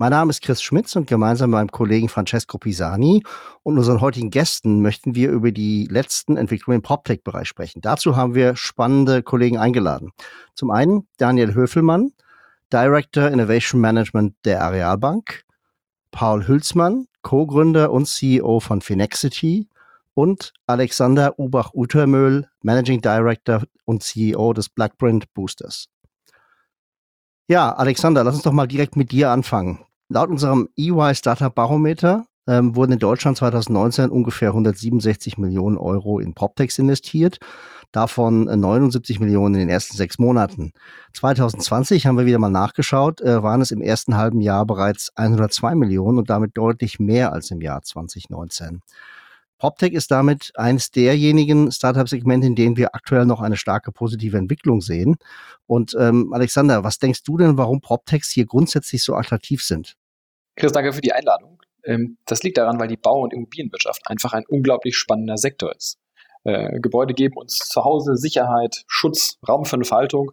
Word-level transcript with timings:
Mein 0.00 0.12
Name 0.12 0.30
ist 0.30 0.40
Chris 0.40 0.62
Schmitz 0.62 0.96
und 0.96 1.06
gemeinsam 1.06 1.50
mit 1.50 1.58
meinem 1.58 1.72
Kollegen 1.72 2.08
Francesco 2.08 2.56
Pisani 2.56 3.22
und 3.62 3.76
unseren 3.76 4.00
heutigen 4.00 4.30
Gästen 4.30 4.80
möchten 4.80 5.14
wir 5.14 5.30
über 5.30 5.52
die 5.52 5.88
letzten 5.90 6.38
Entwicklungen 6.38 6.78
im 6.78 6.82
PropTech-Bereich 6.82 7.46
sprechen. 7.46 7.82
Dazu 7.82 8.16
haben 8.16 8.34
wir 8.34 8.56
spannende 8.56 9.22
Kollegen 9.22 9.58
eingeladen. 9.58 10.12
Zum 10.54 10.70
einen 10.70 11.06
Daniel 11.18 11.52
Höfelmann, 11.52 12.14
Director 12.72 13.28
Innovation 13.28 13.78
Management 13.78 14.36
der 14.46 14.62
Arealbank, 14.62 15.44
Paul 16.12 16.48
Hülsmann, 16.48 17.06
Co-Gründer 17.20 17.92
und 17.92 18.06
CEO 18.06 18.60
von 18.60 18.80
Finexity 18.80 19.68
und 20.14 20.54
Alexander 20.66 21.38
Ubach-Utermöhl, 21.38 22.48
Managing 22.62 23.02
Director 23.02 23.64
und 23.84 24.02
CEO 24.02 24.54
des 24.54 24.70
Blackprint 24.70 25.30
Boosters. 25.34 25.88
Ja, 27.48 27.74
Alexander, 27.74 28.24
lass 28.24 28.36
uns 28.36 28.44
doch 28.44 28.52
mal 28.52 28.66
direkt 28.66 28.96
mit 28.96 29.12
dir 29.12 29.28
anfangen. 29.28 29.84
Laut 30.12 30.28
unserem 30.28 30.68
EY 30.76 31.14
Startup 31.14 31.54
Barometer 31.54 32.26
ähm, 32.48 32.74
wurden 32.74 32.90
in 32.90 32.98
Deutschland 32.98 33.36
2019 33.36 34.10
ungefähr 34.10 34.48
167 34.48 35.38
Millionen 35.38 35.78
Euro 35.78 36.18
in 36.18 36.34
PropTechs 36.34 36.80
investiert, 36.80 37.38
davon 37.92 38.46
79 38.46 39.16
äh, 39.16 39.20
Millionen 39.22 39.54
in 39.54 39.60
den 39.60 39.68
ersten 39.68 39.96
sechs 39.96 40.18
Monaten. 40.18 40.72
2020 41.14 42.06
haben 42.06 42.18
wir 42.18 42.26
wieder 42.26 42.40
mal 42.40 42.50
nachgeschaut, 42.50 43.20
äh, 43.20 43.40
waren 43.44 43.60
es 43.60 43.70
im 43.70 43.80
ersten 43.80 44.16
halben 44.16 44.40
Jahr 44.40 44.66
bereits 44.66 45.12
102 45.14 45.76
Millionen 45.76 46.18
und 46.18 46.28
damit 46.28 46.58
deutlich 46.58 46.98
mehr 46.98 47.32
als 47.32 47.52
im 47.52 47.60
Jahr 47.60 47.82
2019. 47.82 48.82
PropTech 49.60 49.92
ist 49.92 50.10
damit 50.10 50.52
eines 50.54 50.90
derjenigen 50.90 51.70
Startup-Segmente, 51.70 52.46
in 52.46 52.56
denen 52.56 52.78
wir 52.78 52.94
aktuell 52.94 53.26
noch 53.26 53.42
eine 53.42 53.58
starke 53.58 53.92
positive 53.92 54.38
Entwicklung 54.38 54.80
sehen. 54.80 55.16
Und 55.66 55.94
ähm, 56.00 56.32
Alexander, 56.32 56.82
was 56.82 56.98
denkst 56.98 57.22
du 57.24 57.36
denn, 57.36 57.58
warum 57.58 57.82
PropTechs 57.82 58.30
hier 58.30 58.46
grundsätzlich 58.46 59.04
so 59.04 59.14
attraktiv 59.14 59.62
sind? 59.62 59.96
Chris, 60.56 60.72
danke 60.72 60.94
für 60.94 61.02
die 61.02 61.12
Einladung. 61.12 61.60
Ähm, 61.84 62.16
das 62.24 62.42
liegt 62.42 62.56
daran, 62.56 62.80
weil 62.80 62.88
die 62.88 62.96
Bau- 62.96 63.20
und 63.20 63.34
Immobilienwirtschaft 63.34 64.00
einfach 64.06 64.32
ein 64.32 64.44
unglaublich 64.48 64.96
spannender 64.96 65.36
Sektor 65.36 65.76
ist. 65.76 65.98
Äh, 66.44 66.80
Gebäude 66.80 67.12
geben 67.12 67.36
uns 67.36 67.58
zu 67.58 67.84
Hause 67.84 68.16
Sicherheit, 68.16 68.84
Schutz, 68.86 69.38
Raum 69.46 69.66
für 69.66 69.76
eine 69.76 69.84
Faltung, 69.84 70.32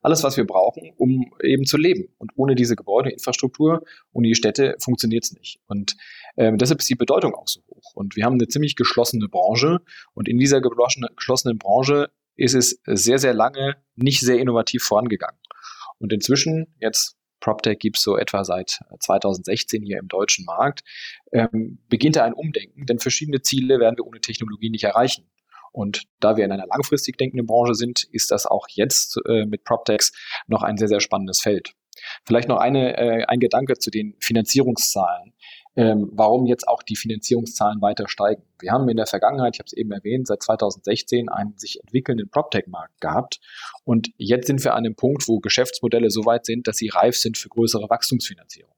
alles, 0.00 0.22
was 0.22 0.38
wir 0.38 0.46
brauchen, 0.46 0.92
um 0.96 1.30
eben 1.42 1.66
zu 1.66 1.76
leben. 1.76 2.08
Und 2.16 2.32
ohne 2.36 2.54
diese 2.54 2.74
Gebäudeinfrastruktur, 2.74 3.82
ohne 4.12 4.28
die 4.28 4.34
Städte 4.34 4.76
funktioniert 4.78 5.24
es 5.24 5.32
nicht. 5.34 5.60
Und 5.66 5.96
ähm, 6.36 6.58
deshalb 6.58 6.80
ist 6.80 6.90
die 6.90 6.94
Bedeutung 6.94 7.34
auch 7.34 7.48
so 7.48 7.60
hoch. 7.68 7.94
Und 7.94 8.16
wir 8.16 8.24
haben 8.24 8.34
eine 8.34 8.48
ziemlich 8.48 8.76
geschlossene 8.76 9.28
Branche. 9.28 9.78
Und 10.14 10.28
in 10.28 10.38
dieser 10.38 10.60
geschlossenen 10.60 11.58
Branche 11.58 12.10
ist 12.36 12.54
es 12.54 12.80
sehr, 12.86 13.18
sehr 13.18 13.34
lange 13.34 13.76
nicht 13.94 14.20
sehr 14.20 14.38
innovativ 14.38 14.82
vorangegangen. 14.82 15.38
Und 15.98 16.12
inzwischen, 16.12 16.74
jetzt 16.80 17.16
PropTech 17.40 17.78
gibt 17.78 17.98
es 17.98 18.02
so 18.02 18.16
etwa 18.16 18.44
seit 18.44 18.80
2016 19.00 19.82
hier 19.82 19.98
im 19.98 20.08
deutschen 20.08 20.44
Markt, 20.44 20.82
ähm, 21.32 21.78
beginnt 21.88 22.16
da 22.16 22.24
ein 22.24 22.32
Umdenken, 22.32 22.86
denn 22.86 22.98
verschiedene 22.98 23.42
Ziele 23.42 23.80
werden 23.80 23.96
wir 23.98 24.06
ohne 24.06 24.20
Technologie 24.20 24.70
nicht 24.70 24.84
erreichen. 24.84 25.28
Und 25.72 26.04
da 26.20 26.36
wir 26.36 26.44
in 26.44 26.52
einer 26.52 26.66
langfristig 26.66 27.16
denkenden 27.16 27.46
Branche 27.46 27.74
sind, 27.74 28.04
ist 28.12 28.30
das 28.30 28.46
auch 28.46 28.66
jetzt 28.70 29.18
äh, 29.26 29.46
mit 29.46 29.64
PropTechs 29.64 30.12
noch 30.46 30.62
ein 30.62 30.76
sehr, 30.76 30.88
sehr 30.88 31.00
spannendes 31.00 31.40
Feld. 31.40 31.74
Vielleicht 32.24 32.48
noch 32.48 32.58
eine, 32.58 32.96
äh, 32.96 33.24
ein 33.24 33.40
Gedanke 33.40 33.78
zu 33.78 33.90
den 33.90 34.14
Finanzierungszahlen. 34.20 35.34
Ähm, 35.74 36.10
warum 36.12 36.44
jetzt 36.44 36.68
auch 36.68 36.82
die 36.82 36.96
Finanzierungszahlen 36.96 37.80
weiter 37.80 38.06
steigen. 38.06 38.42
Wir 38.60 38.72
haben 38.72 38.88
in 38.90 38.96
der 38.98 39.06
Vergangenheit, 39.06 39.54
ich 39.56 39.58
habe 39.58 39.66
es 39.66 39.72
eben 39.72 39.90
erwähnt, 39.90 40.26
seit 40.26 40.42
2016 40.42 41.30
einen 41.30 41.56
sich 41.56 41.80
entwickelnden 41.80 42.28
PropTech-Markt 42.28 43.00
gehabt. 43.00 43.40
Und 43.84 44.10
jetzt 44.18 44.48
sind 44.48 44.62
wir 44.64 44.72
an 44.74 44.84
einem 44.84 44.96
Punkt, 44.96 45.26
wo 45.28 45.38
Geschäftsmodelle 45.38 46.10
so 46.10 46.26
weit 46.26 46.44
sind, 46.44 46.68
dass 46.68 46.76
sie 46.76 46.88
reif 46.88 47.16
sind 47.16 47.38
für 47.38 47.48
größere 47.48 47.88
Wachstumsfinanzierung. 47.88 48.72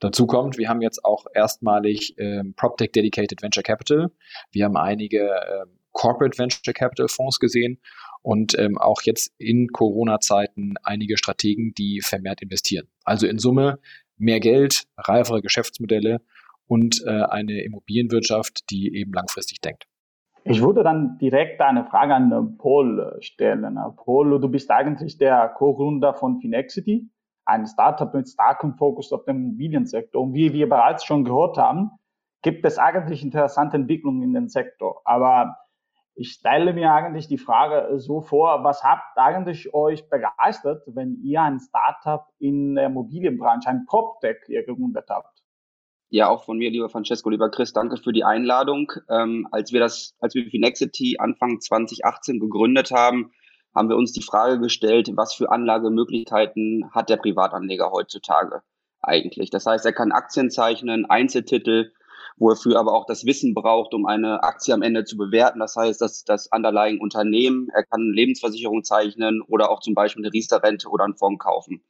Dazu 0.00 0.26
kommt, 0.26 0.58
wir 0.58 0.68
haben 0.68 0.82
jetzt 0.82 1.04
auch 1.04 1.26
erstmalig 1.32 2.14
ähm, 2.18 2.54
PropTech 2.56 2.90
Dedicated 2.90 3.42
Venture 3.42 3.62
Capital. 3.62 4.10
Wir 4.50 4.64
haben 4.64 4.76
einige 4.76 5.20
ähm, 5.20 5.78
Corporate 5.92 6.36
Venture 6.36 6.74
Capital 6.74 7.08
Fonds 7.08 7.38
gesehen 7.38 7.80
und 8.22 8.58
ähm, 8.58 8.78
auch 8.78 9.02
jetzt 9.02 9.32
in 9.38 9.68
Corona-Zeiten 9.68 10.74
einige 10.82 11.16
Strategen, 11.16 11.72
die 11.74 12.00
vermehrt 12.02 12.42
investieren. 12.42 12.88
Also 13.04 13.26
in 13.26 13.38
Summe 13.38 13.78
mehr 14.16 14.40
Geld, 14.40 14.84
reifere 14.96 15.42
Geschäftsmodelle 15.42 16.20
und 16.66 17.02
äh, 17.06 17.10
eine 17.10 17.62
Immobilienwirtschaft, 17.62 18.70
die 18.70 18.94
eben 18.94 19.12
langfristig 19.12 19.60
denkt. 19.60 19.86
Ich 20.46 20.60
würde 20.60 20.82
dann 20.82 21.16
direkt 21.18 21.60
eine 21.62 21.86
Frage 21.86 22.14
an 22.14 22.30
äh, 22.30 22.58
Paul 22.58 23.00
äh, 23.00 23.22
stellen. 23.22 23.78
Äh, 23.78 23.90
Paul, 23.96 24.38
du 24.40 24.48
bist 24.48 24.70
eigentlich 24.70 25.16
der 25.16 25.48
Co-Gründer 25.48 26.12
von 26.12 26.38
Finexity, 26.40 27.08
ein 27.46 27.66
Startup 27.66 28.12
mit 28.12 28.28
starkem 28.28 28.74
Fokus 28.74 29.10
auf 29.12 29.24
den 29.24 29.36
Immobiliensektor. 29.36 30.22
Und 30.22 30.34
wie 30.34 30.52
wir 30.52 30.68
bereits 30.68 31.04
schon 31.04 31.24
gehört 31.24 31.56
haben, 31.56 31.92
gibt 32.42 32.64
es 32.66 32.78
eigentlich 32.78 33.22
interessante 33.22 33.76
Entwicklungen 33.76 34.22
in 34.22 34.34
den 34.34 34.48
Sektor. 34.48 35.00
Aber 35.06 35.56
ich 36.14 36.32
stelle 36.32 36.72
mir 36.72 36.92
eigentlich 36.92 37.28
die 37.28 37.38
Frage 37.38 37.88
äh, 37.88 37.98
so 37.98 38.20
vor, 38.20 38.62
was 38.64 38.82
habt 38.82 39.16
eigentlich 39.16 39.74
euch 39.74 40.08
begeistert, 40.08 40.82
wenn 40.86 41.20
ihr 41.22 41.42
ein 41.42 41.60
Startup 41.60 42.26
in 42.38 42.76
der 42.76 42.86
Immobilienbranche, 42.86 43.68
ein 43.68 43.84
PropTech, 43.86 44.36
ihr 44.48 44.64
gegründet 44.64 45.06
habt? 45.08 45.42
Ja, 46.10 46.28
auch 46.28 46.44
von 46.44 46.58
mir, 46.58 46.70
lieber 46.70 46.88
Francesco, 46.88 47.30
lieber 47.30 47.50
Chris, 47.50 47.72
danke 47.72 47.96
für 47.96 48.12
die 48.12 48.22
Einladung. 48.22 48.92
Ähm, 49.08 49.48
als 49.50 49.72
wir 49.72 49.80
das, 49.80 50.14
als 50.20 50.34
wir 50.34 50.46
Finexity 50.46 51.16
Anfang 51.18 51.60
2018 51.60 52.38
gegründet 52.38 52.92
haben, 52.92 53.32
haben 53.74 53.88
wir 53.88 53.96
uns 53.96 54.12
die 54.12 54.22
Frage 54.22 54.60
gestellt, 54.60 55.10
was 55.16 55.34
für 55.34 55.50
Anlagemöglichkeiten 55.50 56.90
hat 56.92 57.10
der 57.10 57.16
Privatanleger 57.16 57.90
heutzutage 57.90 58.62
eigentlich? 59.02 59.50
Das 59.50 59.66
heißt, 59.66 59.84
er 59.84 59.92
kann 59.92 60.12
Aktien 60.12 60.50
zeichnen, 60.50 61.06
Einzeltitel, 61.06 61.90
wo 62.36 62.50
er 62.50 62.56
für 62.56 62.78
aber 62.78 62.92
auch 62.92 63.06
das 63.06 63.24
Wissen 63.26 63.54
braucht, 63.54 63.94
um 63.94 64.06
eine 64.06 64.42
Aktie 64.42 64.74
am 64.74 64.82
Ende 64.82 65.04
zu 65.04 65.16
bewerten. 65.16 65.60
Das 65.60 65.76
heißt, 65.76 66.00
dass 66.00 66.24
das 66.24 66.48
Underlying 66.52 67.00
Unternehmen, 67.00 67.68
er 67.72 67.84
kann 67.84 68.12
Lebensversicherung 68.12 68.82
zeichnen 68.82 69.40
oder 69.42 69.70
auch 69.70 69.80
zum 69.80 69.94
Beispiel 69.94 70.24
eine 70.24 70.32
Riester-Rente 70.32 70.88
oder 70.88 71.04
einen 71.04 71.16
Fonds 71.16 71.42
kaufen. 71.42 71.84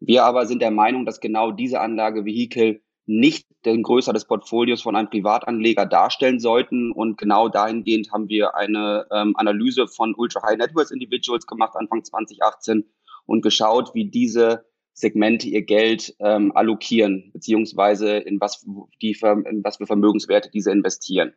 Wir 0.00 0.24
aber 0.24 0.46
sind 0.46 0.62
der 0.62 0.70
Meinung, 0.70 1.04
dass 1.04 1.20
genau 1.20 1.50
diese 1.50 1.80
Anlagevehikel 1.80 2.80
nicht 3.06 3.46
den 3.64 3.82
Größe 3.82 4.12
des 4.12 4.26
Portfolios 4.26 4.82
von 4.82 4.94
einem 4.94 5.08
Privatanleger 5.08 5.86
darstellen 5.86 6.38
sollten. 6.38 6.92
Und 6.92 7.16
genau 7.16 7.48
dahingehend 7.48 8.12
haben 8.12 8.28
wir 8.28 8.54
eine 8.54 9.06
ähm, 9.10 9.34
Analyse 9.36 9.88
von 9.88 10.14
Ultra 10.14 10.46
High 10.46 10.58
Net 10.58 10.74
Worth 10.74 10.90
Individuals 10.90 11.46
gemacht, 11.46 11.74
Anfang 11.74 12.04
2018, 12.04 12.84
und 13.24 13.42
geschaut, 13.42 13.94
wie 13.94 14.10
diese 14.10 14.66
Segmente 14.98 15.48
ihr 15.48 15.62
Geld 15.62 16.16
ähm, 16.18 16.50
allokieren, 16.56 17.30
beziehungsweise 17.32 18.16
in 18.16 18.40
was, 18.40 18.66
die, 19.00 19.12
in 19.12 19.62
was 19.62 19.76
für 19.76 19.86
Vermögenswerte 19.86 20.50
diese 20.50 20.72
investieren. 20.72 21.34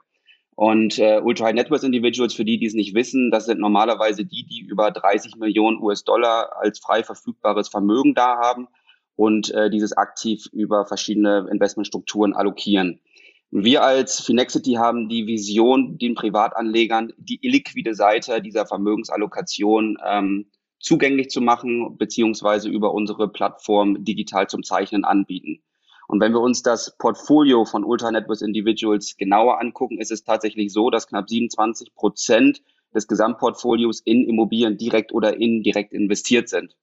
Und 0.56 0.98
äh, 0.98 1.22
Ultra 1.24 1.46
High 1.46 1.54
Net 1.54 1.70
Individuals, 1.84 2.34
für 2.34 2.44
die, 2.44 2.58
die 2.58 2.66
es 2.66 2.74
nicht 2.74 2.96
wissen, 2.96 3.30
das 3.30 3.46
sind 3.46 3.60
normalerweise 3.60 4.26
die, 4.26 4.48
die 4.48 4.62
über 4.62 4.90
30 4.90 5.36
Millionen 5.36 5.80
US-Dollar 5.80 6.58
als 6.60 6.80
frei 6.80 7.04
verfügbares 7.04 7.70
Vermögen 7.70 8.16
da 8.16 8.40
haben 8.40 8.68
und 9.16 9.52
äh, 9.52 9.70
dieses 9.70 9.96
aktiv 9.96 10.48
über 10.52 10.88
verschiedene 10.88 11.48
Investmentstrukturen 11.52 12.34
allokieren. 12.34 13.00
Wir 13.52 13.84
als 13.84 14.22
Finexity 14.22 14.74
haben 14.74 15.08
die 15.08 15.28
Vision, 15.28 16.00
den 16.00 16.16
Privatanlegern 16.16 17.14
die 17.18 17.38
illiquide 17.46 17.94
Seite 17.94 18.42
dieser 18.42 18.66
Vermögensallokation 18.66 19.98
ähm, 20.04 20.48
zugänglich 20.82 21.30
zu 21.30 21.42
machen, 21.42 21.98
beziehungsweise 21.98 22.70
über 22.70 22.94
unsere 22.94 23.28
Plattform 23.30 24.04
digital 24.04 24.48
zum 24.48 24.64
Zeichnen 24.64 25.06
anbieten. 25.06 25.62
Und 26.08 26.20
wenn 26.20 26.34
wir 26.34 26.42
uns 26.42 26.62
das 26.62 26.98
Portfolio 26.98 27.64
von 27.64 27.86
Ultra 27.86 28.12
Network 28.12 28.42
Individuals 28.42 29.16
genauer 29.16 29.62
angucken, 29.62 30.00
ist 30.00 30.12
es 30.12 30.24
tatsächlich 30.24 30.74
so, 30.74 30.90
dass 30.90 31.08
knapp 31.08 31.30
27 31.30 31.96
Prozent 31.96 32.62
des 32.94 33.08
Gesamtportfolios 33.08 34.02
in 34.02 34.28
Immobilien 34.28 34.78
direkt 34.78 35.14
oder 35.14 35.38
indirekt 35.38 35.94
investiert 35.94 36.50
sind. 36.50 36.76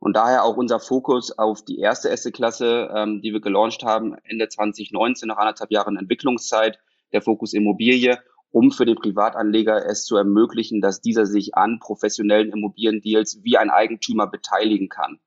Und 0.00 0.16
daher 0.16 0.42
auch 0.42 0.56
unser 0.56 0.80
Fokus 0.80 1.38
auf 1.38 1.64
die 1.64 1.78
erste 1.78 2.10
Asset-Klasse, 2.10 2.90
ähm, 2.92 3.22
die 3.22 3.32
wir 3.32 3.40
gelauncht 3.40 3.84
haben, 3.84 4.16
Ende 4.24 4.48
2019, 4.48 5.28
nach 5.28 5.36
anderthalb 5.36 5.70
Jahren 5.70 5.96
Entwicklungszeit, 5.96 6.80
der 7.12 7.22
Fokus 7.22 7.52
Immobilie 7.52 8.18
um 8.52 8.70
für 8.70 8.84
den 8.84 8.96
Privatanleger 8.96 9.84
es 9.86 10.04
zu 10.04 10.16
ermöglichen, 10.16 10.80
dass 10.80 11.00
dieser 11.00 11.26
sich 11.26 11.56
an 11.56 11.80
professionellen 11.80 12.52
Immobiliendeals 12.52 13.40
wie 13.42 13.56
ein 13.56 13.70
Eigentümer 13.70 14.26
beteiligen 14.26 14.88
kann. 14.88 15.18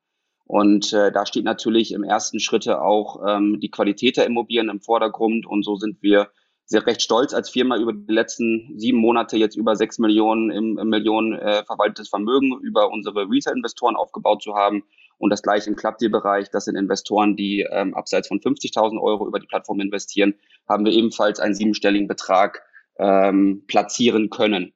Und 0.44 0.92
äh, 0.92 1.10
da 1.10 1.26
steht 1.26 1.44
natürlich 1.44 1.92
im 1.92 2.04
ersten 2.04 2.38
Schritte 2.38 2.80
auch 2.80 3.20
ähm, 3.26 3.58
die 3.60 3.70
Qualität 3.70 4.16
der 4.16 4.26
Immobilien 4.26 4.68
im 4.68 4.80
Vordergrund. 4.80 5.44
Und 5.44 5.64
so 5.64 5.74
sind 5.74 6.00
wir 6.02 6.30
sehr 6.66 6.86
recht 6.86 7.02
stolz 7.02 7.34
als 7.34 7.50
Firma 7.50 7.76
über 7.76 7.92
die 7.92 8.12
letzten 8.12 8.78
sieben 8.78 8.98
Monate 8.98 9.36
jetzt 9.36 9.56
über 9.56 9.74
sechs 9.74 9.98
Millionen 9.98 10.50
im, 10.50 10.78
im 10.78 10.88
Millionen 10.88 11.32
äh, 11.32 11.64
verwaltetes 11.64 12.08
Vermögen 12.08 12.58
über 12.60 12.90
unsere 12.92 13.28
Retail-Investoren 13.28 13.96
aufgebaut 13.96 14.42
zu 14.42 14.54
haben. 14.54 14.84
Und 15.18 15.30
das 15.30 15.42
gleiche 15.42 15.70
im 15.70 15.76
Clubdeal-Bereich. 15.76 16.50
Das 16.50 16.66
sind 16.66 16.76
Investoren, 16.76 17.36
die 17.36 17.66
ähm, 17.68 17.94
abseits 17.94 18.28
von 18.28 18.38
50.000 18.38 19.00
Euro 19.00 19.26
über 19.26 19.40
die 19.40 19.46
Plattform 19.46 19.80
investieren, 19.80 20.34
haben 20.68 20.84
wir 20.84 20.92
ebenfalls 20.92 21.40
einen 21.40 21.54
siebenstelligen 21.54 22.06
Betrag 22.06 22.62
ähm, 22.98 23.64
platzieren 23.66 24.30
können. 24.30 24.72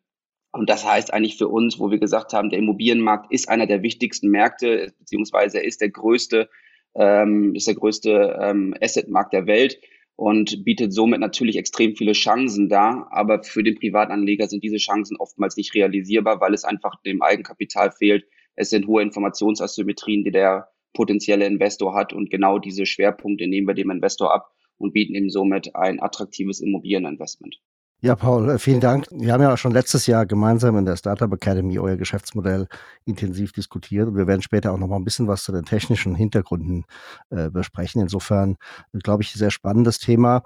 Und 0.52 0.68
das 0.68 0.84
heißt 0.84 1.12
eigentlich 1.12 1.38
für 1.38 1.48
uns, 1.48 1.78
wo 1.78 1.90
wir 1.90 1.98
gesagt 1.98 2.32
haben, 2.32 2.50
der 2.50 2.58
Immobilienmarkt 2.58 3.32
ist 3.32 3.48
einer 3.48 3.66
der 3.66 3.82
wichtigsten 3.82 4.28
Märkte, 4.28 4.92
beziehungsweise 4.98 5.58
er 5.58 5.64
ist 5.64 5.80
der 5.80 5.90
größte, 5.90 6.48
ähm, 6.94 7.54
ist 7.54 7.68
der 7.68 7.76
größte 7.76 8.38
ähm, 8.40 8.74
Assetmarkt 8.80 9.32
der 9.32 9.46
Welt 9.46 9.78
und 10.16 10.64
bietet 10.64 10.92
somit 10.92 11.20
natürlich 11.20 11.56
extrem 11.56 11.94
viele 11.94 12.12
Chancen 12.12 12.68
da. 12.68 13.06
Aber 13.10 13.42
für 13.44 13.62
den 13.62 13.76
Privatanleger 13.78 14.48
sind 14.48 14.64
diese 14.64 14.78
Chancen 14.78 15.16
oftmals 15.16 15.56
nicht 15.56 15.74
realisierbar, 15.74 16.40
weil 16.40 16.52
es 16.52 16.64
einfach 16.64 17.00
dem 17.02 17.22
Eigenkapital 17.22 17.92
fehlt. 17.92 18.26
Es 18.56 18.70
sind 18.70 18.88
hohe 18.88 19.02
Informationsasymmetrien, 19.02 20.24
die 20.24 20.32
der 20.32 20.68
potenzielle 20.92 21.46
Investor 21.46 21.94
hat. 21.94 22.12
Und 22.12 22.28
genau 22.30 22.58
diese 22.58 22.86
Schwerpunkte 22.86 23.46
nehmen 23.46 23.68
wir 23.68 23.74
dem 23.74 23.90
Investor 23.90 24.34
ab 24.34 24.50
und 24.78 24.92
bieten 24.92 25.14
ihm 25.14 25.30
somit 25.30 25.74
ein 25.76 26.02
attraktives 26.02 26.60
Immobilieninvestment. 26.60 27.60
Ja, 28.02 28.16
Paul, 28.16 28.48
äh, 28.48 28.58
vielen 28.58 28.80
Dank. 28.80 29.06
Wir 29.10 29.34
haben 29.34 29.42
ja 29.42 29.54
schon 29.58 29.72
letztes 29.72 30.06
Jahr 30.06 30.24
gemeinsam 30.24 30.78
in 30.78 30.86
der 30.86 30.96
Startup 30.96 31.30
Academy 31.30 31.78
euer 31.78 31.96
Geschäftsmodell 31.96 32.66
intensiv 33.04 33.52
diskutiert 33.52 34.08
und 34.08 34.16
wir 34.16 34.26
werden 34.26 34.40
später 34.40 34.72
auch 34.72 34.78
noch 34.78 34.86
mal 34.88 34.96
ein 34.96 35.04
bisschen 35.04 35.28
was 35.28 35.44
zu 35.44 35.52
den 35.52 35.66
technischen 35.66 36.14
Hintergründen 36.14 36.86
äh, 37.28 37.50
besprechen. 37.50 38.00
Insofern, 38.00 38.56
äh, 38.94 38.98
glaube 39.00 39.22
ich, 39.22 39.32
sehr 39.32 39.50
spannendes 39.50 39.98
Thema. 39.98 40.42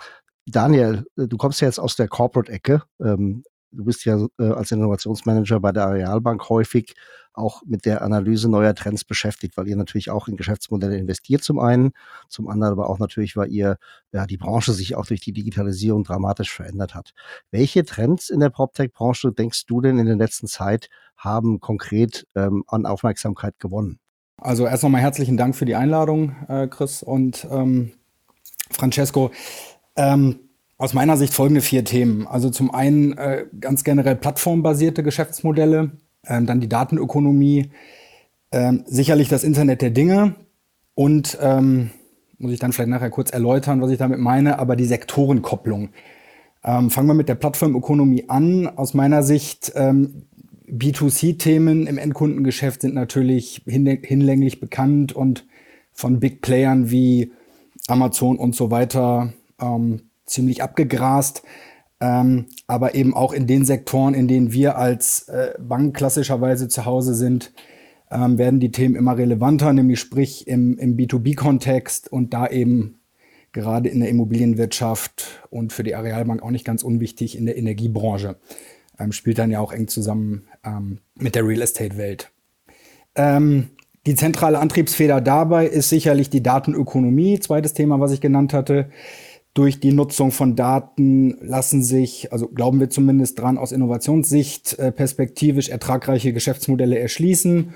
Daniel, 0.47 1.07
äh, 1.17 1.29
du 1.29 1.37
kommst 1.37 1.61
ja 1.61 1.69
jetzt 1.69 1.79
aus 1.79 1.95
der 1.95 2.09
Corporate-Ecke. 2.09 2.83
Ähm, 3.01 3.45
du 3.75 3.85
bist 3.85 4.05
ja 4.05 4.27
äh, 4.39 4.51
als 4.51 4.73
Innovationsmanager 4.73 5.61
bei 5.61 5.73
der 5.73 5.87
Arealbank 5.87 6.49
häufig 6.49 6.95
auch 7.35 7.63
mit 7.67 7.85
der 7.85 8.03
Analyse 8.03 8.49
neuer 8.49 8.75
Trends 8.75 9.05
beschäftigt, 9.05 9.57
weil 9.57 9.67
ihr 9.67 9.77
natürlich 9.77 10.11
auch 10.11 10.29
in 10.29 10.37
Geschäftsmodelle 10.37 10.97
investiert 10.97 11.43
zum 11.43 11.59
einen, 11.59 11.93
zum 12.29 12.49
anderen 12.49 12.73
aber 12.73 12.89
auch 12.89 12.99
natürlich, 12.99 13.37
weil 13.37 13.51
ihr 13.51 13.77
ja 14.13 14.27
die 14.27 14.37
Branche 14.37 14.73
sich 14.73 14.95
auch 14.95 15.07
durch 15.07 15.21
die 15.21 15.33
Digitalisierung 15.33 16.05
dramatisch 16.05 16.53
verändert 16.53 16.95
hat. 16.95 17.13
Welche 17.51 17.85
Trends 17.85 18.31
in 18.31 18.41
der 18.41 18.51
PropTech-Branche 18.51 19.33
denkst 19.33 19.67
du 19.67 19.81
denn 19.81 19.99
in 19.99 20.07
der 20.07 20.17
letzten 20.17 20.47
Zeit 20.47 20.89
haben 21.17 21.61
konkret 21.61 22.27
ähm, 22.37 22.65
an 22.69 22.87
Aufmerksamkeit 22.87 23.59
gewonnen? 23.59 23.99
Also 24.37 24.67
erst 24.67 24.83
nochmal 24.83 25.01
herzlichen 25.01 25.37
Dank 25.37 25.57
für 25.57 25.65
die 25.65 25.75
Einladung, 25.75 26.37
äh, 26.49 26.67
Chris 26.69 27.03
und 27.03 27.47
ähm, 27.51 27.93
Francesco. 28.71 29.31
Ähm, 29.97 30.44
aus 30.85 30.93
meiner 30.93 31.17
Sicht 31.17 31.33
folgende 31.33 31.63
vier 31.63 31.83
Themen. 31.83 32.27
Also 32.27 32.51
zum 32.51 32.73
einen 32.73 33.17
äh, 33.17 33.47
ganz 33.59 33.85
generell 33.85 34.17
plattformbasierte 34.17 35.03
Geschäftsmodelle, 35.03 35.93
ähm, 36.27 36.45
dann 36.45 36.61
die 36.61 36.69
Datenökonomie, 36.69 37.71
ähm, 38.53 38.85
sicherlich 38.87 39.31
das 39.31 39.45
Internet 39.45 39.81
der 39.81 39.91
Dinge 39.91 40.35
und 40.95 41.39
ähm, 41.41 41.91
muss 42.37 42.53
ich 42.53 42.59
dann 42.59 42.75
vielleicht 42.75 42.91
nachher 42.91 43.09
kurz 43.09 43.31
erläutern, 43.31 43.81
was 43.81 43.91
ich 43.91 43.97
damit 43.97 44.19
meine, 44.19 44.59
aber 44.59 44.77
die 44.77 44.85
Sektorenkopplung. 44.85 45.89
Ähm, 46.63 46.91
fangen 46.91 47.09
wir 47.09 47.15
mit 47.15 47.31
der 47.31 47.37
Plattformökonomie 47.37 48.29
an. 48.29 48.67
Aus 48.77 48.93
meiner 48.93 49.23
Sicht 49.23 49.73
ähm, 49.77 50.27
B2C-Themen 50.71 51.87
im 51.87 51.97
Endkundengeschäft 51.97 52.83
sind 52.83 52.95
natürlich 52.95 53.63
hinlänglich 53.67 54.61
bekannt 54.61 55.15
und 55.15 55.47
von 55.95 56.21
Big 56.21 56.43
Playern 56.43 56.91
wie 56.91 57.33
Amazon 57.87 58.37
und 58.37 58.55
so 58.55 58.71
weiter 58.71 59.33
ähm, 59.59 60.03
ziemlich 60.27 60.63
abgegrast. 60.63 61.43
Ähm, 62.01 62.47
aber 62.67 62.95
eben 62.95 63.15
auch 63.15 63.33
in 63.33 63.47
den 63.47 63.65
Sektoren, 63.65 64.15
in 64.15 64.29
denen 64.29 64.53
wir 64.53 64.77
als 64.77 65.29
äh, 65.29 65.55
Bank 65.59 65.97
klassischerweise 65.97 66.69
zu 66.69 66.85
Hause 66.85 67.15
sind, 67.15 67.53
ähm, 68.11 68.37
werden 68.37 68.61
die 68.61 68.73
Themen 68.73 68.95
immer 68.95 69.17
relevanter, 69.17 69.73
nämlich 69.73 70.01
sprich 70.01 70.47
im, 70.47 70.77
im 70.79 70.97
B2B-Kontext 70.97 72.13
und 72.13 72.35
da 72.35 72.47
eben 72.47 73.01
gerade 73.53 73.89
in 73.89 74.01
der 74.01 74.09
Immobilienwirtschaft 74.09 75.47
und 75.51 75.73
für 75.73 75.85
die 75.85 75.95
Arealbank 75.95 76.43
auch 76.43 76.51
nicht 76.51 76.65
ganz 76.65 76.83
unwichtig 76.83 77.39
in 77.39 77.47
der 77.47 77.57
Energiebranche. 77.57 78.37
Ähm, 78.99 79.13
spielt 79.13 79.39
dann 79.39 79.51
ja 79.51 79.61
auch 79.61 79.73
eng 79.73 79.89
zusammen 79.89 80.47
ähm, 80.65 80.99
mit 81.15 81.35
der 81.35 81.47
Real 81.47 81.63
Estate-Welt. 81.63 82.31
Ähm, 83.15 83.71
die 84.07 84.17
zentrale 84.17 84.59
Antriebsfeder 84.59 85.21
dabei 85.21 85.67
ist 85.67 85.89
sicherlich 85.89 86.29
die 86.29 86.43
Datenökonomie, 86.43 87.41
zweites 87.41 87.73
Thema, 87.73 88.01
was 88.01 88.13
ich 88.13 88.21
genannt 88.21 88.53
hatte 88.53 88.91
durch 89.55 89.79
die 89.79 89.93
Nutzung 89.93 90.33
von 90.33 90.57
Daten 90.57 91.37
lassen 91.41 91.83
sich, 91.85 92.33
also 92.33 92.49
glauben 92.49 92.81
wir 92.81 92.91
zumindest 92.91 93.39
dran, 93.39 93.57
aus 93.57 93.71
Innovationssicht 93.71 94.79
äh, 94.81 94.91
perspektivisch 94.91 95.69
ertragreiche 95.69 96.33
Geschäftsmodelle 96.33 96.99
erschließen 96.99 97.73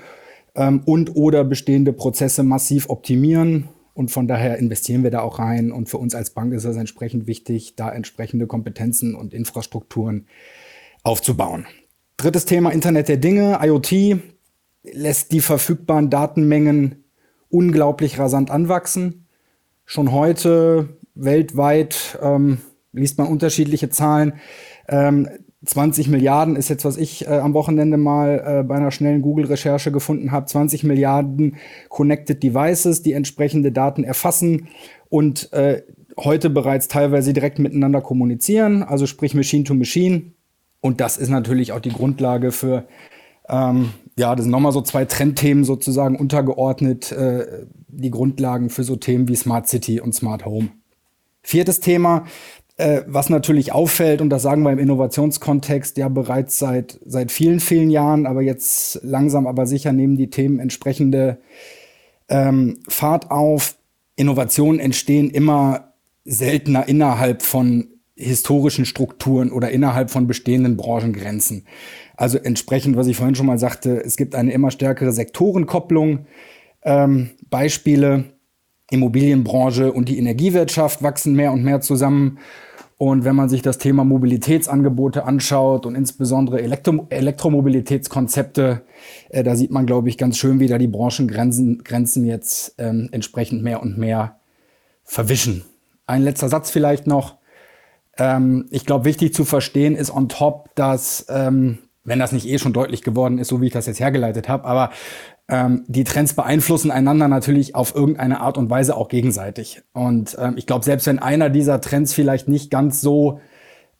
ähm, 0.55 0.81
und 0.85 1.15
oder 1.15 1.45
bestehende 1.45 1.93
Prozesse 1.93 2.43
massiv 2.43 2.89
optimieren. 2.89 3.69
Und 3.93 4.11
von 4.11 4.27
daher 4.27 4.57
investieren 4.57 5.03
wir 5.03 5.11
da 5.11 5.21
auch 5.21 5.39
rein. 5.39 5.71
Und 5.71 5.89
für 5.89 5.97
uns 5.97 6.15
als 6.15 6.31
Bank 6.31 6.53
ist 6.53 6.65
es 6.65 6.75
entsprechend 6.75 7.27
wichtig, 7.27 7.75
da 7.77 7.89
entsprechende 7.89 8.45
Kompetenzen 8.45 9.15
und 9.15 9.33
Infrastrukturen 9.33 10.27
aufzubauen. 11.03 11.65
Drittes 12.17 12.43
Thema 12.43 12.71
Internet 12.71 13.07
der 13.07 13.17
Dinge, 13.17 13.59
IoT, 13.61 14.19
lässt 14.83 15.31
die 15.31 15.41
verfügbaren 15.41 16.09
Datenmengen 16.09 17.05
unglaublich 17.49 18.19
rasant 18.19 18.51
anwachsen. 18.51 19.27
Schon 19.85 20.11
heute 20.11 20.98
weltweit 21.23 22.17
ähm, 22.21 22.59
liest 22.91 23.17
man 23.17 23.27
unterschiedliche 23.27 23.89
Zahlen. 23.89 24.33
Ähm, 24.87 25.27
20 25.65 26.07
Milliarden 26.07 26.55
ist 26.55 26.69
jetzt, 26.69 26.85
was 26.85 26.95
ich 26.95 27.27
äh, 27.27 27.31
am 27.31 27.53
Wochenende 27.53 27.97
mal 27.97 28.59
äh, 28.61 28.63
bei 28.63 28.75
einer 28.75 28.91
schnellen 28.91 29.21
Google-Recherche 29.21 29.91
gefunden 29.91 30.31
habe. 30.31 30.45
20 30.45 30.83
Milliarden 30.85 31.57
Connected 31.89 32.41
Devices, 32.41 33.01
die 33.01 33.13
entsprechende 33.13 33.71
Daten 33.71 34.05
erfassen 34.05 34.69
und 35.09 35.51
äh, 35.51 35.83
heute 36.17 36.49
bereits 36.49 36.87
teilweise 36.87 37.33
direkt 37.33 37.59
miteinander 37.59 38.01
kommunizieren, 38.01 38.83
also 38.83 39.05
sprich 39.05 39.33
Machine 39.33 39.65
to 39.65 39.73
Machine. 39.73 40.31
Und 40.81 41.01
das 41.01 41.17
ist 41.17 41.29
natürlich 41.29 41.73
auch 41.73 41.81
die 41.81 41.91
Grundlage 41.91 42.51
für, 42.51 42.87
ähm, 43.49 43.89
ja, 44.17 44.35
das 44.35 44.43
sind 44.43 44.51
nochmal 44.51 44.71
so 44.71 44.81
zwei 44.81 45.03
Trendthemen 45.03 45.65
sozusagen 45.65 46.15
untergeordnet, 46.15 47.11
äh, 47.11 47.65
die 47.89 48.11
Grundlagen 48.11 48.69
für 48.69 48.83
so 48.83 48.95
Themen 48.95 49.27
wie 49.27 49.35
Smart 49.35 49.67
City 49.67 49.99
und 49.99 50.15
Smart 50.15 50.45
Home. 50.45 50.69
Viertes 51.49 51.79
Thema, 51.79 52.25
äh, 52.77 53.01
was 53.07 53.31
natürlich 53.31 53.71
auffällt, 53.71 54.21
und 54.21 54.29
das 54.29 54.43
sagen 54.43 54.61
wir 54.61 54.71
im 54.71 54.77
Innovationskontext 54.77 55.97
ja 55.97 56.07
bereits 56.07 56.59
seit, 56.59 56.99
seit 57.03 57.31
vielen, 57.31 57.59
vielen 57.59 57.89
Jahren, 57.89 58.27
aber 58.27 58.43
jetzt 58.43 58.99
langsam 59.01 59.47
aber 59.47 59.65
sicher 59.65 59.91
nehmen 59.91 60.15
die 60.15 60.29
Themen 60.29 60.59
entsprechende 60.59 61.39
ähm, 62.27 62.77
Fahrt 62.87 63.31
auf. 63.31 63.77
Innovationen 64.15 64.79
entstehen 64.79 65.31
immer 65.31 65.95
seltener 66.23 66.87
innerhalb 66.87 67.41
von 67.41 67.87
historischen 68.15 68.85
Strukturen 68.85 69.51
oder 69.51 69.71
innerhalb 69.71 70.11
von 70.11 70.27
bestehenden 70.27 70.77
Branchengrenzen. 70.77 71.65
Also 72.15 72.37
entsprechend, 72.37 72.95
was 72.95 73.07
ich 73.07 73.17
vorhin 73.17 73.33
schon 73.33 73.47
mal 73.47 73.57
sagte, 73.57 74.03
es 74.05 74.17
gibt 74.17 74.35
eine 74.35 74.53
immer 74.53 74.69
stärkere 74.69 75.13
Sektorenkopplung. 75.13 76.27
Ähm, 76.83 77.31
Beispiele, 77.49 78.25
Immobilienbranche 78.91 79.91
und 79.91 80.09
die 80.09 80.17
Energiewirtschaft 80.17 81.03
wachsen 81.03 81.35
mehr 81.35 81.51
und 81.51 81.63
mehr 81.63 81.81
zusammen. 81.81 82.39
Und 82.97 83.23
wenn 83.23 83.35
man 83.35 83.47
sich 83.47 83.61
das 83.61 83.77
Thema 83.77 84.03
Mobilitätsangebote 84.03 85.23
anschaut 85.23 85.85
und 85.85 85.95
insbesondere 85.95 86.61
Elektro 86.61 87.07
Elektromobilitätskonzepte, 87.09 88.81
äh, 89.29 89.43
da 89.43 89.55
sieht 89.55 89.71
man, 89.71 89.85
glaube 89.85 90.09
ich, 90.09 90.17
ganz 90.17 90.37
schön, 90.37 90.59
wie 90.59 90.67
da 90.67 90.77
die 90.77 90.87
Branchengrenzen 90.87 91.81
Grenzen 91.85 92.25
jetzt 92.25 92.75
ähm, 92.77 93.07
entsprechend 93.13 93.63
mehr 93.63 93.81
und 93.81 93.97
mehr 93.97 94.39
verwischen. 95.05 95.63
Ein 96.07 96.23
letzter 96.23 96.49
Satz 96.49 96.71
vielleicht 96.71 97.07
noch. 97.07 97.37
Ähm, 98.17 98.67
ich 98.69 98.85
glaube, 98.85 99.05
wichtig 99.05 99.33
zu 99.33 99.45
verstehen 99.45 99.95
ist 99.95 100.13
on 100.13 100.27
top, 100.27 100.69
dass, 100.75 101.25
ähm, 101.29 101.77
wenn 102.03 102.19
das 102.19 102.33
nicht 102.33 102.47
eh 102.47 102.59
schon 102.59 102.73
deutlich 102.73 103.01
geworden 103.01 103.37
ist, 103.37 103.47
so 103.47 103.61
wie 103.61 103.67
ich 103.67 103.73
das 103.73 103.85
jetzt 103.85 104.01
hergeleitet 104.01 104.49
habe, 104.49 104.65
aber 104.65 104.89
ähm, 105.49 105.83
die 105.87 106.03
Trends 106.03 106.35
beeinflussen 106.35 106.91
einander 106.91 107.27
natürlich 107.27 107.73
auf 107.75 107.95
irgendeine 107.95 108.39
Art 108.39 108.57
und 108.57 108.69
Weise 108.69 108.95
auch 108.95 109.07
gegenseitig. 109.07 109.81
Und 109.93 110.37
ähm, 110.39 110.53
ich 110.57 110.67
glaube, 110.67 110.85
selbst 110.85 111.07
wenn 111.07 111.19
einer 111.19 111.49
dieser 111.49 111.81
Trends 111.81 112.13
vielleicht 112.13 112.47
nicht 112.47 112.69
ganz 112.69 113.01
so 113.01 113.39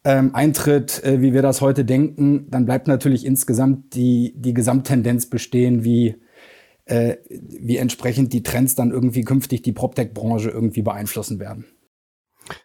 ähm, 0.03 0.33
eintritt, 0.35 1.03
äh, 1.03 1.21
wie 1.21 1.33
wir 1.33 1.41
das 1.41 1.61
heute 1.61 1.85
denken, 1.85 2.49
dann 2.51 2.65
bleibt 2.65 2.87
natürlich 2.87 3.25
insgesamt 3.25 3.95
die, 3.95 4.33
die 4.37 4.53
Gesamttendenz 4.53 5.25
bestehen, 5.25 5.83
wie, 5.83 6.21
äh, 6.85 7.17
wie 7.27 7.77
entsprechend 7.77 8.31
die 8.31 8.43
Trends 8.43 8.75
dann 8.75 8.91
irgendwie 8.91 9.23
künftig 9.23 9.63
die 9.63 9.73
PropTech-Branche 9.73 10.51
irgendwie 10.51 10.83
beeinflussen 10.83 11.39
werden. 11.39 11.65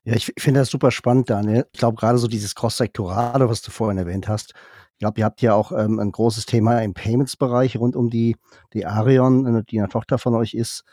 Ja, 0.05 0.15
ich 0.15 0.33
finde 0.39 0.61
das 0.61 0.69
super 0.69 0.91
spannend, 0.91 1.31
Daniel. 1.31 1.67
Ich 1.73 1.79
glaube, 1.79 1.97
gerade 1.97 2.19
so 2.19 2.29
dieses 2.29 2.55
Cross-Sektorale, 2.55 3.49
was 3.49 3.63
du 3.63 3.71
vorhin 3.71 3.99
erwähnt 3.99 4.29
hast, 4.29 4.55
ich 4.95 4.99
glaube, 5.01 5.21
ihr 5.21 5.25
habt 5.25 5.43
ja 5.43 5.55
auch 5.55 5.73
ähm, 5.73 5.99
ein 5.99 6.13
großes 6.13 6.47
Thema 6.47 6.81
im 6.81 6.95
Payments-Bereich 6.95 7.77
rund 7.77 7.97
um 7.97 8.11
die, 8.11 8.37
die 8.73 8.87
Arion, 8.87 9.47
äh, 9.47 9.65
die 9.69 9.81
eine 9.81 9.89
Tochter 9.89 10.19
von 10.19 10.35
euch 10.35 10.55
ist, 10.55 10.85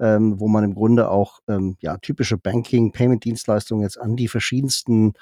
ähm, 0.00 0.40
wo 0.40 0.48
man 0.48 0.64
im 0.64 0.74
Grunde 0.74 1.10
auch 1.10 1.40
ähm, 1.46 1.76
ja, 1.80 1.98
typische 1.98 2.38
Banking-Payment-Dienstleistungen 2.38 3.82
jetzt 3.82 4.00
an 4.00 4.16
die 4.16 4.28
verschiedensten 4.28 5.12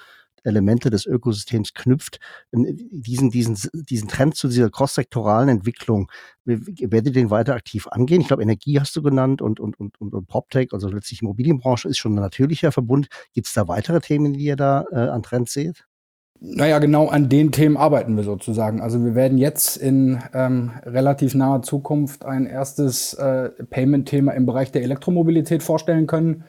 Elemente 0.45 0.89
des 0.89 1.05
Ökosystems 1.05 1.75
knüpft, 1.75 2.21
diesen, 2.53 3.31
diesen, 3.31 3.59
diesen 3.73 4.09
Trend 4.09 4.37
zu 4.37 4.47
dieser 4.47 4.71
cross-sektoralen 4.71 5.49
Entwicklung, 5.49 6.11
werdet 6.45 7.07
ihr 7.07 7.13
den 7.13 7.31
weiter 7.31 7.55
aktiv 7.55 7.89
angehen? 7.89 8.21
Ich 8.21 8.29
glaube, 8.29 8.45
Energie 8.45 8.79
hast 8.79 8.95
du 8.95 9.03
genannt 9.03 9.43
und, 9.43 9.59
und, 9.59 9.81
und, 9.81 10.01
und, 10.01 10.15
und 10.15 10.27
PropTech, 10.29 10.73
also 10.73 10.89
letztlich 10.89 11.23
Immobilienbranche 11.23 11.89
ist 11.89 11.99
schon 11.99 12.13
ein 12.13 12.23
natürlicher 12.23 12.71
Verbund. 12.71 13.09
Gibt 13.33 13.49
es 13.49 13.53
da 13.53 13.67
weitere 13.67 14.01
Themen, 14.01 14.33
die 14.33 14.45
ihr 14.45 14.57
da 14.57 14.85
äh, 14.93 15.09
an 15.09 15.25
Trends 15.25 15.53
seht? 15.53 15.85
Naja, 16.41 16.79
genau 16.79 17.09
an 17.09 17.29
den 17.29 17.51
Themen 17.51 17.77
arbeiten 17.77 18.17
wir 18.17 18.23
sozusagen. 18.23 18.81
Also 18.81 19.05
wir 19.05 19.17
werden 19.17 19.39
jetzt 19.39 19.77
in 19.77 20.21
ähm, 20.33 20.71
relativ 20.85 21.35
naher 21.35 21.63
Zukunft 21.63 22.25
ein 22.25 22.47
erstes 22.47 23.15
äh, 23.15 23.51
Payment-Thema 23.71 24.33
im 24.33 24.47
Bereich 24.47 24.71
der 24.71 24.83
Elektromobilität 24.83 25.65
vorstellen 25.65 26.07
können. 26.07 26.45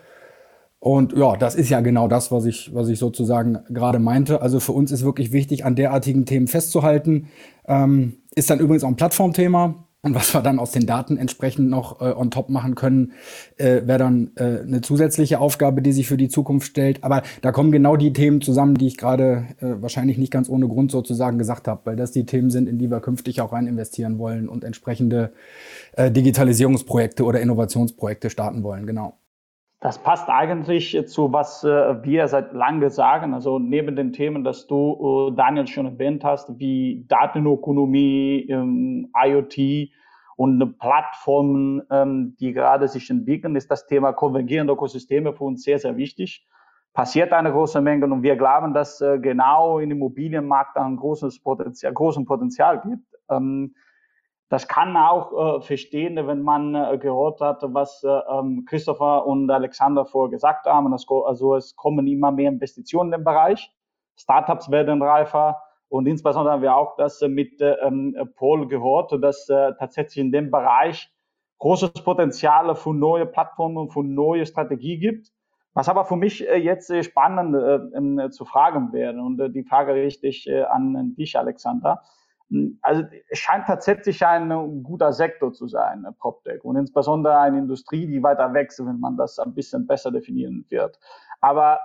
Und 0.80 1.14
ja, 1.14 1.36
das 1.36 1.56
ist 1.56 1.70
ja 1.70 1.82
genau 1.82 2.08
das, 2.08 2.32
was 2.32 2.46
ich, 2.46 2.74
was 2.74 2.88
ich 2.88 3.00
sozusagen 3.00 3.60
gerade 3.70 4.00
meinte. 4.00 4.42
Also 4.42 4.60
für 4.60 4.72
uns 4.74 4.92
ist 4.92 5.04
wirklich 5.04 5.32
wichtig, 5.32 5.66
an 5.66 5.76
derartigen 5.76 6.26
Themen 6.26 6.48
festzuhalten. 6.48 7.28
Ähm, 7.68 8.18
ist 8.36 8.50
dann 8.50 8.60
übrigens 8.60 8.84
auch 8.84 8.90
ein 8.90 8.96
Plattformthema. 8.96 9.89
Und 10.02 10.16
was 10.16 10.34
wir 10.34 10.42
dann 10.42 10.60
aus 10.60 10.72
den 10.72 10.86
Daten 10.86 11.18
entsprechend 11.18 11.70
noch 11.70 12.00
äh, 12.00 12.14
on 12.14 12.32
top 12.32 12.50
machen 12.50 12.76
können, 12.76 13.12
äh, 13.58 13.82
wäre 13.86 14.00
dann 14.00 14.32
äh, 14.38 14.62
eine 14.62 14.80
zusätzliche 14.80 15.42
Aufgabe, 15.42 15.82
die 15.82 15.92
sich 15.92 16.08
für 16.08 16.16
die 16.16 16.30
Zukunft 16.30 16.68
stellt. 16.68 17.04
Aber 17.04 17.22
da 17.42 17.52
kommen 17.52 17.74
genau 17.74 17.98
die 17.98 18.14
Themen 18.14 18.40
zusammen, 18.40 18.76
die 18.76 18.88
ich 18.88 18.98
gerade 18.98 19.48
äh, 19.60 19.82
wahrscheinlich 19.82 20.18
nicht 20.18 20.32
ganz 20.32 20.48
ohne 20.48 20.70
Grund 20.70 20.90
sozusagen 20.90 21.38
gesagt 21.38 21.68
habe, 21.68 21.82
weil 21.84 21.96
das 21.98 22.12
die 22.12 22.26
Themen 22.26 22.50
sind, 22.50 22.70
in 22.70 22.78
die 22.78 22.90
wir 22.90 23.02
künftig 23.02 23.42
auch 23.42 23.52
rein 23.52 23.68
investieren 23.68 24.20
wollen 24.20 24.48
und 24.48 24.64
entsprechende 24.64 25.34
äh, 25.98 26.10
Digitalisierungsprojekte 26.10 27.26
oder 27.26 27.42
Innovationsprojekte 27.42 28.30
starten 28.30 28.64
wollen. 28.64 28.88
Genau. 28.88 29.19
Das 29.82 29.98
passt 29.98 30.28
eigentlich 30.28 31.08
zu, 31.08 31.32
was 31.32 31.64
äh, 31.64 32.04
wir 32.04 32.28
seit 32.28 32.52
langem 32.52 32.90
sagen. 32.90 33.34
Also 33.34 33.60
neben 33.60 33.96
den 33.96 34.12
Themen, 34.12 34.44
dass 34.44 34.68
du, 34.68 35.30
äh, 35.32 35.36
Daniel, 35.36 35.68
schon 35.68 35.86
erwähnt 35.86 36.26
hast, 36.26 36.60
wie 36.60 37.06
Datenökonomie, 37.08 38.46
ähm, 38.50 39.10
IoT 39.16 39.90
und 40.36 40.80
Plattformen, 40.80 41.82
ähm, 41.92 42.36
die 42.42 42.52
gerade 42.52 42.90
sich 42.90 43.10
entwickeln, 43.10 43.56
ist 43.56 43.72
das 43.72 43.88
Thema 43.88 44.12
konvergierende 44.12 44.74
Ökosysteme 44.74 45.34
für 45.34 45.46
uns 45.46 45.64
sehr, 45.64 45.80
sehr 45.80 45.96
wichtig. 45.96 46.46
Passiert 46.94 47.32
eine 47.32 47.52
große 47.52 47.80
Menge 47.80 48.06
und 48.06 48.22
wir 48.22 48.36
glauben, 48.36 48.74
dass 48.74 49.00
äh, 49.00 49.18
genau 49.20 49.80
im 49.80 49.92
Immobilienmarkt 49.92 50.76
ein 50.76 50.98
großes 50.98 51.42
Potenzial, 51.42 51.94
großen 51.94 52.26
Potenzial 52.26 52.82
gibt. 52.82 53.16
Das 54.50 54.68
kann 54.68 54.98
auch 54.98 55.60
äh, 55.60 55.62
verstehen, 55.62 56.16
wenn 56.28 56.42
man 56.42 56.74
äh, 56.74 56.98
gehört 56.98 57.40
hat, 57.40 57.62
was 57.62 58.04
äh, 58.04 58.08
ähm, 58.08 58.66
Christopher 58.68 59.28
und 59.28 59.50
Alexander 59.50 60.06
vorher 60.06 60.32
gesagt 60.32 60.66
haben. 60.66 60.92
also 60.92 61.56
es 61.56 61.76
kommen 61.76 62.08
immer 62.08 62.32
mehr 62.32 62.50
Investitionen 62.50 63.14
im 63.14 63.24
Bereich. 63.24 63.72
Startups 64.16 64.72
werden 64.72 65.02
reifer. 65.04 65.62
Und 65.88 66.08
insbesondere 66.08 66.54
haben 66.54 66.62
wir 66.64 66.76
auch 66.76 66.96
das 66.98 67.22
mit 67.22 67.62
äh, 67.62 67.74
ähm, 67.74 68.16
Paul 68.36 68.68
gehört, 68.68 69.12
dass 69.24 69.48
äh, 69.50 69.74
tatsächlich 69.78 70.18
in 70.18 70.32
dem 70.32 70.50
Bereich 70.50 71.12
großes 71.60 71.94
Potenzial 72.04 72.76
für 72.76 72.94
neue 72.94 73.28
Plattformen, 73.28 73.90
für 73.90 74.04
neue 74.04 74.46
Strategie 74.46 74.98
gibt. 74.98 75.32
Was 75.74 75.90
aber 75.90 76.06
für 76.06 76.16
mich 76.16 76.48
äh, 76.48 76.58
jetzt 76.58 76.90
äh, 76.90 77.04
spannend 77.04 77.56
äh, 77.56 77.98
ähm, 77.98 78.32
zu 78.32 78.46
fragen 78.46 78.92
wäre, 78.94 79.20
und 79.22 79.40
äh, 79.40 79.50
die 79.50 79.64
Frage 79.64 79.94
richtig 79.94 80.48
äh, 80.48 80.64
an 80.64 81.16
dich, 81.16 81.38
Alexander. 81.38 82.02
Also 82.82 83.04
es 83.30 83.38
scheint 83.38 83.68
tatsächlich 83.68 84.26
ein 84.26 84.82
guter 84.82 85.14
Sektor 85.14 85.54
zu 85.54 85.68
sein, 85.68 86.06
PropTech 86.20 86.64
und 86.64 86.78
insbesondere 86.78 87.38
eine 87.38 87.60
Industrie, 87.60 88.08
die 88.08 88.24
weiter 88.24 88.54
wächst, 88.54 88.80
wenn 88.80 89.00
man 89.00 89.18
das 89.18 89.38
ein 89.38 89.54
bisschen 89.54 89.86
besser 89.86 90.12
definieren 90.12 90.66
wird. 90.70 91.00
Aber 91.42 91.80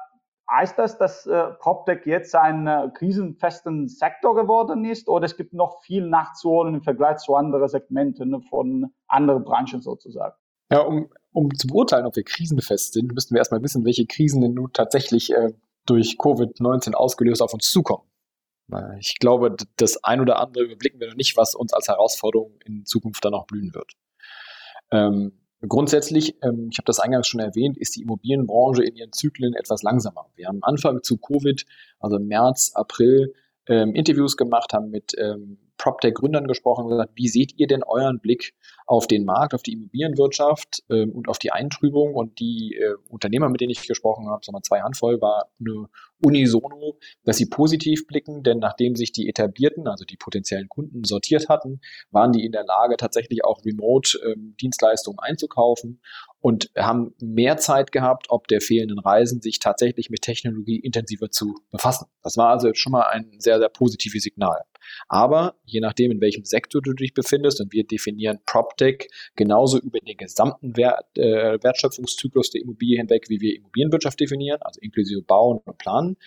heißt 0.51 0.79
das, 0.79 0.99
dass 0.99 1.27
äh, 1.27 1.45
PropTech 1.59 2.07
jetzt 2.07 2.35
ein 2.35 2.67
äh, 2.67 2.91
krisenfesten 2.95 3.89
Sektor 3.89 4.35
geworden 4.35 4.85
ist 4.85 5.09
oder 5.09 5.27
es 5.27 5.37
gibt 5.37 5.53
noch 5.53 5.83
viel 5.83 6.07
nachzuholen 6.07 6.75
im 6.75 6.83
Vergleich 6.83 7.19
zu 7.19 7.35
anderen 7.35 7.69
Segmenten 7.69 8.41
von 8.43 8.91
anderen 9.07 9.45
Branchen 9.45 9.81
sozusagen? 9.81 10.35
Ja, 10.71 10.81
um, 10.81 11.11
um 11.33 11.55
zu 11.55 11.67
beurteilen, 11.67 12.07
ob 12.07 12.17
wir 12.17 12.25
krisenfest 12.25 12.95
sind, 12.95 13.13
müssten 13.13 13.35
wir 13.35 13.39
erstmal 13.39 13.63
wissen, 13.63 13.85
welche 13.85 14.07
Krisen 14.07 14.41
denn 14.41 14.55
nun 14.55 14.73
tatsächlich 14.73 15.33
äh, 15.33 15.53
durch 15.87 16.17
Covid-19 16.19 16.95
ausgelöst 16.95 17.43
auf 17.43 17.53
uns 17.53 17.71
zukommen. 17.71 18.05
Ich 18.99 19.19
glaube, 19.19 19.57
das 19.77 20.03
ein 20.03 20.21
oder 20.21 20.39
andere 20.39 20.65
überblicken 20.65 20.99
wir 20.99 21.09
noch 21.09 21.17
nicht, 21.17 21.37
was 21.37 21.55
uns 21.55 21.73
als 21.73 21.89
Herausforderung 21.89 22.59
in 22.65 22.85
Zukunft 22.87 23.25
dann 23.25 23.33
noch 23.33 23.47
blühen 23.47 23.75
wird. 23.75 23.93
Ähm, 24.91 25.41
grundsätzlich, 25.61 26.37
ähm, 26.43 26.69
ich 26.71 26.79
habe 26.79 26.87
das 26.87 26.99
eingangs 26.99 27.27
schon 27.27 27.41
erwähnt, 27.41 27.77
ist 27.77 27.97
die 27.97 28.03
Immobilienbranche 28.03 28.83
in 28.83 28.97
ihren 28.97 29.13
Zyklen 29.13 29.55
etwas 29.55 29.83
langsamer. 29.83 30.31
Wir 30.35 30.49
haben 30.49 30.63
Anfang 30.63 31.03
zu 31.03 31.19
Covid, 31.19 31.65
also 32.01 32.19
März, 32.19 32.73
April, 32.75 33.35
ähm, 33.67 33.95
Interviews 33.95 34.37
gemacht, 34.37 34.73
haben 34.73 34.91
mit 34.91 35.13
ähm, 35.19 35.59
PropTech-Gründern 35.79 36.47
gesprochen 36.47 36.85
und 36.85 36.91
gesagt, 36.91 37.13
wie 37.17 37.29
seht 37.29 37.59
ihr 37.59 37.67
denn 37.67 37.83
euren 37.83 38.21
Blick 38.21 38.55
auf 38.87 39.07
den 39.07 39.25
Markt, 39.25 39.55
auf 39.55 39.63
die 39.63 39.73
Immobilienwirtschaft 39.73 40.83
ähm, 40.91 41.13
und 41.13 41.29
auf 41.29 41.39
die 41.39 41.53
Eintrübung? 41.53 42.15
Und 42.15 42.39
die 42.41 42.77
äh, 42.81 42.95
Unternehmer, 43.09 43.49
mit 43.49 43.61
denen 43.61 43.71
ich 43.71 43.87
gesprochen 43.87 44.29
habe, 44.29 44.43
wir 44.47 44.63
zwei 44.63 44.81
Handvoll, 44.81 45.21
war 45.21 45.49
eine 45.61 45.89
unisono, 46.21 46.99
dass 47.25 47.37
sie 47.37 47.47
positiv 47.47 48.07
blicken, 48.07 48.43
denn 48.43 48.59
nachdem 48.59 48.97
sich 48.97 49.13
die 49.13 49.29
etablierten, 49.29 49.87
also 49.87 50.05
die 50.05 50.17
potenziellen 50.17 50.69
Kunden 50.69 51.05
sortiert 51.05 51.49
hatten, 51.49 51.81
waren 52.11 52.33
die 52.33 52.45
in 52.45 52.53
der 52.53 52.65
Lage, 52.65 52.97
tatsächlich 52.97 53.45
auch 53.45 53.65
Remote-Dienstleistungen 53.65 55.19
ähm, 55.19 55.31
einzukaufen 55.31 56.01
und 56.45 56.71
haben 56.77 57.15
mehr 57.23 57.57
Zeit 57.57 57.91
gehabt, 57.91 58.27
ob 58.29 58.49
der 58.49 58.61
fehlenden 58.61 58.99
Reisen, 58.99 59.41
sich 59.41 59.61
tatsächlich 59.61 60.11
mit 60.11 60.21
Technologie 60.21 60.79
intensiver 60.79 61.31
zu 61.31 61.55
befassen. 61.71 62.05
Das 62.23 62.37
war 62.37 62.51
also 62.51 62.75
schon 62.75 62.93
mal 62.93 63.05
ein 63.05 63.31
sehr, 63.39 63.59
sehr 63.59 63.71
positives 63.71 64.25
Signal. 64.25 64.61
Aber 65.09 65.55
je 65.65 65.81
nachdem, 65.81 66.11
in 66.11 66.21
welchem 66.21 66.45
Sektor 66.45 66.83
du 66.83 66.93
dich 66.93 67.15
befindest, 67.15 67.63
und 67.63 67.73
wir 67.73 67.87
definieren 67.87 68.41
PropTech 68.45 69.09
genauso 69.37 69.79
über 69.79 70.01
den 70.01 70.19
gesamten 70.19 70.77
Wert, 70.77 71.07
äh, 71.17 71.57
Wertschöpfungszyklus 71.63 72.51
der 72.51 72.61
Immobilie 72.61 72.99
hinweg, 72.99 73.31
wie 73.31 73.41
wir 73.41 73.57
Immobilienwirtschaft 73.57 74.21
definieren, 74.21 74.61
also 74.61 74.79
inklusive 74.83 75.23
Bauen 75.23 75.61
und 75.65 75.79
Planen, 75.79 76.19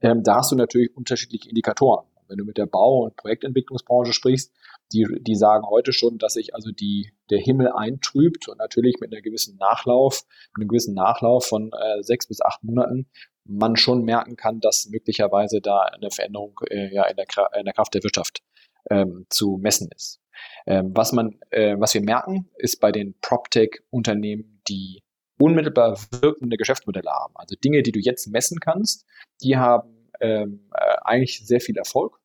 ähm, 0.00 0.24
da 0.24 0.38
hast 0.38 0.50
du 0.50 0.56
natürlich 0.56 0.96
unterschiedliche 0.96 1.48
Indikatoren. 1.48 2.09
Wenn 2.30 2.38
du 2.38 2.44
mit 2.44 2.56
der 2.56 2.66
Bau- 2.66 3.04
und 3.04 3.16
Projektentwicklungsbranche 3.16 4.12
sprichst, 4.12 4.52
die, 4.92 5.06
die 5.20 5.34
sagen 5.34 5.66
heute 5.68 5.92
schon, 5.92 6.18
dass 6.18 6.34
sich 6.34 6.54
also 6.54 6.70
die, 6.70 7.12
der 7.30 7.38
Himmel 7.38 7.72
eintrübt 7.72 8.48
und 8.48 8.58
natürlich 8.58 8.96
mit 9.00 9.12
einer 9.12 9.22
gewissen 9.22 9.56
Nachlauf, 9.56 10.24
mit 10.54 10.62
einem 10.62 10.68
gewissen 10.68 10.94
Nachlauf 10.94 11.46
von 11.46 11.70
äh, 11.72 12.02
sechs 12.02 12.26
bis 12.26 12.40
acht 12.40 12.62
Monaten 12.62 13.06
man 13.44 13.76
schon 13.76 14.04
merken 14.04 14.36
kann, 14.36 14.60
dass 14.60 14.88
möglicherweise 14.90 15.60
da 15.60 15.80
eine 15.80 16.10
Veränderung 16.10 16.58
äh, 16.68 16.94
ja 16.94 17.04
in 17.04 17.16
der, 17.16 17.26
in 17.58 17.64
der 17.64 17.74
Kraft 17.74 17.94
der 17.94 18.02
Wirtschaft 18.02 18.42
ähm, 18.90 19.26
zu 19.28 19.58
messen 19.60 19.88
ist. 19.94 20.20
Ähm, 20.66 20.92
was 20.94 21.12
man, 21.12 21.38
äh, 21.50 21.76
was 21.78 21.94
wir 21.94 22.02
merken, 22.02 22.48
ist 22.56 22.80
bei 22.80 22.92
den 22.92 23.18
PropTech-Unternehmen, 23.20 24.62
die 24.68 25.02
unmittelbar 25.38 25.98
wirkende 26.20 26.56
Geschäftsmodelle 26.56 27.10
haben. 27.10 27.34
Also 27.36 27.56
Dinge, 27.56 27.82
die 27.82 27.92
du 27.92 27.98
jetzt 27.98 28.26
messen 28.28 28.60
kannst, 28.60 29.06
die 29.42 29.56
haben 29.56 30.08
ähm, 30.20 30.68
äh, 30.74 30.96
eigentlich 31.02 31.46
sehr 31.46 31.60
viel 31.60 31.76
Erfolg, 31.76 32.19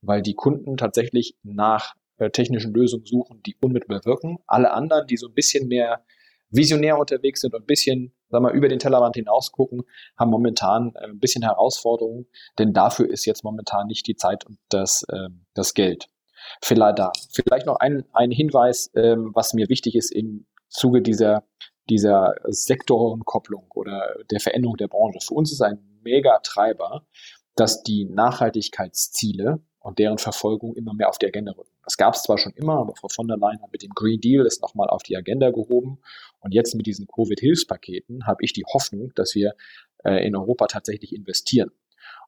weil 0.00 0.22
die 0.22 0.34
Kunden 0.34 0.76
tatsächlich 0.76 1.36
nach 1.42 1.94
äh, 2.18 2.30
technischen 2.30 2.72
Lösungen 2.74 3.06
suchen, 3.06 3.42
die 3.44 3.56
unmittelbar 3.60 4.04
wirken. 4.04 4.38
Alle 4.46 4.72
anderen, 4.72 5.06
die 5.06 5.16
so 5.16 5.28
ein 5.28 5.34
bisschen 5.34 5.68
mehr 5.68 6.04
visionär 6.50 6.98
unterwegs 6.98 7.40
sind 7.40 7.54
und 7.54 7.62
ein 7.62 7.66
bisschen, 7.66 8.12
sag 8.28 8.42
mal, 8.42 8.52
über 8.52 8.68
den 8.68 8.78
Tellerrand 8.78 9.16
hinaus 9.16 9.52
gucken, 9.52 9.82
haben 10.18 10.30
momentan 10.30 10.92
äh, 10.96 11.06
ein 11.06 11.18
bisschen 11.18 11.42
Herausforderungen, 11.42 12.26
denn 12.58 12.72
dafür 12.72 13.08
ist 13.08 13.24
jetzt 13.24 13.44
momentan 13.44 13.86
nicht 13.86 14.06
die 14.06 14.16
Zeit 14.16 14.44
und 14.46 14.58
das, 14.68 15.04
äh, 15.08 15.28
das 15.54 15.74
Geld. 15.74 16.08
Vielleicht 16.62 16.98
da. 16.98 17.12
Vielleicht 17.32 17.66
noch 17.66 17.76
ein, 17.76 18.04
ein 18.12 18.30
Hinweis, 18.30 18.90
ähm, 18.94 19.30
was 19.34 19.54
mir 19.54 19.68
wichtig 19.68 19.94
ist 19.94 20.10
im 20.12 20.46
Zuge 20.68 21.02
dieser, 21.02 21.44
dieser 21.88 22.34
Sektorenkopplung 22.44 23.66
oder 23.74 24.16
der 24.30 24.40
Veränderung 24.40 24.76
der 24.76 24.88
Branche. 24.88 25.20
Für 25.20 25.34
uns 25.34 25.52
ist 25.52 25.60
ein 25.60 26.00
Megatreiber, 26.02 27.06
dass 27.56 27.82
die 27.82 28.06
Nachhaltigkeitsziele 28.06 29.60
und 29.80 29.98
deren 29.98 30.18
Verfolgung 30.18 30.74
immer 30.76 30.94
mehr 30.94 31.08
auf 31.08 31.18
die 31.18 31.26
Agenda 31.26 31.52
rücken. 31.52 31.70
Das 31.84 31.96
gab 31.96 32.14
es 32.14 32.22
zwar 32.22 32.38
schon 32.38 32.52
immer, 32.52 32.78
aber 32.78 32.94
Frau 32.94 33.08
von 33.08 33.26
der 33.26 33.38
Leyen 33.38 33.62
hat 33.62 33.72
mit 33.72 33.82
dem 33.82 33.90
Green 33.94 34.20
Deal 34.20 34.46
es 34.46 34.60
nochmal 34.60 34.88
auf 34.88 35.02
die 35.02 35.16
Agenda 35.16 35.50
gehoben. 35.50 35.98
Und 36.40 36.52
jetzt 36.52 36.74
mit 36.74 36.86
diesen 36.86 37.06
Covid-Hilfspaketen 37.06 38.26
habe 38.26 38.44
ich 38.44 38.52
die 38.52 38.64
Hoffnung, 38.64 39.12
dass 39.14 39.34
wir 39.34 39.54
äh, 40.04 40.26
in 40.26 40.36
Europa 40.36 40.66
tatsächlich 40.66 41.14
investieren. 41.14 41.70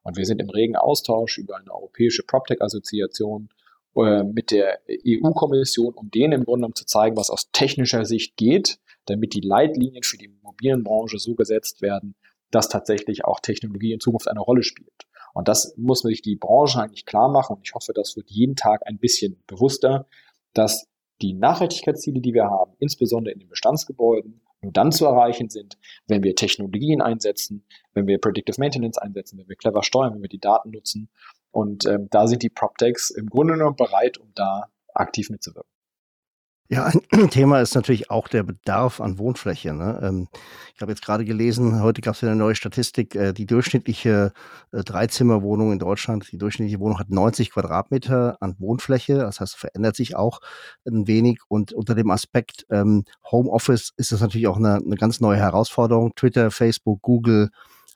Und 0.02 0.16
wir 0.16 0.24
sind 0.24 0.40
im 0.40 0.50
regen 0.50 0.76
Austausch 0.76 1.38
über 1.38 1.56
eine 1.56 1.72
europäische 1.72 2.22
PropTech-Assoziation 2.22 3.50
äh, 3.96 4.22
mit 4.24 4.50
der 4.50 4.80
EU-Kommission, 4.88 5.94
um 5.94 6.10
denen 6.10 6.32
im 6.32 6.44
Grunde 6.44 6.60
genommen 6.60 6.74
zu 6.74 6.86
zeigen, 6.86 7.16
was 7.16 7.30
aus 7.30 7.50
technischer 7.52 8.06
Sicht 8.06 8.36
geht, 8.36 8.78
damit 9.04 9.34
die 9.34 9.40
Leitlinien 9.40 10.02
für 10.02 10.16
die 10.16 10.26
Immobilienbranche 10.26 11.18
so 11.18 11.34
gesetzt 11.34 11.82
werden, 11.82 12.14
dass 12.50 12.68
tatsächlich 12.68 13.24
auch 13.24 13.40
Technologie 13.40 13.92
in 13.92 14.00
Zukunft 14.00 14.28
eine 14.28 14.40
Rolle 14.40 14.62
spielt. 14.62 15.06
Und 15.34 15.48
das 15.48 15.74
muss 15.76 16.00
sich 16.00 16.22
die 16.22 16.36
Branche 16.36 16.80
eigentlich 16.80 17.06
klar 17.06 17.30
machen. 17.30 17.56
Und 17.56 17.62
ich 17.66 17.74
hoffe, 17.74 17.92
das 17.92 18.16
wird 18.16 18.30
jeden 18.30 18.56
Tag 18.56 18.86
ein 18.86 18.98
bisschen 18.98 19.42
bewusster, 19.46 20.06
dass 20.54 20.86
die 21.20 21.34
Nachhaltigkeitsziele, 21.34 22.20
die 22.20 22.34
wir 22.34 22.44
haben, 22.44 22.72
insbesondere 22.78 23.32
in 23.32 23.40
den 23.40 23.48
Bestandsgebäuden, 23.48 24.42
nur 24.60 24.72
dann 24.72 24.92
zu 24.92 25.06
erreichen 25.06 25.48
sind, 25.48 25.78
wenn 26.06 26.22
wir 26.22 26.36
Technologien 26.36 27.00
einsetzen, 27.00 27.64
wenn 27.94 28.06
wir 28.06 28.18
Predictive 28.18 28.60
Maintenance 28.60 28.98
einsetzen, 28.98 29.38
wenn 29.38 29.48
wir 29.48 29.56
clever 29.56 29.82
steuern, 29.82 30.14
wenn 30.14 30.22
wir 30.22 30.28
die 30.28 30.38
Daten 30.38 30.70
nutzen. 30.70 31.08
Und 31.50 31.84
ähm, 31.86 32.08
da 32.10 32.26
sind 32.26 32.42
die 32.42 32.48
PropTechs 32.48 33.10
im 33.10 33.26
Grunde 33.26 33.54
genommen 33.54 33.76
bereit, 33.76 34.18
um 34.18 34.30
da 34.34 34.70
aktiv 34.94 35.30
mitzuwirken. 35.30 35.71
Ja, 36.68 36.86
ein 36.86 37.02
Thema 37.30 37.60
ist 37.60 37.74
natürlich 37.74 38.10
auch 38.10 38.28
der 38.28 38.44
Bedarf 38.44 39.00
an 39.00 39.18
Wohnfläche. 39.18 39.74
Ne? 39.74 40.00
Ähm, 40.02 40.28
ich 40.74 40.80
habe 40.80 40.92
jetzt 40.92 41.04
gerade 41.04 41.24
gelesen, 41.24 41.82
heute 41.82 42.00
gab 42.00 42.14
es 42.14 42.24
eine 42.24 42.36
neue 42.36 42.54
Statistik, 42.54 43.14
äh, 43.14 43.32
die 43.32 43.46
durchschnittliche 43.46 44.32
äh, 44.72 44.82
Dreizimmerwohnung 44.82 45.72
in 45.72 45.78
Deutschland, 45.78 46.30
die 46.32 46.38
durchschnittliche 46.38 46.80
Wohnung 46.80 46.98
hat 46.98 47.10
90 47.10 47.50
Quadratmeter 47.50 48.38
an 48.40 48.56
Wohnfläche, 48.58 49.18
das 49.18 49.40
heißt, 49.40 49.56
verändert 49.56 49.96
sich 49.96 50.16
auch 50.16 50.40
ein 50.86 51.06
wenig. 51.06 51.40
Und 51.48 51.72
unter 51.72 51.94
dem 51.94 52.10
Aspekt 52.10 52.64
ähm, 52.70 53.04
Homeoffice 53.30 53.92
ist 53.96 54.12
das 54.12 54.20
natürlich 54.20 54.46
auch 54.46 54.56
eine, 54.56 54.76
eine 54.76 54.96
ganz 54.96 55.20
neue 55.20 55.38
Herausforderung. 55.38 56.14
Twitter, 56.14 56.50
Facebook, 56.50 57.02
Google, 57.02 57.50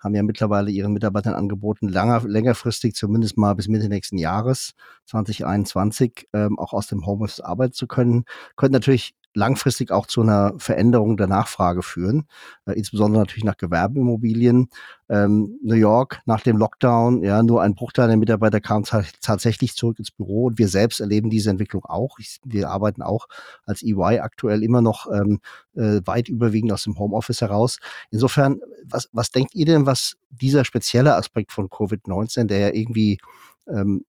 haben 0.06 0.14
ja 0.14 0.22
mittlerweile 0.22 0.70
ihren 0.70 0.92
Mitarbeitern 0.92 1.34
angeboten, 1.34 1.88
langer, 1.88 2.22
längerfristig, 2.26 2.94
zumindest 2.94 3.36
mal 3.36 3.54
bis 3.54 3.68
Mitte 3.68 3.88
nächsten 3.88 4.18
Jahres 4.18 4.72
2021, 5.06 6.28
ähm, 6.32 6.58
auch 6.58 6.72
aus 6.72 6.86
dem 6.86 7.04
Homeoffice 7.04 7.40
arbeiten 7.40 7.74
zu 7.74 7.86
können. 7.86 8.24
Könnte 8.56 8.74
natürlich 8.74 9.14
langfristig 9.36 9.92
auch 9.92 10.06
zu 10.06 10.22
einer 10.22 10.54
Veränderung 10.58 11.16
der 11.16 11.26
Nachfrage 11.26 11.82
führen, 11.82 12.26
äh, 12.64 12.72
insbesondere 12.72 13.22
natürlich 13.22 13.44
nach 13.44 13.58
Gewerbeimmobilien. 13.58 14.68
Ähm, 15.08 15.60
New 15.62 15.74
York 15.74 16.20
nach 16.24 16.40
dem 16.40 16.56
Lockdown, 16.56 17.22
ja, 17.22 17.42
nur 17.42 17.62
ein 17.62 17.74
Bruchteil 17.74 18.08
der 18.08 18.16
Mitarbeiter 18.16 18.60
kam 18.60 18.82
tatsächlich 19.20 19.76
zurück 19.76 19.98
ins 20.00 20.10
Büro 20.10 20.46
und 20.46 20.58
wir 20.58 20.68
selbst 20.68 21.00
erleben 21.00 21.30
diese 21.30 21.50
Entwicklung 21.50 21.84
auch. 21.84 22.18
Ich, 22.18 22.40
wir 22.44 22.70
arbeiten 22.70 23.02
auch 23.02 23.26
als 23.64 23.82
EY 23.82 24.18
aktuell 24.20 24.64
immer 24.64 24.80
noch 24.80 25.06
ähm, 25.12 25.38
äh, 25.74 26.00
weit 26.06 26.28
überwiegend 26.28 26.72
aus 26.72 26.84
dem 26.84 26.98
Homeoffice 26.98 27.42
heraus. 27.42 27.78
Insofern, 28.10 28.58
was, 28.84 29.08
was 29.12 29.30
denkt 29.30 29.54
ihr 29.54 29.66
denn, 29.66 29.86
was 29.86 30.16
dieser 30.30 30.64
spezielle 30.64 31.14
Aspekt 31.14 31.52
von 31.52 31.68
Covid-19, 31.68 32.44
der 32.44 32.58
ja 32.58 32.70
irgendwie 32.72 33.18
ähm, 33.68 34.04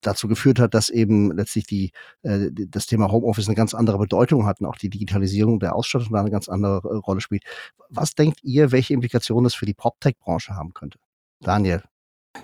dazu 0.00 0.28
geführt 0.28 0.58
hat, 0.58 0.74
dass 0.74 0.88
eben 0.90 1.32
letztlich 1.32 1.66
die, 1.66 1.92
äh, 2.22 2.50
das 2.50 2.86
Thema 2.86 3.10
Homeoffice 3.10 3.48
eine 3.48 3.56
ganz 3.56 3.74
andere 3.74 3.98
Bedeutung 3.98 4.46
hat 4.46 4.60
und 4.60 4.66
auch 4.66 4.76
die 4.76 4.90
Digitalisierung 4.90 5.60
der 5.60 5.74
Ausstattung 5.74 6.12
da 6.12 6.20
eine 6.20 6.30
ganz 6.30 6.48
andere 6.48 6.88
äh, 6.88 6.96
Rolle 6.96 7.20
spielt. 7.20 7.44
Was 7.88 8.14
denkt 8.14 8.40
ihr, 8.42 8.72
welche 8.72 8.94
Implikationen 8.94 9.44
das 9.44 9.54
für 9.54 9.66
die 9.66 9.74
PropTech-Branche 9.74 10.54
haben 10.54 10.74
könnte? 10.74 10.98
Daniel. 11.40 11.82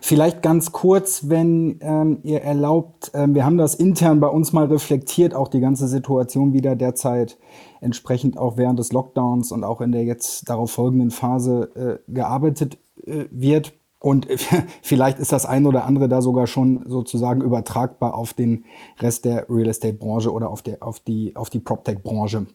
Vielleicht 0.00 0.42
ganz 0.42 0.72
kurz, 0.72 1.28
wenn 1.28 1.78
ähm, 1.80 2.18
ihr 2.24 2.42
erlaubt, 2.42 3.12
ähm, 3.14 3.36
wir 3.36 3.44
haben 3.44 3.56
das 3.56 3.76
intern 3.76 4.18
bei 4.18 4.26
uns 4.26 4.52
mal 4.52 4.66
reflektiert, 4.66 5.32
auch 5.32 5.46
die 5.46 5.60
ganze 5.60 5.86
Situation 5.86 6.52
wieder 6.52 6.74
derzeit 6.74 7.38
entsprechend 7.80 8.36
auch 8.36 8.56
während 8.56 8.80
des 8.80 8.92
Lockdowns 8.92 9.52
und 9.52 9.62
auch 9.62 9.80
in 9.80 9.92
der 9.92 10.04
jetzt 10.04 10.48
darauf 10.48 10.72
folgenden 10.72 11.12
Phase 11.12 12.02
äh, 12.08 12.12
gearbeitet 12.12 12.78
äh, 13.06 13.26
wird. 13.30 13.74
Und 13.98 14.28
vielleicht 14.82 15.18
ist 15.18 15.32
das 15.32 15.46
eine 15.46 15.68
oder 15.68 15.84
andere 15.84 16.08
da 16.08 16.22
sogar 16.22 16.46
schon 16.46 16.84
sozusagen 16.86 17.40
übertragbar 17.40 18.14
auf 18.14 18.34
den 18.34 18.64
Rest 19.00 19.24
der 19.24 19.48
Real 19.48 19.68
Estate 19.68 19.94
Branche 19.94 20.32
oder 20.32 20.50
auf, 20.50 20.62
der, 20.62 20.82
auf 20.82 21.00
die, 21.00 21.34
auf 21.36 21.50
die 21.50 21.60
PropTech 21.60 22.02
Branche. 22.02 22.46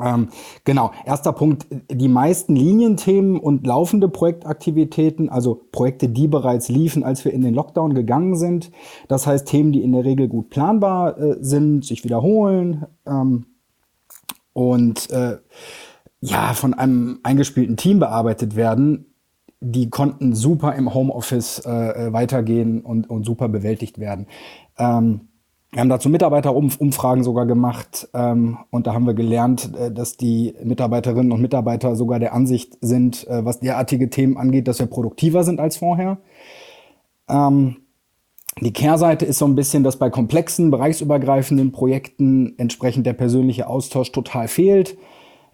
Ähm, 0.00 0.28
genau, 0.64 0.90
erster 1.04 1.32
Punkt. 1.32 1.66
Die 1.90 2.08
meisten 2.08 2.56
Linienthemen 2.56 3.38
und 3.38 3.66
laufende 3.66 4.08
Projektaktivitäten, 4.08 5.28
also 5.28 5.66
Projekte, 5.70 6.08
die 6.08 6.28
bereits 6.28 6.68
liefen, 6.68 7.04
als 7.04 7.24
wir 7.24 7.32
in 7.32 7.42
den 7.42 7.54
Lockdown 7.54 7.94
gegangen 7.94 8.36
sind. 8.36 8.70
Das 9.08 9.26
heißt, 9.26 9.46
Themen, 9.46 9.72
die 9.72 9.82
in 9.82 9.92
der 9.92 10.04
Regel 10.04 10.28
gut 10.28 10.48
planbar 10.48 11.18
äh, 11.18 11.36
sind, 11.40 11.84
sich 11.84 12.04
wiederholen 12.04 12.86
ähm, 13.06 13.46
und 14.54 15.10
äh, 15.10 15.38
ja, 16.20 16.54
von 16.54 16.72
einem 16.72 17.18
eingespielten 17.22 17.76
Team 17.76 17.98
bearbeitet 17.98 18.56
werden, 18.56 19.11
die 19.62 19.90
konnten 19.90 20.34
super 20.34 20.74
im 20.74 20.92
Homeoffice 20.92 21.60
äh, 21.64 21.70
äh, 21.70 22.12
weitergehen 22.12 22.80
und, 22.80 23.08
und 23.08 23.24
super 23.24 23.48
bewältigt 23.48 23.98
werden. 23.98 24.26
Ähm, 24.76 25.28
wir 25.70 25.80
haben 25.80 25.88
dazu 25.88 26.10
Mitarbeiterumfragen 26.10 27.24
sogar 27.24 27.46
gemacht 27.46 28.08
ähm, 28.12 28.58
und 28.70 28.86
da 28.86 28.92
haben 28.92 29.06
wir 29.06 29.14
gelernt, 29.14 29.70
äh, 29.74 29.90
dass 29.90 30.16
die 30.16 30.54
Mitarbeiterinnen 30.62 31.32
und 31.32 31.40
Mitarbeiter 31.40 31.96
sogar 31.96 32.18
der 32.18 32.34
Ansicht 32.34 32.76
sind, 32.80 33.26
äh, 33.28 33.44
was 33.44 33.60
derartige 33.60 34.10
Themen 34.10 34.36
angeht, 34.36 34.68
dass 34.68 34.80
wir 34.80 34.86
produktiver 34.86 35.44
sind 35.44 35.60
als 35.60 35.76
vorher. 35.76 36.18
Ähm, 37.28 37.76
die 38.60 38.72
Kehrseite 38.72 39.24
ist 39.24 39.38
so 39.38 39.46
ein 39.46 39.54
bisschen, 39.54 39.82
dass 39.82 39.96
bei 39.96 40.10
komplexen, 40.10 40.70
bereichsübergreifenden 40.70 41.72
Projekten 41.72 42.54
entsprechend 42.58 43.06
der 43.06 43.14
persönliche 43.14 43.66
Austausch 43.66 44.12
total 44.12 44.48
fehlt 44.48 44.98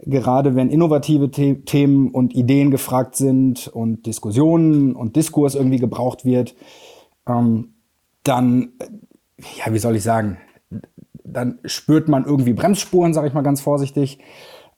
gerade 0.01 0.55
wenn 0.55 0.71
innovative 0.71 1.31
The 1.35 1.63
Themen 1.65 2.11
und 2.11 2.35
Ideen 2.35 2.71
gefragt 2.71 3.17
sind 3.17 3.69
und 3.69 4.07
Diskussionen 4.07 4.95
und 4.95 5.17
Diskurs 5.17 5.55
irgendwie 5.55 5.79
gebraucht 5.79 6.25
wird, 6.25 6.55
ähm, 7.27 7.75
dann, 8.23 8.73
ja, 9.57 9.73
wie 9.73 9.79
soll 9.79 9.97
ich 9.97 10.03
sagen, 10.03 10.39
dann 11.25 11.59
spürt 11.65 12.09
man 12.09 12.25
irgendwie 12.25 12.53
Bremsspuren, 12.53 13.15
sage 13.15 13.29
ich 13.29 13.35
mal 13.35 13.43
ganz 13.43 13.61
vorsichtig. 13.61 14.19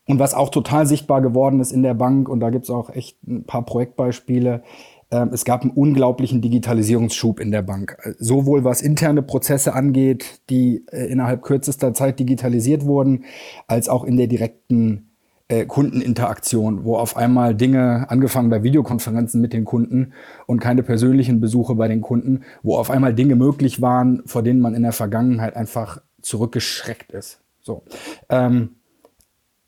Und 0.07 0.19
was 0.19 0.35
auch 0.35 0.49
total 0.49 0.87
sichtbar 0.87 1.21
geworden 1.23 1.61
ist 1.61 1.73
in 1.73 1.83
der 1.83 1.95
Bank, 1.95 2.29
und 2.29 2.41
da 2.41 2.51
gibt 2.51 2.65
es 2.65 2.71
auch 2.71 2.91
echt 2.91 3.23
ein 3.27 3.45
paar 3.45 3.65
Projektbeispiele, 3.65 4.63
äh, 5.11 5.27
es 5.33 5.45
gab 5.45 5.63
einen 5.63 5.71
unglaublichen 5.71 6.41
Digitalisierungsschub 6.41 7.39
in 7.39 7.51
der 7.51 7.63
Bank. 7.63 7.97
Sowohl 8.19 8.65
was 8.65 8.83
interne 8.83 9.23
Prozesse 9.23 9.75
angeht, 9.75 10.43
die 10.51 10.85
äh, 10.91 11.07
innerhalb 11.07 11.43
kürzester 11.43 11.95
Zeit 11.95 12.19
digitalisiert 12.19 12.85
wurden, 12.85 13.25
als 13.67 13.89
auch 13.89 14.05
in 14.05 14.17
der 14.17 14.27
direkten 14.27 15.10
äh, 15.51 15.67
Kundeninteraktion, 15.67 16.85
wo 16.85 16.97
auf 16.97 17.17
einmal 17.17 17.57
Dinge, 17.57 18.09
angefangen 18.09 18.51
bei 18.51 18.63
Videokonferenzen 18.63 19.41
mit 19.41 19.53
den 19.53 19.65
Kunden 19.65 20.13
und 20.47 20.61
keine 20.61 20.85
persönlichen 20.85 21.41
Besuche 21.41 21.75
bei 21.75 21.89
den 21.89 22.01
Kunden, 22.01 22.43
wo 22.63 22.77
auf 22.77 22.91
einmal 22.91 23.15
Dinge 23.15 23.35
möglich 23.35 23.83
waren, 23.83 24.23
vor 24.27 24.43
denen 24.43 24.61
man 24.61 24.75
in 24.75 24.83
der 24.83 24.93
Vergangenheit 24.93 25.57
einfach 25.57 26.01
zurückgeschreckt 26.23 27.11
ist. 27.11 27.41
So. 27.61 27.83
Ähm, 28.29 28.77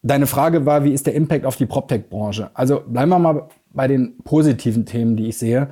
deine 0.02 0.26
Frage 0.26 0.66
war, 0.66 0.84
wie 0.84 0.92
ist 0.92 1.06
der 1.06 1.14
Impact 1.14 1.44
auf 1.44 1.56
die 1.56 1.66
PropTech-Branche? 1.66 2.50
Also 2.54 2.82
bleiben 2.86 3.10
wir 3.10 3.18
mal 3.18 3.48
bei 3.72 3.88
den 3.88 4.18
positiven 4.18 4.86
Themen, 4.86 5.16
die 5.16 5.28
ich 5.28 5.38
sehe. 5.38 5.70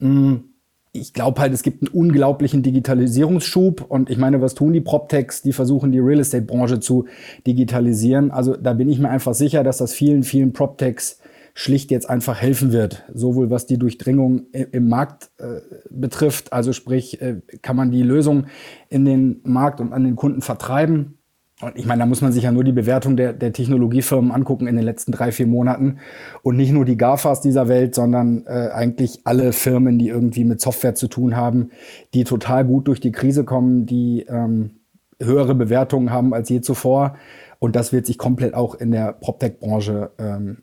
Hm, 0.00 0.51
ich 0.92 1.14
glaube 1.14 1.40
halt, 1.40 1.54
es 1.54 1.62
gibt 1.62 1.82
einen 1.82 1.94
unglaublichen 1.94 2.62
Digitalisierungsschub 2.62 3.86
und 3.88 4.10
ich 4.10 4.18
meine, 4.18 4.42
was 4.42 4.54
tun 4.54 4.74
die 4.74 4.82
PropTechs? 4.82 5.40
Die 5.40 5.52
versuchen 5.52 5.90
die 5.90 5.98
Real 5.98 6.20
Estate 6.20 6.44
Branche 6.44 6.80
zu 6.80 7.06
digitalisieren. 7.46 8.30
Also 8.30 8.56
da 8.56 8.74
bin 8.74 8.90
ich 8.90 8.98
mir 8.98 9.08
einfach 9.08 9.34
sicher, 9.34 9.64
dass 9.64 9.78
das 9.78 9.94
vielen, 9.94 10.22
vielen 10.22 10.52
PropTechs 10.52 11.18
schlicht 11.54 11.90
jetzt 11.90 12.08
einfach 12.08 12.40
helfen 12.40 12.72
wird, 12.72 13.04
sowohl 13.12 13.50
was 13.50 13.66
die 13.66 13.78
Durchdringung 13.78 14.46
im 14.52 14.88
Markt 14.88 15.30
äh, 15.38 15.60
betrifft, 15.90 16.52
also 16.52 16.72
sprich, 16.72 17.20
äh, 17.20 17.42
kann 17.60 17.76
man 17.76 17.90
die 17.90 18.02
Lösung 18.02 18.46
in 18.88 19.04
den 19.04 19.40
Markt 19.44 19.80
und 19.80 19.92
an 19.92 20.04
den 20.04 20.16
Kunden 20.16 20.40
vertreiben, 20.40 21.18
und 21.62 21.78
ich 21.78 21.86
meine, 21.86 22.00
da 22.00 22.06
muss 22.06 22.20
man 22.20 22.32
sich 22.32 22.42
ja 22.42 22.50
nur 22.50 22.64
die 22.64 22.72
Bewertung 22.72 23.16
der, 23.16 23.32
der 23.32 23.52
Technologiefirmen 23.52 24.32
angucken 24.32 24.66
in 24.66 24.74
den 24.74 24.84
letzten 24.84 25.12
drei, 25.12 25.30
vier 25.30 25.46
Monaten. 25.46 25.98
Und 26.42 26.56
nicht 26.56 26.72
nur 26.72 26.84
die 26.84 26.96
GAFAs 26.96 27.40
dieser 27.40 27.68
Welt, 27.68 27.94
sondern 27.94 28.44
äh, 28.46 28.70
eigentlich 28.72 29.20
alle 29.24 29.52
Firmen, 29.52 29.98
die 29.98 30.08
irgendwie 30.08 30.44
mit 30.44 30.60
Software 30.60 30.96
zu 30.96 31.06
tun 31.06 31.36
haben, 31.36 31.70
die 32.14 32.24
total 32.24 32.64
gut 32.64 32.88
durch 32.88 32.98
die 32.98 33.12
Krise 33.12 33.44
kommen, 33.44 33.86
die 33.86 34.26
ähm, 34.28 34.80
höhere 35.20 35.54
Bewertungen 35.54 36.10
haben 36.10 36.34
als 36.34 36.48
je 36.48 36.60
zuvor. 36.60 37.16
Und 37.60 37.76
das 37.76 37.92
wird 37.92 38.06
sich 38.06 38.18
komplett 38.18 38.54
auch 38.54 38.74
in 38.74 38.90
der 38.90 39.12
PropTech-Branche 39.12 40.10
ähm, 40.18 40.62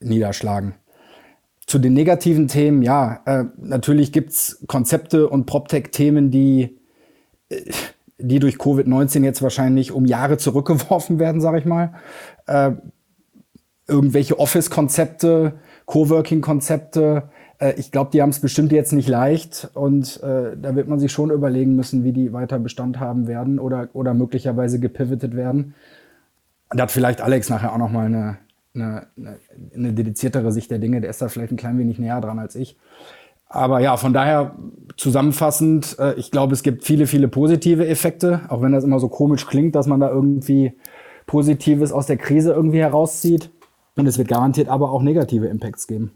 niederschlagen. 0.00 0.74
Zu 1.66 1.78
den 1.78 1.92
negativen 1.92 2.48
Themen, 2.48 2.80
ja, 2.80 3.20
äh, 3.26 3.44
natürlich 3.58 4.10
gibt's 4.10 4.64
Konzepte 4.66 5.28
und 5.28 5.44
PropTech-Themen, 5.44 6.30
die 6.30 6.78
äh, 7.50 7.60
die 8.20 8.38
durch 8.38 8.56
Covid-19 8.56 9.24
jetzt 9.24 9.42
wahrscheinlich 9.42 9.92
um 9.92 10.04
Jahre 10.04 10.38
zurückgeworfen 10.38 11.18
werden, 11.18 11.40
sage 11.40 11.58
ich 11.58 11.64
mal. 11.64 11.94
Äh, 12.46 12.72
irgendwelche 13.86 14.38
Office-Konzepte, 14.38 15.54
Coworking-Konzepte. 15.86 17.24
Äh, 17.58 17.74
ich 17.76 17.90
glaube, 17.90 18.10
die 18.12 18.22
haben 18.22 18.30
es 18.30 18.40
bestimmt 18.40 18.72
jetzt 18.72 18.92
nicht 18.92 19.08
leicht 19.08 19.70
und 19.74 20.22
äh, 20.22 20.56
da 20.56 20.74
wird 20.76 20.88
man 20.88 20.98
sich 20.98 21.12
schon 21.12 21.30
überlegen 21.30 21.76
müssen, 21.76 22.04
wie 22.04 22.12
die 22.12 22.32
weiter 22.32 22.58
Bestand 22.58 23.00
haben 23.00 23.26
werden 23.26 23.58
oder, 23.58 23.88
oder 23.92 24.14
möglicherweise 24.14 24.78
gepivotet 24.78 25.36
werden. 25.36 25.74
Da 26.70 26.84
hat 26.84 26.90
vielleicht 26.90 27.20
Alex 27.20 27.48
nachher 27.48 27.72
auch 27.72 27.78
noch 27.78 27.90
mal 27.90 28.06
eine, 28.06 28.38
eine, 28.74 29.06
eine 29.74 29.92
dediziertere 29.92 30.52
Sicht 30.52 30.70
der 30.70 30.78
Dinge. 30.78 31.00
Der 31.00 31.10
ist 31.10 31.20
da 31.20 31.28
vielleicht 31.28 31.52
ein 31.52 31.56
klein 31.56 31.78
wenig 31.78 31.98
näher 31.98 32.20
dran 32.20 32.38
als 32.38 32.54
ich. 32.54 32.76
Aber 33.52 33.80
ja, 33.80 33.96
von 33.96 34.12
daher 34.12 34.54
zusammenfassend, 34.96 35.98
äh, 35.98 36.14
ich 36.14 36.30
glaube, 36.30 36.54
es 36.54 36.62
gibt 36.62 36.84
viele, 36.84 37.08
viele 37.08 37.26
positive 37.26 37.86
Effekte, 37.86 38.42
auch 38.48 38.62
wenn 38.62 38.70
das 38.70 38.84
immer 38.84 39.00
so 39.00 39.08
komisch 39.08 39.44
klingt, 39.46 39.74
dass 39.74 39.88
man 39.88 39.98
da 39.98 40.08
irgendwie 40.08 40.72
Positives 41.26 41.90
aus 41.90 42.06
der 42.06 42.16
Krise 42.16 42.52
irgendwie 42.52 42.78
herauszieht. 42.78 43.50
Und 43.96 44.06
es 44.06 44.18
wird 44.18 44.28
garantiert 44.28 44.68
aber 44.68 44.92
auch 44.92 45.02
negative 45.02 45.48
Impacts 45.48 45.88
geben. 45.88 46.12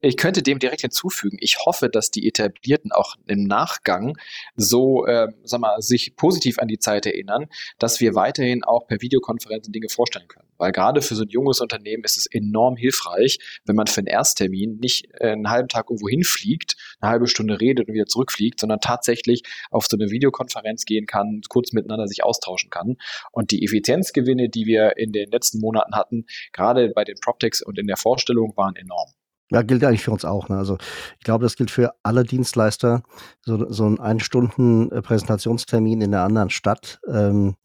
ich 0.00 0.16
könnte 0.16 0.44
dem 0.44 0.60
direkt 0.60 0.82
hinzufügen. 0.82 1.36
Ich 1.40 1.58
hoffe, 1.66 1.88
dass 1.88 2.12
die 2.12 2.28
Etablierten 2.28 2.92
auch 2.92 3.16
im 3.26 3.42
Nachgang 3.42 4.16
so, 4.54 5.04
äh, 5.06 5.26
sag 5.42 5.60
mal, 5.60 5.82
sich 5.82 6.14
positiv 6.14 6.60
an 6.60 6.68
die 6.68 6.78
Zeit 6.78 7.06
erinnern, 7.06 7.46
dass 7.80 7.98
wir 8.00 8.14
weiterhin 8.14 8.62
auch 8.62 8.86
per 8.86 9.00
Videokonferenzen 9.00 9.72
Dinge 9.72 9.88
vorstellen 9.88 10.28
können. 10.28 10.47
Weil 10.58 10.72
gerade 10.72 11.00
für 11.00 11.14
so 11.14 11.22
ein 11.22 11.28
junges 11.28 11.60
Unternehmen 11.60 12.04
ist 12.04 12.16
es 12.16 12.26
enorm 12.26 12.76
hilfreich, 12.76 13.38
wenn 13.64 13.76
man 13.76 13.86
für 13.86 13.98
einen 13.98 14.08
Ersttermin 14.08 14.78
nicht 14.78 15.06
äh, 15.14 15.30
einen 15.30 15.48
halben 15.48 15.68
Tag 15.68 15.86
irgendwo 15.88 16.08
hinfliegt, 16.08 16.76
eine 17.00 17.10
halbe 17.10 17.28
Stunde 17.28 17.60
redet 17.60 17.88
und 17.88 17.94
wieder 17.94 18.06
zurückfliegt, 18.06 18.60
sondern 18.60 18.80
tatsächlich 18.80 19.42
auf 19.70 19.86
so 19.86 19.96
eine 19.96 20.10
Videokonferenz 20.10 20.84
gehen 20.84 21.06
kann, 21.06 21.40
kurz 21.48 21.72
miteinander 21.72 22.06
sich 22.06 22.24
austauschen 22.24 22.70
kann. 22.70 22.96
Und 23.32 23.50
die 23.50 23.64
Effizienzgewinne, 23.64 24.48
die 24.48 24.66
wir 24.66 24.96
in 24.96 25.12
den 25.12 25.30
letzten 25.30 25.60
Monaten 25.60 25.94
hatten, 25.94 26.26
gerade 26.52 26.90
bei 26.94 27.04
den 27.04 27.16
PropTechs 27.20 27.62
und 27.62 27.78
in 27.78 27.86
der 27.86 27.96
Vorstellung, 27.96 28.56
waren 28.56 28.76
enorm. 28.76 29.10
Ja, 29.50 29.62
gilt 29.62 29.82
eigentlich 29.82 30.02
für 30.02 30.10
uns 30.10 30.26
auch. 30.26 30.48
Ne? 30.48 30.58
Also 30.58 30.76
ich 31.18 31.24
glaube, 31.24 31.44
das 31.44 31.56
gilt 31.56 31.70
für 31.70 31.94
alle 32.02 32.24
Dienstleister. 32.24 33.02
So, 33.40 33.70
so 33.70 33.86
ein 33.86 33.98
Ein-Stunden-Präsentationstermin 33.98 36.02
in 36.02 36.14
einer 36.14 36.24
anderen 36.24 36.50
Stadt, 36.50 37.00
ähm, 37.08 37.56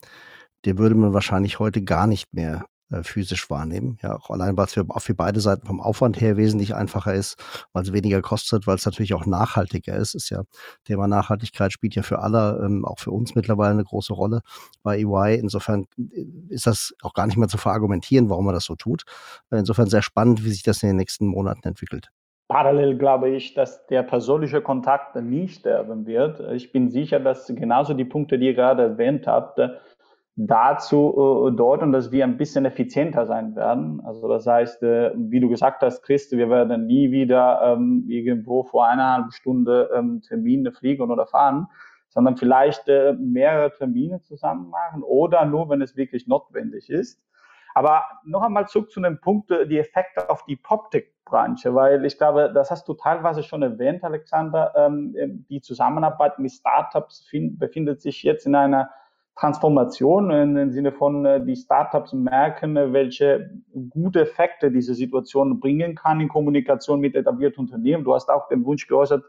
den 0.64 0.78
würde 0.78 0.94
man 0.94 1.12
wahrscheinlich 1.12 1.58
heute 1.58 1.82
gar 1.82 2.06
nicht 2.06 2.32
mehr 2.32 2.64
äh, 2.64 2.73
physisch 3.02 3.50
wahrnehmen. 3.50 3.98
Ja, 4.02 4.16
auch 4.16 4.30
allein, 4.30 4.56
weil 4.56 4.66
es 4.66 4.74
für, 4.74 4.84
für 4.98 5.14
beide 5.14 5.40
Seiten 5.40 5.66
vom 5.66 5.80
Aufwand 5.80 6.20
her 6.20 6.36
wesentlich 6.36 6.74
einfacher 6.74 7.14
ist, 7.14 7.36
weil 7.72 7.82
es 7.82 7.92
weniger 7.92 8.20
kostet, 8.22 8.66
weil 8.66 8.76
es 8.76 8.86
natürlich 8.86 9.14
auch 9.14 9.26
nachhaltiger 9.26 9.96
ist. 9.96 10.14
Ist 10.14 10.30
ja 10.30 10.42
Thema 10.84 11.08
Nachhaltigkeit 11.08 11.72
spielt 11.72 11.94
ja 11.94 12.02
für 12.02 12.20
alle, 12.20 12.60
ähm, 12.64 12.84
auch 12.84 12.98
für 12.98 13.10
uns 13.10 13.34
mittlerweile 13.34 13.72
eine 13.72 13.84
große 13.84 14.12
Rolle 14.12 14.42
bei 14.82 14.98
EY. 14.98 15.38
Insofern 15.38 15.86
äh, 15.98 16.26
ist 16.48 16.66
das 16.66 16.94
auch 17.02 17.14
gar 17.14 17.26
nicht 17.26 17.36
mehr 17.36 17.48
zu 17.48 17.58
verargumentieren, 17.58 18.28
warum 18.28 18.44
man 18.44 18.54
das 18.54 18.64
so 18.64 18.76
tut. 18.76 19.04
Äh, 19.50 19.58
insofern 19.58 19.88
sehr 19.88 20.02
spannend, 20.02 20.44
wie 20.44 20.50
sich 20.50 20.62
das 20.62 20.82
in 20.82 20.88
den 20.88 20.96
nächsten 20.96 21.26
Monaten 21.26 21.66
entwickelt. 21.66 22.10
Parallel 22.48 22.98
glaube 22.98 23.30
ich, 23.30 23.54
dass 23.54 23.86
der 23.86 24.02
persönliche 24.02 24.60
Kontakt 24.60 25.16
nie 25.16 25.48
sterben 25.48 26.06
wird. 26.06 26.40
Ich 26.52 26.72
bin 26.72 26.90
sicher, 26.90 27.18
dass 27.18 27.46
genauso 27.46 27.94
die 27.94 28.04
Punkte, 28.04 28.38
die 28.38 28.46
ihr 28.46 28.54
gerade 28.54 28.82
erwähnt 28.82 29.26
habt, 29.26 29.58
dazu 30.36 31.48
äh, 31.48 31.56
dort 31.56 31.82
dass 31.94 32.10
wir 32.10 32.24
ein 32.24 32.36
bisschen 32.36 32.64
effizienter 32.64 33.26
sein 33.26 33.54
werden. 33.54 34.00
Also 34.04 34.28
das 34.28 34.46
heißt, 34.46 34.82
äh, 34.82 35.12
wie 35.16 35.40
du 35.40 35.48
gesagt 35.48 35.82
hast, 35.82 36.02
Christ, 36.02 36.32
wir 36.32 36.50
werden 36.50 36.86
nie 36.86 37.12
wieder 37.12 37.62
ähm, 37.62 38.04
irgendwo 38.08 38.64
vor 38.64 38.86
eineinhalb 38.86 39.32
Stunde 39.32 39.90
ähm, 39.94 40.22
Termine 40.22 40.72
fliegen 40.72 41.10
oder 41.10 41.26
fahren, 41.26 41.68
sondern 42.08 42.36
vielleicht 42.36 42.88
äh, 42.88 43.12
mehrere 43.12 43.72
Termine 43.72 44.20
zusammen 44.22 44.70
machen 44.70 45.02
oder 45.02 45.44
nur, 45.44 45.68
wenn 45.68 45.82
es 45.82 45.96
wirklich 45.96 46.26
notwendig 46.26 46.90
ist. 46.90 47.20
Aber 47.76 48.04
noch 48.24 48.42
einmal 48.42 48.68
zurück 48.68 48.90
zu 48.90 49.00
dem 49.00 49.20
Punkt, 49.20 49.50
äh, 49.52 49.68
die 49.68 49.78
Effekte 49.78 50.30
auf 50.30 50.44
die 50.46 50.56
Poptech-Branche, 50.56 51.74
weil 51.76 52.04
ich 52.04 52.18
glaube, 52.18 52.52
das 52.52 52.72
hast 52.72 52.88
du 52.88 52.94
teilweise 52.94 53.44
schon 53.44 53.62
erwähnt, 53.62 54.02
Alexander. 54.02 54.72
Ähm, 54.76 55.44
die 55.48 55.60
Zusammenarbeit 55.60 56.40
mit 56.40 56.50
Startups 56.50 57.28
befindet 57.32 58.02
sich 58.02 58.24
jetzt 58.24 58.46
in 58.46 58.56
einer 58.56 58.90
Transformation 59.36 60.30
im 60.30 60.70
Sinne 60.70 60.92
von, 60.92 61.24
äh, 61.26 61.44
die 61.44 61.56
Startups 61.56 62.12
merken, 62.12 62.76
äh, 62.76 62.92
welche 62.92 63.50
gute 63.90 64.20
Effekte 64.20 64.70
diese 64.70 64.94
Situation 64.94 65.58
bringen 65.58 65.94
kann 65.96 66.20
in 66.20 66.28
Kommunikation 66.28 67.00
mit 67.00 67.16
etablierten 67.16 67.64
Unternehmen. 67.64 68.04
Du 68.04 68.14
hast 68.14 68.30
auch 68.30 68.48
den 68.48 68.64
Wunsch 68.64 68.86
geäußert, 68.86 69.24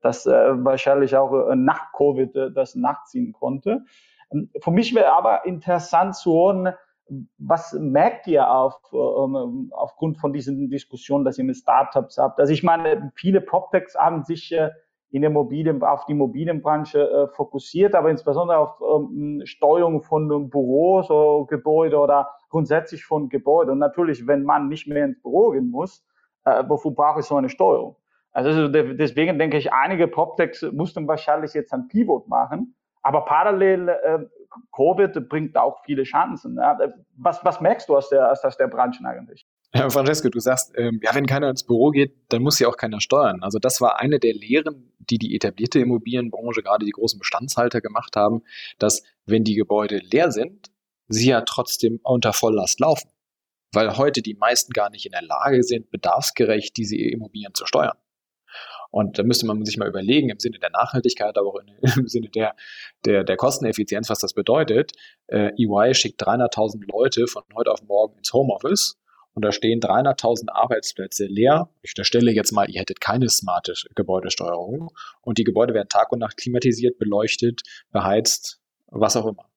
dass 0.00 0.26
äh, 0.26 0.30
wahrscheinlich 0.64 1.16
auch 1.16 1.50
äh, 1.50 1.56
nach 1.56 1.92
Covid 1.92 2.36
äh, 2.36 2.52
das 2.52 2.76
nachziehen 2.76 3.32
konnte. 3.32 3.84
Ähm, 4.32 4.50
für 4.62 4.70
mich 4.70 4.94
wäre 4.94 5.12
aber 5.12 5.44
interessant 5.44 6.14
zu 6.14 6.34
hören, 6.34 6.74
was 7.38 7.72
merkt 7.72 8.26
ihr 8.26 8.50
auf, 8.50 8.74
ähm, 8.92 9.72
aufgrund 9.72 10.18
von 10.18 10.32
diesen 10.32 10.68
Diskussionen, 10.68 11.24
dass 11.24 11.38
ihr 11.38 11.44
mit 11.44 11.56
Startups 11.56 12.18
habt? 12.18 12.38
Also 12.38 12.52
ich 12.52 12.62
meine, 12.62 13.10
viele 13.16 13.40
PropTechs 13.40 13.96
haben 13.96 14.24
sich 14.24 14.52
äh, 14.52 14.70
in 15.10 15.22
der 15.22 15.30
Immobilien, 15.30 15.82
auf 15.82 16.04
die 16.06 16.12
Immobilienbranche 16.12 17.00
äh, 17.00 17.28
fokussiert, 17.34 17.94
aber 17.94 18.10
insbesondere 18.10 18.58
auf 18.58 18.80
ähm, 18.80 19.42
Steuerung 19.44 20.02
von 20.02 20.50
Büros 20.50 21.10
oder 21.10 21.46
Gebäude 21.46 21.98
oder 21.98 22.28
grundsätzlich 22.50 23.04
von 23.04 23.28
Gebäuden. 23.28 23.72
Und 23.72 23.78
natürlich, 23.78 24.26
wenn 24.26 24.42
man 24.42 24.68
nicht 24.68 24.86
mehr 24.86 25.06
ins 25.06 25.20
Büro 25.22 25.50
gehen 25.50 25.70
muss, 25.70 26.04
äh, 26.44 26.62
wofür 26.68 26.90
brauche 26.90 27.20
ich 27.20 27.26
so 27.26 27.36
eine 27.36 27.48
Steuerung? 27.48 27.96
Also 28.32 28.68
deswegen 28.68 29.38
denke 29.38 29.56
ich, 29.56 29.72
einige 29.72 30.06
PropTechs 30.06 30.62
mussten 30.72 31.08
wahrscheinlich 31.08 31.54
jetzt 31.54 31.72
ein 31.72 31.88
Pivot 31.88 32.28
machen, 32.28 32.76
aber 33.02 33.24
parallel 33.24 33.88
äh, 33.88 34.18
Covid 34.72 35.28
bringt 35.28 35.56
auch 35.56 35.82
viele 35.84 36.02
Chancen. 36.04 36.56
Ja. 36.56 36.78
Was, 37.16 37.44
was 37.44 37.60
merkst 37.60 37.88
du 37.88 37.96
aus 37.96 38.10
der, 38.10 38.30
aus 38.30 38.56
der 38.56 38.68
Branche 38.68 39.04
eigentlich? 39.04 39.46
Ja, 39.74 39.90
Francesco, 39.90 40.30
du 40.30 40.40
sagst, 40.40 40.72
ähm, 40.76 40.98
ja, 41.02 41.14
wenn 41.14 41.26
keiner 41.26 41.50
ins 41.50 41.62
Büro 41.62 41.90
geht, 41.90 42.16
dann 42.30 42.42
muss 42.42 42.58
ja 42.58 42.68
auch 42.68 42.76
keiner 42.76 43.00
steuern. 43.00 43.42
Also 43.42 43.58
das 43.58 43.82
war 43.82 44.00
eine 44.00 44.18
der 44.18 44.32
Lehren, 44.32 44.92
die 44.98 45.18
die 45.18 45.34
etablierte 45.34 45.78
Immobilienbranche, 45.78 46.62
gerade 46.62 46.86
die 46.86 46.92
großen 46.92 47.18
Bestandshalter 47.18 47.82
gemacht 47.82 48.16
haben, 48.16 48.42
dass 48.78 49.02
wenn 49.26 49.44
die 49.44 49.54
Gebäude 49.54 49.98
leer 49.98 50.32
sind, 50.32 50.70
sie 51.08 51.28
ja 51.28 51.42
trotzdem 51.42 52.00
unter 52.02 52.32
Volllast 52.32 52.80
laufen. 52.80 53.10
Weil 53.72 53.98
heute 53.98 54.22
die 54.22 54.34
meisten 54.34 54.72
gar 54.72 54.88
nicht 54.88 55.04
in 55.04 55.12
der 55.12 55.22
Lage 55.22 55.62
sind, 55.62 55.90
bedarfsgerecht 55.90 56.74
diese 56.78 56.96
Immobilien 56.96 57.52
zu 57.52 57.66
steuern. 57.66 57.98
Und 58.90 59.18
da 59.18 59.22
müsste 59.22 59.44
man 59.44 59.62
sich 59.66 59.76
mal 59.76 59.88
überlegen, 59.88 60.30
im 60.30 60.38
Sinne 60.38 60.58
der 60.58 60.70
Nachhaltigkeit, 60.70 61.36
aber 61.36 61.48
auch 61.48 61.60
im 61.96 62.08
Sinne 62.08 62.30
der, 62.30 62.56
der, 63.04 63.22
der 63.22 63.36
Kosteneffizienz, 63.36 64.08
was 64.08 64.20
das 64.20 64.32
bedeutet. 64.32 64.92
Äh, 65.26 65.50
EY 65.58 65.92
schickt 65.92 66.22
300.000 66.22 66.90
Leute 66.90 67.26
von 67.26 67.42
heute 67.54 67.70
auf 67.70 67.82
morgen 67.82 68.16
ins 68.16 68.32
Homeoffice 68.32 68.98
und 69.38 69.44
da 69.44 69.52
stehen 69.52 69.78
300.000 69.78 70.50
Arbeitsplätze 70.50 71.26
leer. 71.26 71.70
Ich 71.82 71.92
unterstelle 71.92 72.32
jetzt 72.32 72.50
mal, 72.50 72.68
ihr 72.68 72.80
hättet 72.80 73.00
keine 73.00 73.28
smarte 73.28 73.72
Gebäudesteuerung 73.94 74.90
und 75.20 75.38
die 75.38 75.44
Gebäude 75.44 75.74
werden 75.74 75.88
Tag 75.88 76.10
und 76.10 76.18
Nacht 76.18 76.38
klimatisiert, 76.38 76.98
beleuchtet, 76.98 77.62
beheizt, 77.92 78.60
was 78.88 79.14
auch 79.14 79.26
immer. 79.26 79.48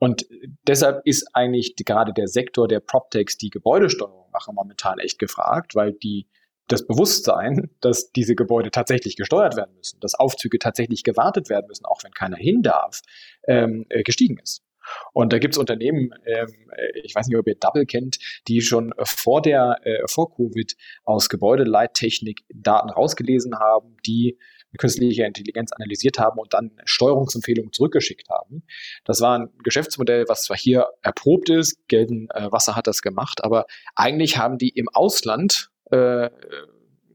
Und 0.00 0.26
deshalb 0.66 1.06
ist 1.06 1.28
eigentlich 1.32 1.76
gerade 1.76 2.12
der 2.12 2.26
Sektor 2.26 2.66
der 2.66 2.80
PropTechs, 2.80 3.38
die 3.38 3.50
Gebäudesteuerung 3.50 4.32
machen, 4.32 4.56
momentan 4.56 4.98
echt 4.98 5.20
gefragt, 5.20 5.76
weil 5.76 5.92
die 5.92 6.26
das 6.66 6.84
Bewusstsein, 6.84 7.70
dass 7.80 8.10
diese 8.10 8.34
Gebäude 8.34 8.72
tatsächlich 8.72 9.14
gesteuert 9.14 9.54
werden 9.56 9.76
müssen, 9.76 10.00
dass 10.00 10.16
Aufzüge 10.16 10.58
tatsächlich 10.58 11.04
gewartet 11.04 11.50
werden 11.50 11.68
müssen, 11.68 11.84
auch 11.84 12.02
wenn 12.02 12.14
keiner 12.14 12.36
hin 12.36 12.62
darf, 12.62 13.02
ähm, 13.46 13.86
äh, 13.90 14.02
gestiegen 14.02 14.38
ist. 14.42 14.64
Und 15.12 15.32
da 15.32 15.38
gibt 15.38 15.54
es 15.54 15.58
Unternehmen, 15.58 16.14
ähm, 16.24 16.70
ich 17.02 17.14
weiß 17.14 17.26
nicht, 17.26 17.38
ob 17.38 17.46
ihr 17.46 17.56
Double 17.56 17.86
kennt, 17.86 18.18
die 18.48 18.60
schon 18.60 18.92
vor 19.02 19.42
der 19.42 19.80
äh, 19.84 20.06
vor 20.06 20.34
Covid 20.34 20.76
aus 21.04 21.28
Gebäudeleittechnik 21.28 22.44
Daten 22.52 22.90
rausgelesen 22.90 23.58
haben, 23.58 23.96
die 24.06 24.38
künstliche 24.78 25.24
Intelligenz 25.24 25.72
analysiert 25.72 26.18
haben 26.18 26.38
und 26.38 26.54
dann 26.54 26.70
Steuerungsempfehlungen 26.84 27.72
zurückgeschickt 27.72 28.28
haben. 28.28 28.62
Das 29.04 29.20
war 29.20 29.38
ein 29.38 29.50
Geschäftsmodell, 29.64 30.26
was 30.28 30.42
zwar 30.42 30.56
hier 30.56 30.86
erprobt 31.02 31.50
ist, 31.50 31.88
Gelden 31.88 32.28
äh, 32.30 32.50
Wasser 32.52 32.76
hat 32.76 32.86
das 32.86 33.02
gemacht, 33.02 33.42
aber 33.42 33.66
eigentlich 33.94 34.38
haben 34.38 34.58
die 34.58 34.68
im 34.68 34.88
Ausland 34.88 35.70
äh, 35.90 36.30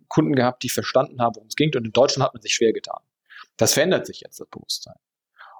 Kunden 0.09 0.35
gehabt, 0.35 0.63
die 0.63 0.69
verstanden 0.69 1.21
haben, 1.21 1.35
worum 1.35 1.47
es 1.47 1.55
ging 1.55 1.71
und 1.75 1.85
in 1.85 1.91
Deutschland 1.91 2.25
hat 2.25 2.33
man 2.33 2.41
sich 2.41 2.53
schwer 2.53 2.73
getan. 2.73 3.01
Das 3.57 3.73
verändert 3.73 4.05
sich 4.05 4.21
jetzt, 4.21 4.39
das 4.39 4.47
Bewusstsein. 4.49 4.95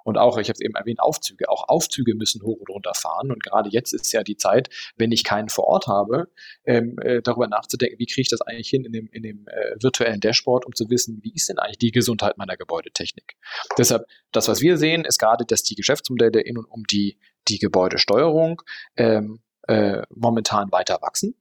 Und 0.06 0.18
auch, 0.18 0.38
ich 0.38 0.48
habe 0.48 0.54
es 0.54 0.60
eben 0.60 0.76
erwähnt, 0.76 1.00
Aufzüge. 1.00 1.48
Auch 1.48 1.68
Aufzüge 1.68 2.14
müssen 2.14 2.40
hoch 2.42 2.60
und 2.60 2.70
runter 2.70 2.94
fahren. 2.94 3.32
Und 3.32 3.42
gerade 3.42 3.70
jetzt 3.70 3.92
ist 3.92 4.12
ja 4.12 4.22
die 4.22 4.36
Zeit, 4.36 4.68
wenn 4.96 5.10
ich 5.10 5.24
keinen 5.24 5.48
vor 5.48 5.64
Ort 5.64 5.88
habe, 5.88 6.28
ähm, 6.64 6.96
äh, 7.02 7.22
darüber 7.22 7.48
nachzudenken, 7.48 7.98
wie 7.98 8.06
kriege 8.06 8.20
ich 8.20 8.28
das 8.28 8.40
eigentlich 8.40 8.68
hin 8.68 8.84
in 8.84 8.92
dem, 8.92 9.08
in 9.10 9.24
dem 9.24 9.48
äh, 9.48 9.74
virtuellen 9.82 10.20
Dashboard, 10.20 10.64
um 10.64 10.74
zu 10.74 10.88
wissen, 10.90 11.18
wie 11.24 11.32
ist 11.34 11.48
denn 11.48 11.58
eigentlich 11.58 11.78
die 11.78 11.90
Gesundheit 11.90 12.38
meiner 12.38 12.56
Gebäudetechnik. 12.56 13.34
Deshalb, 13.78 14.04
das, 14.30 14.46
was 14.46 14.60
wir 14.60 14.78
sehen, 14.78 15.04
ist 15.04 15.18
gerade, 15.18 15.44
dass 15.44 15.64
die 15.64 15.74
Geschäftsmodelle 15.74 16.40
in 16.40 16.56
und 16.56 16.66
um 16.66 16.84
die, 16.84 17.18
die 17.48 17.58
Gebäudesteuerung 17.58 18.62
ähm, 18.96 19.40
äh, 19.66 20.02
momentan 20.14 20.70
weiter 20.70 21.02
wachsen 21.02 21.34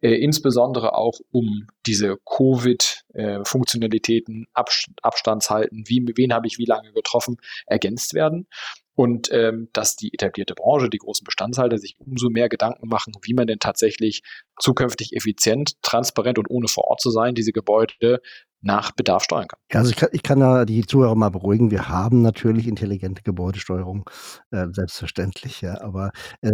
äh, 0.00 0.14
insbesondere 0.14 0.94
auch 0.94 1.18
um 1.30 1.66
diese 1.86 2.16
Covid-Funktionalitäten, 2.24 4.46
Abst 4.52 4.88
Abstandshalten, 5.02 5.84
wie, 5.86 6.04
wen 6.16 6.32
habe 6.32 6.46
ich 6.46 6.58
wie 6.58 6.66
lange 6.66 6.92
getroffen, 6.92 7.36
ergänzt 7.66 8.14
werden. 8.14 8.46
Und 8.94 9.28
ähm, 9.30 9.68
dass 9.72 9.94
die 9.94 10.12
etablierte 10.12 10.56
Branche, 10.56 10.90
die 10.90 10.98
großen 10.98 11.24
Bestandshalter 11.24 11.78
sich 11.78 11.94
umso 12.00 12.30
mehr 12.30 12.48
Gedanken 12.48 12.88
machen, 12.88 13.12
wie 13.22 13.32
man 13.32 13.46
denn 13.46 13.60
tatsächlich 13.60 14.22
zukünftig 14.58 15.14
effizient, 15.14 15.80
transparent 15.82 16.36
und 16.36 16.50
ohne 16.50 16.66
vor 16.66 16.88
Ort 16.88 17.00
zu 17.00 17.10
sein, 17.10 17.36
diese 17.36 17.52
Gebäude 17.52 18.20
nach 18.60 18.92
Bedarf 18.92 19.24
steuern 19.24 19.46
kann. 19.46 19.60
Ja, 19.72 19.80
also 19.80 19.90
ich 19.90 19.96
kann, 19.96 20.08
ich 20.12 20.22
kann 20.22 20.40
da 20.40 20.64
die 20.64 20.84
Zuhörer 20.84 21.14
mal 21.14 21.30
beruhigen. 21.30 21.70
Wir 21.70 21.88
haben 21.88 22.22
natürlich 22.22 22.66
intelligente 22.66 23.22
Gebäudesteuerung, 23.22 24.08
äh, 24.50 24.66
selbstverständlich, 24.72 25.60
ja. 25.60 25.80
Aber 25.80 26.10
äh, 26.40 26.52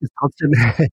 ist 0.00 0.12
trotzdem, 0.18 0.52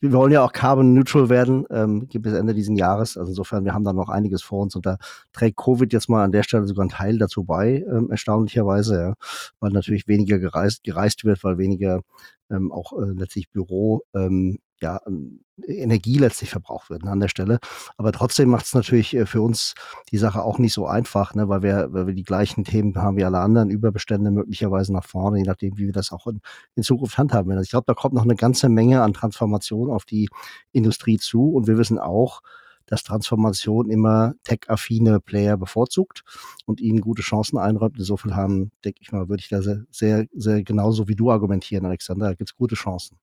wir 0.00 0.12
wollen 0.12 0.32
ja 0.32 0.42
auch 0.44 0.52
carbon 0.52 0.94
neutral 0.94 1.28
werden, 1.28 1.64
ähm, 1.70 2.08
bis 2.12 2.32
Ende 2.32 2.54
diesen 2.54 2.76
Jahres. 2.76 3.16
Also 3.16 3.30
insofern, 3.30 3.64
wir 3.64 3.74
haben 3.74 3.84
da 3.84 3.92
noch 3.92 4.08
einiges 4.08 4.42
vor 4.42 4.62
uns 4.62 4.76
und 4.76 4.86
da 4.86 4.98
trägt 5.32 5.56
Covid 5.56 5.92
jetzt 5.92 6.08
mal 6.08 6.24
an 6.24 6.32
der 6.32 6.42
Stelle 6.42 6.66
sogar 6.66 6.82
einen 6.82 6.90
Teil 6.90 7.18
dazu 7.18 7.44
bei, 7.44 7.84
ähm, 7.90 8.10
erstaunlicherweise, 8.10 9.00
ja, 9.00 9.14
weil 9.60 9.72
natürlich 9.72 10.08
weniger 10.08 10.38
gereist, 10.38 10.84
gereist 10.84 11.24
wird, 11.24 11.44
weil 11.44 11.58
weniger 11.58 12.02
ähm, 12.50 12.72
auch 12.72 12.92
äh, 12.92 13.12
letztlich 13.12 13.50
Büro 13.50 14.02
ähm, 14.14 14.58
ja, 14.80 15.00
ähm, 15.06 15.40
Energie 15.66 16.18
letztlich 16.18 16.50
verbraucht 16.50 16.90
wird 16.90 17.04
ne, 17.04 17.10
an 17.10 17.20
der 17.20 17.28
Stelle. 17.28 17.58
Aber 17.96 18.12
trotzdem 18.12 18.48
macht 18.48 18.66
es 18.66 18.74
natürlich 18.74 19.14
äh, 19.14 19.26
für 19.26 19.42
uns 19.42 19.74
die 20.10 20.18
Sache 20.18 20.42
auch 20.42 20.58
nicht 20.58 20.72
so 20.72 20.86
einfach, 20.86 21.34
ne, 21.34 21.48
weil 21.48 21.62
wir, 21.62 21.88
weil 21.92 22.06
wir 22.06 22.14
die 22.14 22.24
gleichen 22.24 22.64
Themen 22.64 22.94
haben 22.96 23.16
wie 23.16 23.24
alle 23.24 23.40
anderen, 23.40 23.70
Überbestände 23.70 24.30
möglicherweise 24.30 24.92
nach 24.92 25.04
vorne, 25.04 25.38
je 25.38 25.44
nachdem, 25.44 25.76
wie 25.76 25.86
wir 25.86 25.92
das 25.92 26.12
auch 26.12 26.26
in, 26.26 26.40
in 26.74 26.82
Zukunft 26.82 27.18
handhaben 27.18 27.48
werden. 27.48 27.58
Also 27.58 27.66
ich 27.66 27.70
glaube, 27.70 27.86
da 27.86 27.94
kommt 27.94 28.14
noch 28.14 28.22
eine 28.22 28.36
ganze 28.36 28.68
Menge 28.68 29.02
an 29.02 29.12
Transformation 29.12 29.90
auf 29.90 30.04
die 30.04 30.28
Industrie 30.72 31.18
zu 31.18 31.50
und 31.50 31.66
wir 31.66 31.78
wissen 31.78 31.98
auch, 31.98 32.40
dass 32.88 33.02
Transformation 33.02 33.90
immer 33.90 34.34
tech-affine 34.44 35.20
Player 35.20 35.56
bevorzugt 35.56 36.22
und 36.64 36.80
ihnen 36.80 37.00
gute 37.00 37.22
Chancen 37.22 37.58
einräumt. 37.58 37.98
Insofern 37.98 38.34
haben, 38.34 38.72
denke 38.84 39.00
ich 39.02 39.12
mal, 39.12 39.28
würde 39.28 39.42
ich 39.42 39.48
da 39.48 39.60
sehr, 39.60 39.84
sehr, 39.90 40.26
sehr 40.32 40.62
genauso 40.62 41.06
wie 41.06 41.14
du 41.14 41.30
argumentieren, 41.30 41.84
Alexander. 41.84 42.28
Da 42.28 42.34
gibt 42.34 42.50
es 42.50 42.56
gute 42.56 42.76
Chancen. 42.76 43.18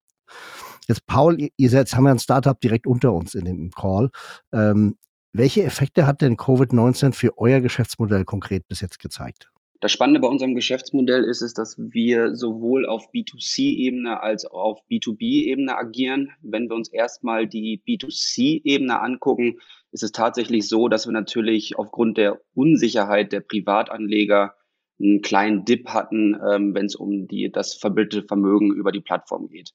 Jetzt, 0.88 1.05
Paul, 1.07 1.49
ihr 1.55 1.69
seid, 1.69 1.91
haben 1.93 2.05
ja 2.05 2.11
ein 2.11 2.19
Startup 2.19 2.59
direkt 2.59 2.88
unter 2.88 3.13
uns 3.13 3.33
in 3.33 3.45
dem 3.45 3.71
Call. 3.71 4.09
Ähm, 4.53 4.97
welche 5.33 5.63
Effekte 5.63 6.07
hat 6.07 6.21
denn 6.21 6.38
Covid-19 6.38 7.13
für 7.13 7.38
euer 7.38 7.59
Geschäftsmodell 7.59 8.23
konkret 8.23 8.67
bis 8.67 8.81
jetzt 8.81 8.99
gezeigt? 8.99 9.49
Das 9.81 9.91
Spannende 9.91 10.21
bei 10.21 10.27
unserem 10.27 10.55
Geschäftsmodell 10.55 11.25
ist 11.25 11.41
es, 11.41 11.53
dass 11.53 11.77
wir 11.77 12.35
sowohl 12.35 12.85
auf 12.85 13.11
B2C-Ebene 13.13 14.21
als 14.21 14.45
auch 14.45 14.63
auf 14.63 14.79
B2B-Ebene 14.89 15.77
agieren. 15.77 16.31
Wenn 16.41 16.69
wir 16.69 16.75
uns 16.75 16.88
erstmal 16.88 17.47
die 17.47 17.83
B2C-Ebene 17.85 18.99
angucken, 18.99 19.59
ist 19.91 20.03
es 20.03 20.11
tatsächlich 20.11 20.67
so, 20.67 20.88
dass 20.88 21.05
wir 21.05 21.11
natürlich 21.11 21.77
aufgrund 21.77 22.17
der 22.17 22.39
Unsicherheit 22.53 23.31
der 23.31 23.41
Privatanleger 23.41 24.55
einen 24.99 25.21
kleinen 25.21 25.65
Dip 25.65 25.89
hatten, 25.89 26.35
ähm, 26.49 26.73
wenn 26.73 26.85
es 26.85 26.95
um 26.95 27.27
die, 27.27 27.51
das 27.51 27.73
verbildete 27.73 28.25
Vermögen 28.25 28.73
über 28.73 28.91
die 28.91 29.01
Plattform 29.01 29.49
geht. 29.49 29.73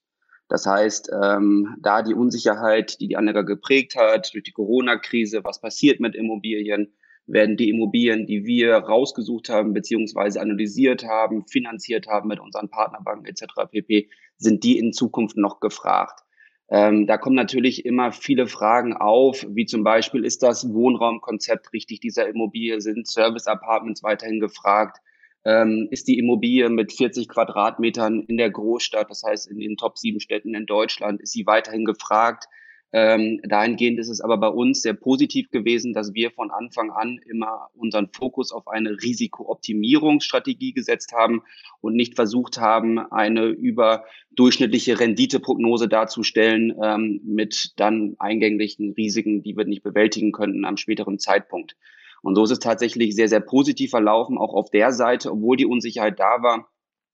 Das 0.51 0.65
heißt, 0.65 1.11
ähm, 1.13 1.77
da 1.79 2.01
die 2.01 2.13
Unsicherheit, 2.13 2.99
die 2.99 3.07
die 3.07 3.15
Anleger 3.15 3.45
geprägt 3.45 3.95
hat, 3.95 4.33
durch 4.33 4.43
die 4.43 4.51
Corona-Krise, 4.51 5.45
was 5.45 5.61
passiert 5.61 6.01
mit 6.01 6.13
Immobilien, 6.13 6.93
werden 7.25 7.55
die 7.55 7.69
Immobilien, 7.69 8.25
die 8.25 8.43
wir 8.43 8.75
rausgesucht 8.75 9.47
haben, 9.47 9.71
beziehungsweise 9.71 10.41
analysiert 10.41 11.05
haben, 11.05 11.47
finanziert 11.47 12.07
haben 12.07 12.27
mit 12.27 12.41
unseren 12.41 12.67
Partnerbanken 12.67 13.27
etc. 13.27 13.43
pp., 13.71 14.09
sind 14.35 14.65
die 14.65 14.77
in 14.77 14.91
Zukunft 14.91 15.37
noch 15.37 15.61
gefragt. 15.61 16.19
Ähm, 16.67 17.07
da 17.07 17.17
kommen 17.17 17.37
natürlich 17.37 17.85
immer 17.85 18.11
viele 18.11 18.45
Fragen 18.45 18.91
auf, 18.91 19.45
wie 19.47 19.65
zum 19.65 19.85
Beispiel, 19.85 20.25
ist 20.25 20.43
das 20.43 20.73
Wohnraumkonzept 20.73 21.71
richtig 21.71 22.01
dieser 22.01 22.27
Immobilie? 22.27 22.81
Sind 22.81 23.07
Service-Apartments 23.07 24.03
weiterhin 24.03 24.41
gefragt? 24.41 24.97
Ähm, 25.45 25.87
ist 25.91 26.07
die 26.07 26.19
Immobilie 26.19 26.69
mit 26.69 26.93
40 26.93 27.27
Quadratmetern 27.27 28.21
in 28.21 28.37
der 28.37 28.51
Großstadt, 28.51 29.09
das 29.09 29.23
heißt 29.23 29.49
in 29.49 29.59
den 29.59 29.77
Top 29.77 29.97
7 29.97 30.19
Städten 30.19 30.53
in 30.53 30.65
Deutschland, 30.65 31.21
ist 31.21 31.33
sie 31.33 31.45
weiterhin 31.45 31.85
gefragt. 31.85 32.45
Ähm, 32.93 33.39
dahingehend 33.43 33.99
ist 33.99 34.09
es 34.09 34.19
aber 34.19 34.37
bei 34.37 34.49
uns 34.49 34.81
sehr 34.81 34.93
positiv 34.93 35.49
gewesen, 35.49 35.93
dass 35.93 36.13
wir 36.13 36.29
von 36.31 36.51
Anfang 36.51 36.91
an 36.91 37.21
immer 37.25 37.69
unseren 37.73 38.09
Fokus 38.09 38.51
auf 38.51 38.67
eine 38.67 39.01
Risikooptimierungsstrategie 39.01 40.73
gesetzt 40.73 41.13
haben 41.13 41.41
und 41.79 41.95
nicht 41.95 42.15
versucht 42.15 42.57
haben, 42.59 42.99
eine 42.99 43.45
überdurchschnittliche 43.45 44.99
Renditeprognose 44.99 45.87
darzustellen 45.87 46.75
ähm, 46.83 47.21
mit 47.23 47.73
dann 47.77 48.15
eingänglichen 48.19 48.91
Risiken, 48.91 49.41
die 49.41 49.55
wir 49.55 49.63
nicht 49.63 49.83
bewältigen 49.83 50.33
könnten 50.33 50.65
am 50.65 50.75
späteren 50.75 51.17
Zeitpunkt. 51.17 51.77
Und 52.21 52.35
so 52.35 52.43
ist 52.43 52.51
es 52.51 52.59
tatsächlich 52.59 53.15
sehr, 53.15 53.27
sehr 53.27 53.39
positiv 53.39 53.91
verlaufen, 53.91 54.37
auch 54.37 54.53
auf 54.53 54.69
der 54.69 54.91
Seite, 54.91 55.31
obwohl 55.31 55.57
die 55.57 55.65
Unsicherheit 55.65 56.19
da 56.19 56.41
war, 56.41 56.69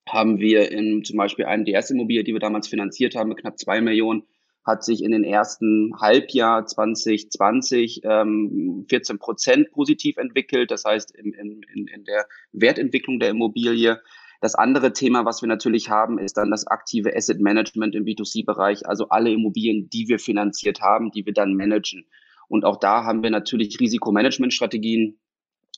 haben 0.08 0.40
wir 0.40 0.72
in 0.72 1.04
zum 1.04 1.18
Beispiel 1.18 1.46
eine 1.46 1.64
die 1.64 1.72
erste 1.72 1.94
Immobilie, 1.94 2.24
die 2.24 2.34
wir 2.34 2.40
damals 2.40 2.68
finanziert 2.68 3.16
haben, 3.16 3.30
mit 3.30 3.40
knapp 3.40 3.58
zwei 3.58 3.82
Millionen, 3.82 4.24
hat 4.66 4.84
sich 4.84 5.02
in 5.02 5.12
den 5.12 5.24
ersten 5.24 5.94
Halbjahr 6.00 6.66
2020 6.66 8.02
ähm, 8.04 8.86
14 8.90 9.18
Prozent 9.18 9.72
positiv 9.72 10.18
entwickelt. 10.18 10.72
Das 10.72 10.84
heißt, 10.84 11.16
in, 11.16 11.34
in, 11.34 11.62
in 11.88 12.04
der 12.04 12.28
Wertentwicklung 12.52 13.20
der 13.20 13.30
Immobilie. 13.30 14.02
Das 14.42 14.56
andere 14.56 14.94
Thema, 14.94 15.26
was 15.26 15.42
wir 15.42 15.48
natürlich 15.48 15.90
haben, 15.90 16.20
ist 16.20 16.38
dann 16.38 16.52
das 16.52 16.68
aktive 16.68 17.16
Asset 17.16 17.40
Management 17.40 17.96
im 17.96 18.04
B2C-Bereich, 18.04 18.86
also 18.86 19.10
alle 19.10 19.32
Immobilien, 19.32 19.90
die 19.90 20.08
wir 20.10 20.20
finanziert 20.20 20.82
haben, 20.82 21.12
die 21.12 21.26
wir 21.26 21.34
dann 21.34 21.56
managen. 21.56 22.06
Und 22.48 22.66
auch 22.66 22.78
da 22.78 23.04
haben 23.04 23.24
wir 23.24 23.30
natürlich 23.30 23.80
Risikomanagementstrategien 23.80 25.20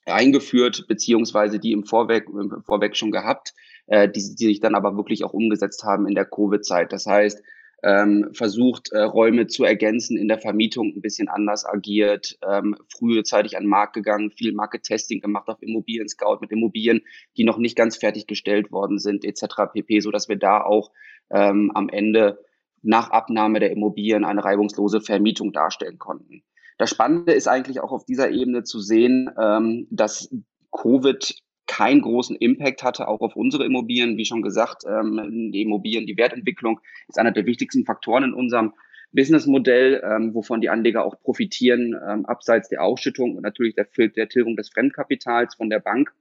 eingeführt, 0.05 0.85
beziehungsweise 0.87 1.59
die 1.59 1.71
im 1.71 1.83
Vorweg, 1.83 2.27
im 2.29 2.63
Vorweg 2.63 2.95
schon 2.95 3.11
gehabt, 3.11 3.53
äh, 3.87 4.09
die, 4.09 4.35
die 4.35 4.45
sich 4.45 4.59
dann 4.59 4.75
aber 4.75 4.95
wirklich 4.95 5.23
auch 5.23 5.33
umgesetzt 5.33 5.83
haben 5.83 6.07
in 6.07 6.15
der 6.15 6.25
Covid-Zeit. 6.25 6.91
Das 6.93 7.05
heißt, 7.05 7.43
ähm, 7.81 8.29
versucht, 8.33 8.91
äh, 8.91 9.01
Räume 9.01 9.47
zu 9.47 9.63
ergänzen, 9.63 10.17
in 10.17 10.27
der 10.27 10.39
Vermietung 10.39 10.93
ein 10.95 11.01
bisschen 11.01 11.29
anders 11.29 11.65
agiert, 11.65 12.37
ähm, 12.47 12.75
frühzeitig 12.89 13.55
an 13.55 13.63
den 13.63 13.69
Markt 13.69 13.93
gegangen, 13.93 14.31
viel 14.31 14.53
Market-Testing 14.53 15.21
gemacht 15.21 15.47
auf 15.47 15.61
Immobilien-Scout 15.61 16.39
mit 16.41 16.51
Immobilien, 16.51 17.01
die 17.37 17.45
noch 17.45 17.57
nicht 17.57 17.77
ganz 17.77 17.95
fertiggestellt 17.95 18.71
worden 18.71 18.99
sind, 18.99 19.23
etc. 19.23 19.71
pp., 19.73 19.99
so 20.01 20.11
dass 20.11 20.27
wir 20.27 20.35
da 20.35 20.61
auch 20.61 20.91
ähm, 21.31 21.71
am 21.73 21.89
Ende 21.89 22.43
nach 22.81 23.11
Abnahme 23.11 23.59
der 23.59 23.71
Immobilien 23.71 24.25
eine 24.25 24.43
reibungslose 24.43 25.01
Vermietung 25.01 25.53
darstellen 25.53 25.99
konnten. 25.99 26.43
Das 26.79 26.89
Spannende 26.89 27.33
ist 27.33 27.47
eigentlich 27.47 27.81
auch 27.81 27.91
auf 27.91 28.05
dieser 28.05 28.31
Ebene 28.31 28.63
zu 28.63 28.79
sehen, 28.79 29.29
ähm, 29.37 29.85
dass 29.91 30.33
Covid 30.71 31.35
keinen 31.67 32.01
großen 32.01 32.37
Impact 32.37 32.83
hatte, 32.83 33.09
auch 33.09 33.19
auf 33.19 33.35
unsere 33.35 33.65
Immobilien. 33.65 34.15
Wie 34.15 34.25
schon 34.25 34.41
gesagt, 34.41 34.83
ähm, 34.87 35.51
die 35.51 35.61
Immobilien, 35.61 36.07
die 36.07 36.17
Wertentwicklung 36.17 36.79
ist 37.09 37.19
einer 37.19 37.33
der 37.33 37.45
wichtigsten 37.45 37.83
Faktoren 37.83 38.23
in 38.23 38.33
unserem 38.33 38.73
Businessmodell, 39.11 40.01
ähm, 40.05 40.33
wovon 40.33 40.61
die 40.61 40.69
Anleger 40.69 41.03
auch 41.03 41.19
profitieren, 41.19 41.99
ähm, 42.07 42.25
abseits 42.25 42.69
der 42.69 42.81
Ausschüttung 42.81 43.35
und 43.35 43.43
natürlich 43.43 43.75
der, 43.75 43.87
der 44.07 44.29
Tilgung 44.29 44.55
des 44.55 44.69
Fremdkapitals 44.69 45.55
von 45.55 45.69
der 45.69 45.79
Bank. 45.79 46.13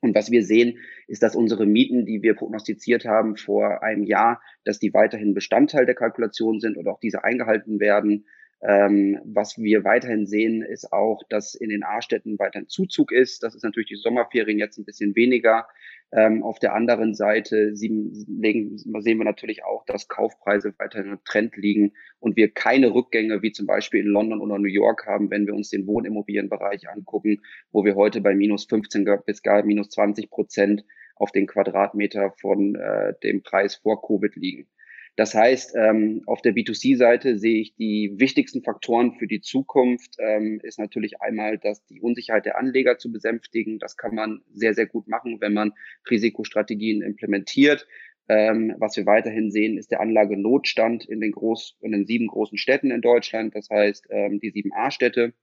Und 0.00 0.16
was 0.16 0.32
wir 0.32 0.42
sehen, 0.42 0.78
ist, 1.06 1.22
dass 1.22 1.36
unsere 1.36 1.64
Mieten, 1.64 2.06
die 2.06 2.22
wir 2.22 2.34
prognostiziert 2.34 3.04
haben 3.04 3.36
vor 3.36 3.84
einem 3.84 4.02
Jahr, 4.02 4.42
dass 4.64 4.80
die 4.80 4.92
weiterhin 4.92 5.32
Bestandteil 5.32 5.86
der 5.86 5.94
Kalkulation 5.94 6.58
sind 6.58 6.76
und 6.76 6.88
auch 6.88 6.98
diese 6.98 7.22
eingehalten 7.22 7.78
werden. 7.78 8.26
Ähm, 8.64 9.18
was 9.24 9.58
wir 9.58 9.82
weiterhin 9.82 10.26
sehen, 10.26 10.62
ist 10.62 10.92
auch, 10.92 11.22
dass 11.28 11.56
in 11.56 11.70
den 11.70 11.82
A-Städten 11.82 12.38
weiterhin 12.38 12.68
Zuzug 12.68 13.10
ist. 13.10 13.42
Das 13.42 13.56
ist 13.56 13.64
natürlich 13.64 13.88
die 13.88 13.96
Sommerferien 13.96 14.58
jetzt 14.58 14.78
ein 14.78 14.84
bisschen 14.84 15.16
weniger. 15.16 15.66
Ähm, 16.12 16.44
auf 16.44 16.60
der 16.60 16.74
anderen 16.74 17.14
Seite 17.14 17.74
sehen, 17.74 18.12
sehen 18.12 19.18
wir 19.18 19.24
natürlich 19.24 19.64
auch, 19.64 19.84
dass 19.86 20.08
Kaufpreise 20.08 20.74
weiterhin 20.78 21.12
im 21.12 21.24
Trend 21.24 21.56
liegen 21.56 21.94
und 22.20 22.36
wir 22.36 22.52
keine 22.52 22.94
Rückgänge 22.94 23.42
wie 23.42 23.50
zum 23.50 23.66
Beispiel 23.66 24.00
in 24.00 24.08
London 24.08 24.40
oder 24.40 24.58
New 24.58 24.68
York 24.68 25.06
haben, 25.06 25.30
wenn 25.30 25.46
wir 25.46 25.54
uns 25.54 25.70
den 25.70 25.86
Wohnimmobilienbereich 25.86 26.88
angucken, 26.88 27.40
wo 27.72 27.84
wir 27.84 27.96
heute 27.96 28.20
bei 28.20 28.34
minus 28.34 28.66
15 28.66 29.08
bis 29.26 29.42
gar 29.42 29.64
minus 29.64 29.88
20 29.88 30.30
Prozent 30.30 30.84
auf 31.16 31.32
den 31.32 31.46
Quadratmeter 31.46 32.32
von 32.40 32.76
äh, 32.76 33.14
dem 33.22 33.42
Preis 33.42 33.76
vor 33.76 34.06
Covid 34.06 34.36
liegen. 34.36 34.68
Das 35.16 35.34
heißt, 35.34 35.74
ähm, 35.76 36.22
auf 36.26 36.40
der 36.40 36.54
B2C-Seite 36.54 37.38
sehe 37.38 37.60
ich 37.60 37.74
die 37.74 38.14
wichtigsten 38.16 38.62
Faktoren 38.62 39.12
für 39.18 39.26
die 39.26 39.42
Zukunft, 39.42 40.16
ähm, 40.18 40.58
ist 40.62 40.78
natürlich 40.78 41.20
einmal, 41.20 41.58
dass 41.58 41.84
die 41.84 42.00
Unsicherheit 42.00 42.46
der 42.46 42.58
Anleger 42.58 42.96
zu 42.96 43.12
besänftigen. 43.12 43.78
Das 43.78 43.98
kann 43.98 44.14
man 44.14 44.40
sehr, 44.54 44.72
sehr 44.72 44.86
gut 44.86 45.08
machen, 45.08 45.40
wenn 45.40 45.52
man 45.52 45.72
Risikostrategien 46.08 47.02
implementiert. 47.02 47.86
Ähm, 48.28 48.74
was 48.78 48.96
wir 48.96 49.04
weiterhin 49.04 49.50
sehen, 49.50 49.76
ist 49.76 49.90
der 49.90 50.00
Anlagenotstand 50.00 51.04
in 51.04 51.20
den, 51.20 51.32
groß, 51.32 51.76
in 51.80 51.92
den 51.92 52.06
sieben 52.06 52.28
großen 52.28 52.56
Städten 52.56 52.90
in 52.90 53.02
Deutschland, 53.02 53.54
das 53.54 53.68
heißt 53.68 54.06
ähm, 54.10 54.40
die 54.40 54.50
sieben 54.50 54.72
A-Städte. 54.72 55.34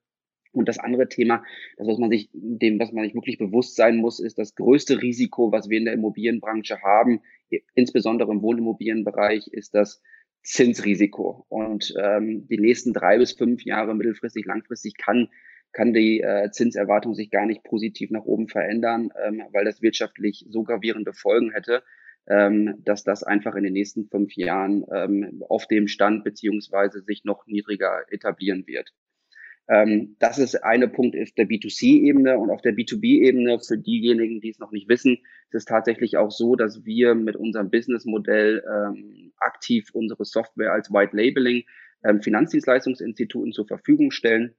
Und 0.51 0.67
das 0.67 0.79
andere 0.79 1.07
Thema, 1.07 1.43
das 1.77 1.87
was 1.87 1.97
man 1.97 2.09
sich, 2.09 2.29
dem, 2.33 2.79
was 2.79 2.91
man 2.91 3.03
sich 3.03 3.13
wirklich 3.13 3.37
bewusst 3.37 3.75
sein 3.75 3.97
muss, 3.97 4.19
ist 4.19 4.37
das 4.37 4.55
größte 4.55 5.01
Risiko, 5.01 5.51
was 5.51 5.69
wir 5.69 5.77
in 5.77 5.85
der 5.85 5.93
Immobilienbranche 5.93 6.81
haben, 6.81 7.21
insbesondere 7.75 8.31
im 8.31 8.41
Wohnimmobilienbereich, 8.41 9.47
ist 9.47 9.75
das 9.75 10.01
Zinsrisiko. 10.41 11.45
Und 11.49 11.93
ähm, 12.01 12.47
die 12.47 12.57
nächsten 12.57 12.93
drei 12.93 13.17
bis 13.17 13.33
fünf 13.33 13.63
Jahre, 13.63 13.93
mittelfristig, 13.93 14.45
langfristig, 14.45 14.97
kann 14.97 15.29
kann 15.71 15.93
die 15.93 16.21
äh, 16.21 16.49
Zinserwartung 16.51 17.13
sich 17.13 17.29
gar 17.29 17.45
nicht 17.45 17.63
positiv 17.63 18.09
nach 18.11 18.25
oben 18.25 18.47
verändern, 18.47 19.09
ähm, 19.23 19.43
weil 19.51 19.65
das 19.65 19.81
wirtschaftlich 19.81 20.45
so 20.49 20.63
gravierende 20.63 21.13
Folgen 21.13 21.51
hätte, 21.51 21.83
ähm, 22.27 22.75
dass 22.83 23.03
das 23.03 23.23
einfach 23.23 23.55
in 23.55 23.63
den 23.63 23.73
nächsten 23.73 24.07
fünf 24.07 24.33
Jahren 24.35 24.85
ähm, 24.93 25.43
auf 25.47 25.67
dem 25.67 25.87
Stand 25.87 26.23
beziehungsweise 26.23 27.01
sich 27.01 27.23
noch 27.23 27.45
niedriger 27.45 28.03
etablieren 28.09 28.65
wird. 28.67 28.93
Ähm, 29.69 30.15
das 30.17 30.39
ist 30.39 30.63
eine 30.63 30.87
Punkt 30.87 31.15
auf 31.15 31.31
der 31.37 31.47
B2C-Ebene 31.47 32.39
und 32.39 32.49
auf 32.49 32.61
der 32.61 32.73
B2B-Ebene 32.73 33.59
für 33.59 33.77
diejenigen, 33.77 34.41
die 34.41 34.49
es 34.49 34.57
noch 34.57 34.71
nicht 34.71 34.89
wissen, 34.89 35.19
ist 35.49 35.53
es 35.53 35.65
tatsächlich 35.65 36.17
auch 36.17 36.31
so, 36.31 36.55
dass 36.55 36.85
wir 36.85 37.13
mit 37.13 37.35
unserem 37.35 37.69
Businessmodell 37.69 38.63
ähm, 38.67 39.31
aktiv 39.37 39.89
unsere 39.93 40.25
Software 40.25 40.73
als 40.73 40.91
White 40.91 41.15
Labeling 41.15 41.65
ähm, 42.03 42.21
Finanzdienstleistungsinstituten 42.21 43.51
zur 43.51 43.67
Verfügung 43.67 44.09
stellen, 44.09 44.55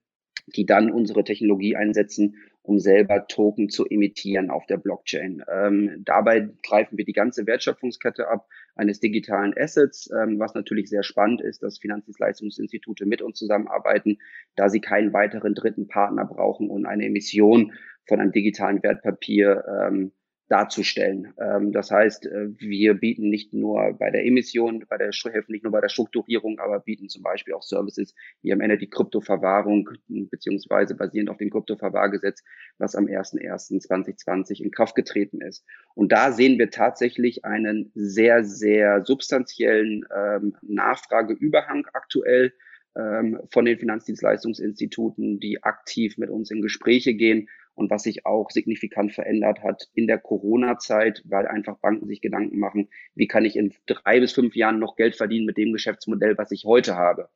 die 0.55 0.65
dann 0.65 0.93
unsere 0.93 1.25
Technologie 1.25 1.75
einsetzen, 1.75 2.37
um 2.63 2.79
selber 2.79 3.27
Token 3.27 3.69
zu 3.69 3.87
emittieren 3.87 4.51
auf 4.51 4.67
der 4.67 4.77
Blockchain. 4.77 5.43
Ähm, 5.51 6.03
dabei 6.05 6.49
greifen 6.63 6.99
wir 6.99 7.05
die 7.05 7.13
ganze 7.13 7.47
Wertschöpfungskette 7.47 8.29
ab 8.29 8.49
eines 8.75 9.01
digitalen 9.01 9.55
Assets, 9.57 10.11
ähm, 10.11 10.39
was 10.39 10.55
natürlich 10.55 10.89
sehr 10.89 11.03
spannend 11.03 11.41
ist, 11.41 11.63
dass 11.63 11.79
Finanzdienstleistungsinstitute 11.79 13.07
mit 13.07 13.23
uns 13.23 13.39
zusammenarbeiten, 13.39 14.19
da 14.57 14.69
sie 14.69 14.81
keinen 14.81 15.13
weiteren 15.13 15.55
dritten 15.55 15.89
Partner 15.89 16.25
brauchen 16.27 16.71
und 16.71 16.87
eine 16.87 17.07
Emission 17.07 17.73
von 18.07 18.21
einem 18.21 18.33
digitalen 18.33 18.83
Wertpapier 18.83 19.65
ähm, 19.69 20.13
darzustellen. 20.51 21.33
Ähm, 21.41 21.71
das 21.71 21.93
heißt, 21.93 22.27
äh, 22.27 22.49
wir 22.59 22.95
bieten 22.95 23.31
nicht 23.31 23.55
nur 23.55 23.95
bei 23.99 24.11
der 24.11 24.27
Emission, 24.27 24.85
bei 24.89 24.99
der 24.99 25.13
helfen 25.13 25.53
nicht 25.53 25.63
nur 25.63 25.73
bei 25.73 25.81
der 25.81 25.89
Strukturierung, 25.89 26.59
aber 26.59 26.81
bieten 26.81 27.09
zum 27.09 27.23
Beispiel 27.23 27.55
auch 27.55 27.63
Services 27.63 28.15
wie 28.43 28.53
am 28.53 28.61
Ende 28.61 28.77
die 28.77 28.91
Kryptoverwahrung 28.91 29.89
beziehungsweise 30.09 30.97
basierend 30.97 31.31
auf 31.31 31.37
dem 31.37 31.51
Kryptoverwahrgesetz, 31.51 32.43
was 32.79 32.97
am 32.97 33.07
01.01.2020 33.07 34.61
in 34.61 34.73
Kraft 34.73 34.97
getreten 34.97 35.41
ist. 35.41 35.65
Und 35.95 36.11
da 36.11 36.33
sehen 36.33 36.59
wir 36.59 36.71
tatsächlich 36.71 37.45
einen 37.45 37.93
sehr, 37.95 38.43
sehr 38.43 39.05
substanziellen 39.05 40.05
ähm, 40.13 40.57
Nachfrageüberhang 40.63 41.87
aktuell 41.93 42.53
ähm, 42.97 43.39
von 43.53 43.67
den 43.67 43.79
Finanzdienstleistungsinstituten, 43.79 45.39
die 45.39 45.63
aktiv 45.63 46.19
mit 46.19 46.29
uns 46.29 46.51
in 46.51 46.61
Gespräche 46.61 47.15
gehen 47.15 47.49
und 47.81 47.91
was 47.91 48.03
sich 48.03 48.27
auch 48.27 48.51
signifikant 48.51 49.15
verändert 49.15 49.63
hat 49.63 49.89
in 49.95 50.07
der 50.07 50.19
Corona-Zeit, 50.19 51.23
weil 51.25 51.47
einfach 51.47 51.79
Banken 51.79 52.07
sich 52.07 52.21
Gedanken 52.21 52.59
machen, 52.59 52.89
wie 53.15 53.27
kann 53.27 53.47
ich 53.47 53.57
in 53.57 53.73
drei 53.87 54.21
bis 54.21 54.33
fünf 54.33 54.55
Jahren 54.55 54.79
noch 54.79 54.97
Geld 54.97 55.17
verdienen 55.17 55.47
mit 55.47 55.57
dem 55.57 55.73
Geschäftsmodell, 55.73 56.37
was 56.37 56.53
ich 56.53 56.65
heute 56.67 56.97
habe. 56.97 57.31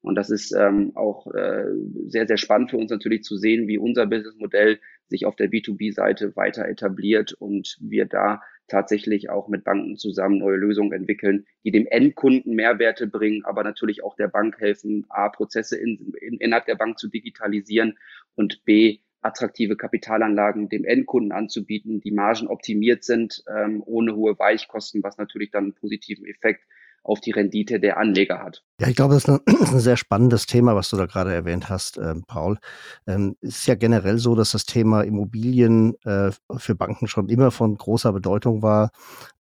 Und 0.00 0.14
das 0.14 0.30
ist 0.30 0.52
ähm, 0.52 0.92
auch 0.94 1.26
äh, 1.34 1.66
sehr, 2.06 2.26
sehr 2.26 2.38
spannend 2.38 2.70
für 2.70 2.78
uns 2.78 2.90
natürlich 2.90 3.24
zu 3.24 3.36
sehen, 3.36 3.68
wie 3.68 3.76
unser 3.76 4.06
Businessmodell 4.06 4.80
sich 5.08 5.26
auf 5.26 5.36
der 5.36 5.50
B2B-Seite 5.50 6.34
weiter 6.34 6.66
etabliert 6.66 7.34
und 7.34 7.76
wir 7.82 8.06
da 8.06 8.40
tatsächlich 8.68 9.28
auch 9.28 9.48
mit 9.48 9.64
Banken 9.64 9.98
zusammen 9.98 10.38
neue 10.38 10.56
Lösungen 10.56 10.92
entwickeln, 10.92 11.44
die 11.64 11.72
dem 11.72 11.86
Endkunden 11.86 12.54
Mehrwerte 12.54 13.06
bringen, 13.06 13.44
aber 13.44 13.64
natürlich 13.64 14.02
auch 14.02 14.16
der 14.16 14.28
Bank 14.28 14.58
helfen, 14.60 15.04
A, 15.10 15.28
Prozesse 15.28 15.76
in, 15.76 16.14
in, 16.22 16.38
innerhalb 16.38 16.64
der 16.64 16.76
Bank 16.76 16.98
zu 16.98 17.08
digitalisieren 17.08 17.98
und 18.34 18.64
B, 18.64 19.00
attraktive 19.22 19.76
Kapitalanlagen 19.76 20.68
dem 20.68 20.84
Endkunden 20.84 21.32
anzubieten, 21.32 22.00
die 22.00 22.12
Margen 22.12 22.48
optimiert 22.48 23.04
sind, 23.04 23.42
ähm, 23.54 23.82
ohne 23.84 24.14
hohe 24.14 24.38
Weichkosten, 24.38 25.02
was 25.02 25.18
natürlich 25.18 25.50
dann 25.50 25.64
einen 25.64 25.74
positiven 25.74 26.24
Effekt 26.26 26.64
auf 27.02 27.20
die 27.20 27.30
Rendite 27.30 27.80
der 27.80 27.96
Anleger 27.96 28.40
hat. 28.40 28.62
Ja, 28.78 28.88
ich 28.88 28.96
glaube, 28.96 29.14
das 29.14 29.24
ist, 29.24 29.72
ein 29.72 29.80
sehr 29.80 29.96
spannendes 29.96 30.46
Thema, 30.46 30.74
was 30.76 30.90
du 30.90 30.96
da 30.96 31.06
gerade 31.06 31.32
erwähnt 31.32 31.68
hast, 31.68 31.98
ähm, 31.98 32.24
Paul. 32.26 32.58
Ähm, 33.06 33.36
es 33.40 33.58
ist 33.58 33.66
ja 33.66 33.74
generell 33.74 34.18
so, 34.18 34.34
dass 34.34 34.52
das 34.52 34.64
Thema 34.64 35.02
Immobilien 35.02 35.94
äh, 36.04 36.30
für 36.58 36.74
Banken 36.74 37.08
schon 37.08 37.28
immer 37.28 37.50
von 37.50 37.76
großer 37.76 38.12
Bedeutung 38.12 38.62
war. 38.62 38.90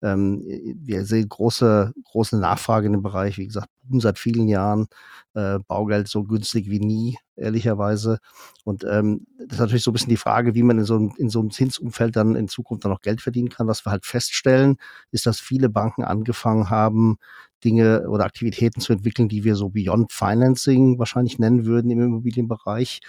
Ähm, 0.01 0.41
wir 0.77 1.05
sehen 1.05 1.27
große, 1.27 1.93
große 2.05 2.39
Nachfrage 2.39 2.87
in 2.87 2.93
dem 2.93 3.03
Bereich. 3.03 3.37
Wie 3.37 3.47
gesagt, 3.47 3.69
seit 3.91 4.19
vielen 4.19 4.47
Jahren. 4.47 4.87
Äh, 5.35 5.59
Baugeld 5.67 6.07
so 6.07 6.23
günstig 6.23 6.71
wie 6.71 6.79
nie, 6.79 7.17
ehrlicherweise. 7.35 8.17
Und 8.63 8.83
ähm, 8.83 9.27
das 9.37 9.53
ist 9.53 9.59
natürlich 9.59 9.83
so 9.83 9.91
ein 9.91 9.93
bisschen 9.93 10.09
die 10.09 10.17
Frage, 10.17 10.55
wie 10.55 10.63
man 10.63 10.79
in 10.79 10.85
so, 10.85 10.95
einem, 10.95 11.13
in 11.17 11.29
so 11.29 11.39
einem 11.39 11.51
Zinsumfeld 11.51 12.15
dann 12.15 12.35
in 12.35 12.47
Zukunft 12.47 12.83
dann 12.83 12.91
noch 12.91 13.01
Geld 13.01 13.21
verdienen 13.21 13.49
kann. 13.49 13.67
Was 13.67 13.85
wir 13.85 13.91
halt 13.91 14.07
feststellen, 14.07 14.77
ist, 15.11 15.27
dass 15.27 15.39
viele 15.39 15.69
Banken 15.69 16.03
angefangen 16.03 16.71
haben, 16.71 17.17
Dinge 17.63 18.09
oder 18.09 18.25
Aktivitäten 18.25 18.81
zu 18.81 18.91
entwickeln, 18.91 19.29
die 19.29 19.43
wir 19.43 19.55
so 19.55 19.69
Beyond 19.69 20.11
Financing 20.11 20.97
wahrscheinlich 20.97 21.37
nennen 21.37 21.65
würden 21.65 21.91
im 21.91 22.01
Immobilienbereich. 22.01 23.01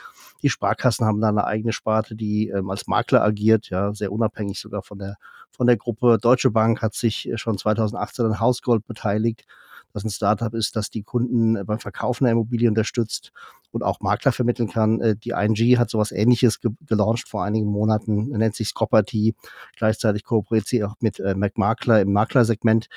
Die 0.43 0.51
Sparkassen 0.51 1.07
haben 1.07 1.23
da 1.23 1.29
eine 1.29 1.45
eigene 1.45 1.73
Sparte, 1.73 2.17
die 2.17 2.49
ähm, 2.49 2.69
als 2.69 2.87
Makler 2.87 3.23
agiert, 3.23 3.71
ja, 3.71 3.95
sehr 3.95 4.13
unabhängig 4.13 4.61
sogar 4.61 4.83
von 4.83 4.99
der, 4.99 5.17
von 5.53 5.67
der 5.67 5.77
Gruppe. 5.79 6.19
Deutsche 6.21 6.51
Bank 6.51 6.83
hat 6.83 6.95
sich 6.95 7.31
äh, 7.31 7.39
schon 7.39 7.57
2018 7.57 8.27
an 8.27 8.41
Hausgold 8.41 8.87
beteiligt 8.87 9.45
das 9.93 10.05
ein 10.05 10.11
Startup 10.11 10.53
ist, 10.55 10.77
das 10.77 10.91
die 10.91 11.03
Kunden 11.03 11.57
äh, 11.57 11.65
beim 11.65 11.79
Verkaufen 11.79 12.25
der 12.25 12.33
Immobilie 12.33 12.69
unterstützt 12.69 13.33
und 13.73 13.83
auch 13.83 14.01
Makler 14.01 14.33
vermitteln 14.33 14.69
kann. 14.69 15.01
Äh, 15.01 15.17
die 15.17 15.31
ING 15.31 15.79
hat 15.79 15.91
sowas 15.91 16.13
ähnliches 16.13 16.61
ge 16.61 16.71
gelauncht 16.87 17.29
vor 17.29 17.45
einigen 17.45 17.67
Monaten, 17.67 18.29
nennt 18.29 18.55
sich 18.55 18.69
Scopperty. 18.69 19.35
Gleichzeitig 19.77 20.25
kooperiert 20.25 20.67
sie 20.67 20.85
auch 20.85 20.95
mit 21.01 21.21
äh, 21.21 21.35
MacMakler 21.35 22.01
im 22.01 22.13
Maklersegment. 22.13 22.89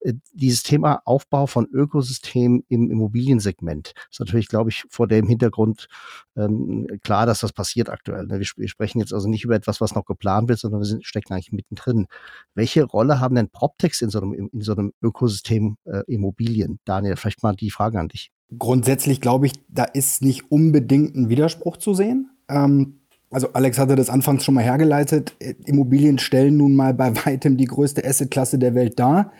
Äh, 0.00 0.14
dieses 0.32 0.62
Thema 0.62 1.02
Aufbau 1.04 1.46
von 1.46 1.66
Ökosystemen 1.66 2.64
im 2.68 2.90
Immobiliensegment 2.90 3.94
ist 4.10 4.20
natürlich, 4.20 4.48
glaube 4.48 4.70
ich, 4.70 4.84
vor 4.88 5.06
dem 5.06 5.26
Hintergrund 5.26 5.88
ähm, 6.36 6.86
klar, 7.02 7.26
dass 7.26 7.40
das 7.40 7.52
passiert 7.52 7.90
aktuell. 7.90 8.26
Ne? 8.26 8.40
Wir, 8.40 8.46
wir, 8.56 8.68
sprechen 8.68 9.00
jetzt 9.00 9.12
also 9.12 9.28
nicht 9.28 9.44
über 9.44 9.54
etwas, 9.54 9.80
was 9.80 9.94
noch 9.94 10.04
geplant 10.04 10.48
wird, 10.48 10.58
sondern 10.58 10.80
wir 10.80 10.86
sind, 10.86 11.04
stecken 11.04 11.32
eigentlich 11.32 11.52
mittendrin. 11.52 12.06
Welche 12.54 12.84
Rolle 12.84 13.20
haben 13.20 13.34
denn 13.34 13.50
PropTechs 13.50 14.00
in 14.00 14.10
so 14.10 14.20
einem, 14.20 14.32
in 14.32 14.60
so 14.60 14.72
einem 14.72 14.92
Ökosystem 15.02 15.76
äh, 15.84 16.02
Immobilien? 16.06 16.80
Daniel, 16.84 17.16
vielleicht 17.16 17.42
mal 17.42 17.54
die 17.54 17.70
Frage 17.70 18.00
an 18.00 18.08
dich. 18.08 18.30
Grundsätzlich 18.58 19.20
glaube 19.20 19.46
ich, 19.46 19.52
da 19.68 19.84
ist 19.84 20.22
nicht 20.22 20.50
unbedingt 20.50 21.14
ein 21.14 21.28
Widerspruch 21.28 21.76
zu 21.76 21.94
sehen. 21.94 22.30
Ähm, 22.48 23.00
also 23.30 23.48
Alex 23.54 23.78
hatte 23.78 23.96
das 23.96 24.10
anfangs 24.10 24.44
schon 24.44 24.54
mal 24.54 24.64
hergeleitet. 24.64 25.34
Immobilien 25.64 26.18
stellen 26.18 26.58
nun 26.58 26.76
mal 26.76 26.94
bei 26.94 27.14
weitem 27.26 27.56
die 27.56 27.64
größte 27.64 28.04
Assetklasse 28.04 28.58
der 28.58 28.74
Welt 28.74 28.98
dar. 28.98 29.32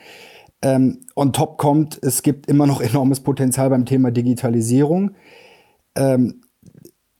Ähm, 0.63 1.01
on 1.15 1.33
top 1.33 1.57
kommt, 1.57 1.99
es 2.01 2.23
gibt 2.23 2.47
immer 2.47 2.65
noch 2.65 2.81
enormes 2.81 3.19
Potenzial 3.19 3.69
beim 3.69 3.85
Thema 3.85 4.11
Digitalisierung. 4.11 5.11
Ähm, 5.95 6.41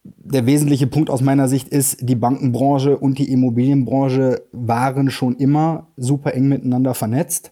der 0.04 0.46
wesentliche 0.46 0.88
Punkt 0.88 1.10
aus 1.10 1.22
meiner 1.22 1.48
Sicht 1.48 1.70
ist, 1.70 1.98
die 2.02 2.16
Bankenbranche 2.16 2.98
und 2.98 3.20
die 3.20 3.32
Immobilienbranche 3.32 4.44
waren 4.52 5.10
schon 5.12 5.36
immer 5.36 5.88
super 5.98 6.34
eng 6.34 6.48
miteinander 6.48 6.94
vernetzt. 6.94 7.52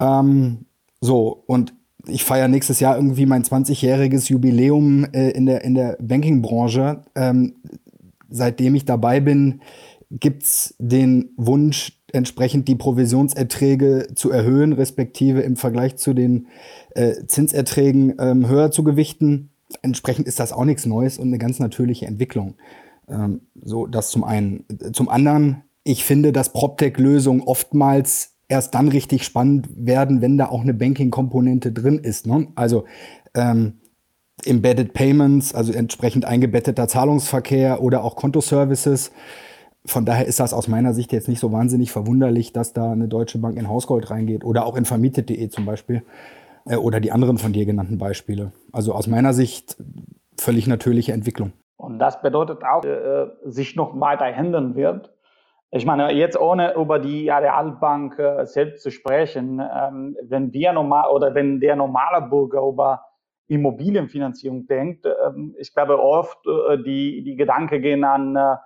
Ähm, 0.00 0.66
so, 1.00 1.44
und 1.46 1.74
ich 2.06 2.24
feiere 2.24 2.48
nächstes 2.48 2.80
Jahr 2.80 2.96
irgendwie 2.96 3.26
mein 3.26 3.44
20-jähriges 3.44 4.30
Jubiläum 4.30 5.04
äh, 5.12 5.30
in 5.30 5.46
der, 5.46 5.64
in 5.64 5.74
der 5.74 5.96
Bankingbranche. 6.00 7.02
Ähm, 7.14 7.54
seitdem 8.28 8.74
ich 8.74 8.84
dabei 8.84 9.20
bin, 9.20 9.60
gibt's 10.10 10.74
den 10.78 11.30
Wunsch, 11.36 12.00
entsprechend 12.12 12.68
die 12.68 12.76
Provisionserträge 12.76 14.08
zu 14.14 14.30
erhöhen, 14.30 14.72
respektive 14.72 15.40
im 15.40 15.56
Vergleich 15.56 15.96
zu 15.96 16.14
den 16.14 16.46
äh, 16.94 17.26
Zinserträgen 17.26 18.14
ähm, 18.18 18.48
höher 18.48 18.70
zu 18.70 18.84
gewichten. 18.84 19.50
Entsprechend 19.82 20.28
ist 20.28 20.38
das 20.38 20.52
auch 20.52 20.64
nichts 20.64 20.86
Neues 20.86 21.18
und 21.18 21.28
eine 21.28 21.38
ganz 21.38 21.58
natürliche 21.58 22.06
Entwicklung. 22.06 22.54
Ähm, 23.08 23.42
so, 23.62 23.86
das 23.86 24.10
zum 24.10 24.24
einen. 24.24 24.64
Zum 24.92 25.08
anderen, 25.08 25.62
ich 25.82 26.04
finde, 26.04 26.32
dass 26.32 26.52
PropTech-Lösungen 26.52 27.42
oftmals 27.42 28.33
erst 28.48 28.74
dann 28.74 28.88
richtig 28.88 29.24
spannend 29.24 29.68
werden, 29.74 30.20
wenn 30.20 30.38
da 30.38 30.48
auch 30.48 30.62
eine 30.62 30.74
Banking-Komponente 30.74 31.72
drin 31.72 31.98
ist. 31.98 32.26
Ne? 32.26 32.48
Also 32.54 32.84
ähm, 33.34 33.80
Embedded 34.44 34.92
Payments, 34.92 35.54
also 35.54 35.72
entsprechend 35.72 36.24
eingebetteter 36.24 36.88
Zahlungsverkehr 36.88 37.82
oder 37.82 38.04
auch 38.04 38.16
Kontoservices. 38.16 39.12
Von 39.86 40.04
daher 40.06 40.26
ist 40.26 40.40
das 40.40 40.54
aus 40.54 40.66
meiner 40.66 40.94
Sicht 40.94 41.12
jetzt 41.12 41.28
nicht 41.28 41.40
so 41.40 41.52
wahnsinnig 41.52 41.92
verwunderlich, 41.92 42.52
dass 42.52 42.72
da 42.72 42.92
eine 42.92 43.08
Deutsche 43.08 43.38
Bank 43.38 43.58
in 43.58 43.68
Hausgold 43.68 44.10
reingeht 44.10 44.44
oder 44.44 44.66
auch 44.66 44.76
in 44.76 44.84
vermietet.de 44.84 45.48
zum 45.48 45.66
Beispiel 45.66 46.02
äh, 46.66 46.76
oder 46.76 47.00
die 47.00 47.12
anderen 47.12 47.38
von 47.38 47.52
dir 47.52 47.66
genannten 47.66 47.98
Beispiele. 47.98 48.52
Also 48.72 48.92
aus 48.92 49.06
meiner 49.06 49.32
Sicht 49.32 49.76
völlig 50.38 50.66
natürliche 50.66 51.12
Entwicklung. 51.12 51.52
Und 51.76 51.98
das 51.98 52.20
bedeutet 52.22 52.62
auch, 52.64 52.84
äh, 52.84 53.26
sich 53.44 53.76
noch 53.76 53.98
weiter 54.00 54.26
ändern 54.26 54.74
wird. 54.74 55.13
Ich 55.76 55.84
meine, 55.84 56.12
jetzt 56.12 56.40
ohne 56.40 56.74
über 56.76 57.00
die 57.00 57.32
Arealbank 57.32 58.16
äh, 58.20 58.46
selbst 58.46 58.84
zu 58.84 58.92
sprechen, 58.92 59.60
ähm, 59.60 60.16
wenn 60.22 60.52
wir 60.52 60.72
normal 60.72 61.10
oder 61.10 61.34
wenn 61.34 61.58
der 61.58 61.74
normale 61.74 62.28
Bürger 62.28 62.62
über 62.62 63.06
Immobilienfinanzierung 63.48 64.68
denkt, 64.68 65.04
ähm, 65.04 65.56
ich 65.58 65.74
glaube 65.74 65.98
oft 65.98 66.38
äh, 66.46 66.80
die, 66.80 67.24
die 67.24 67.34
Gedanken 67.34 67.82
gehen 67.82 68.04
an 68.04 68.36
äh, 68.36 68.56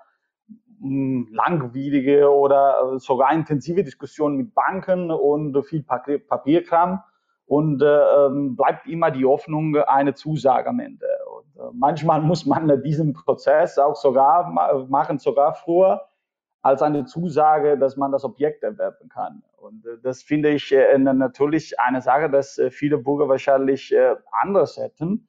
langwierige 1.33 2.31
oder 2.31 2.99
sogar 2.99 3.33
intensive 3.33 3.83
Diskussionen 3.83 4.37
mit 4.37 4.55
Banken 4.55 5.11
und 5.11 5.64
viel 5.64 5.83
Papierkram 5.85 7.03
und 7.47 7.81
äh, 7.81 7.87
ähm, 8.27 8.55
bleibt 8.55 8.87
immer 8.87 9.11
die 9.11 9.25
Hoffnung 9.25 9.77
eine 9.77 10.12
Zusage 10.12 10.68
am 10.68 10.79
Ende. 10.79 11.07
Und, 11.35 11.79
manchmal 11.79 12.21
muss 12.21 12.44
man 12.44 12.83
diesen 12.83 13.14
Prozess 13.14 13.79
auch 13.79 13.97
sogar 13.97 14.51
machen, 14.90 15.18
sogar 15.18 15.55
früher 15.55 16.03
als 16.62 16.83
eine 16.83 17.05
Zusage, 17.05 17.79
dass 17.79 17.97
man 17.97 18.12
das 18.12 18.25
Objekt 18.25 18.62
erwerben 18.62 19.09
kann. 19.09 19.42
Und 19.57 19.87
äh, 19.87 19.99
das 20.03 20.23
finde 20.23 20.51
ich 20.51 20.73
äh, 20.73 20.98
natürlich 20.98 21.79
eine 21.81 22.02
Sache, 22.02 22.31
dass 22.31 22.59
äh, 22.59 22.71
viele 22.71 22.98
Bürger 22.98 23.29
wahrscheinlich 23.29 23.94
anders 24.42 24.77
hätten. 24.77 25.29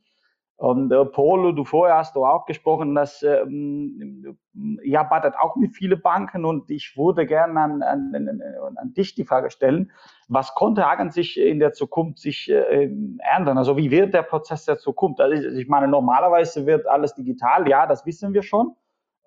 Und 0.60 0.92
äh, 0.92 1.06
Paul, 1.06 1.56
du 1.56 1.64
vorher 1.64 1.96
hast 1.96 2.18
du 2.18 2.26
auch 2.26 2.46
gesprochen, 2.46 2.94
dass 2.94 3.24
ähm, 3.24 4.38
ihr 4.84 5.00
arbeitet 5.00 5.36
auch 5.40 5.56
mit 5.56 5.74
vielen 5.74 6.02
Banken 6.02 6.44
und 6.44 6.70
ich 6.70 6.98
würde 6.98 7.26
gerne 7.26 7.58
an, 7.62 7.82
an, 7.82 8.14
an, 8.14 8.76
an 8.76 8.94
dich 8.94 9.16
die 9.16 9.24
Frage 9.24 9.52
stellen, 9.52 9.90
was 10.28 10.54
konnte 10.56 10.86
eigentlich 10.86 11.40
in 11.40 11.60
der 11.60 11.72
Zukunft 11.72 12.20
sich 12.20 12.52
äh, 12.52 12.92
ändern? 13.38 13.58
Also 13.58 13.78
wie 13.78 13.90
wird 13.90 14.14
der 14.14 14.24
Prozess 14.24 14.66
der 14.66 14.78
Zukunft? 14.78 15.22
Also 15.22 15.48
ich 15.48 15.70
meine, 15.70 15.88
normalerweise 15.88 16.66
wird 16.66 16.86
alles 16.88 17.16
digital, 17.16 17.70
ja, 17.70 17.88
das 17.88 18.06
wissen 18.06 18.34
wir 18.34 18.44
schon. 18.44 18.76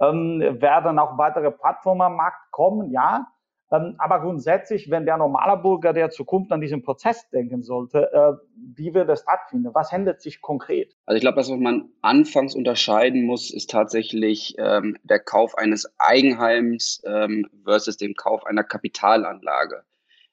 Ähm, 0.01 0.41
werden 0.61 0.99
auch 0.99 1.19
weitere 1.19 1.51
Plattformen 1.51 2.03
am 2.03 2.17
Markt 2.17 2.51
kommen? 2.51 2.91
Ja. 2.91 3.27
Ähm, 3.73 3.95
aber 3.99 4.21
grundsätzlich, 4.21 4.91
wenn 4.91 5.07
der 5.07 5.17
normale 5.17 5.61
Bürger 5.61 5.93
der 5.93 6.11
Zukunft 6.11 6.53
an 6.53 6.61
diesen 6.61 6.83
Prozess 6.83 7.29
denken 7.31 7.63
sollte, 7.63 8.13
äh, 8.13 8.33
wie 8.77 8.93
wird 8.93 9.09
das 9.09 9.23
stattfinden? 9.23 9.71
Was 9.73 9.93
ändert 9.93 10.21
sich 10.21 10.43
konkret? 10.43 10.95
Also 11.07 11.17
ich 11.17 11.23
glaube, 11.23 11.37
das, 11.37 11.51
was 11.51 11.59
man 11.59 11.89
anfangs 12.03 12.55
unterscheiden 12.55 13.25
muss, 13.25 13.53
ist 13.53 13.71
tatsächlich 13.71 14.57
ähm, 14.59 14.99
der 15.05 15.21
Kauf 15.21 15.57
eines 15.57 15.91
Eigenheims 15.99 17.03
ähm, 17.07 17.49
versus 17.65 17.97
dem 17.97 18.15
Kauf 18.15 18.45
einer 18.45 18.65
Kapitalanlage. 18.65 19.85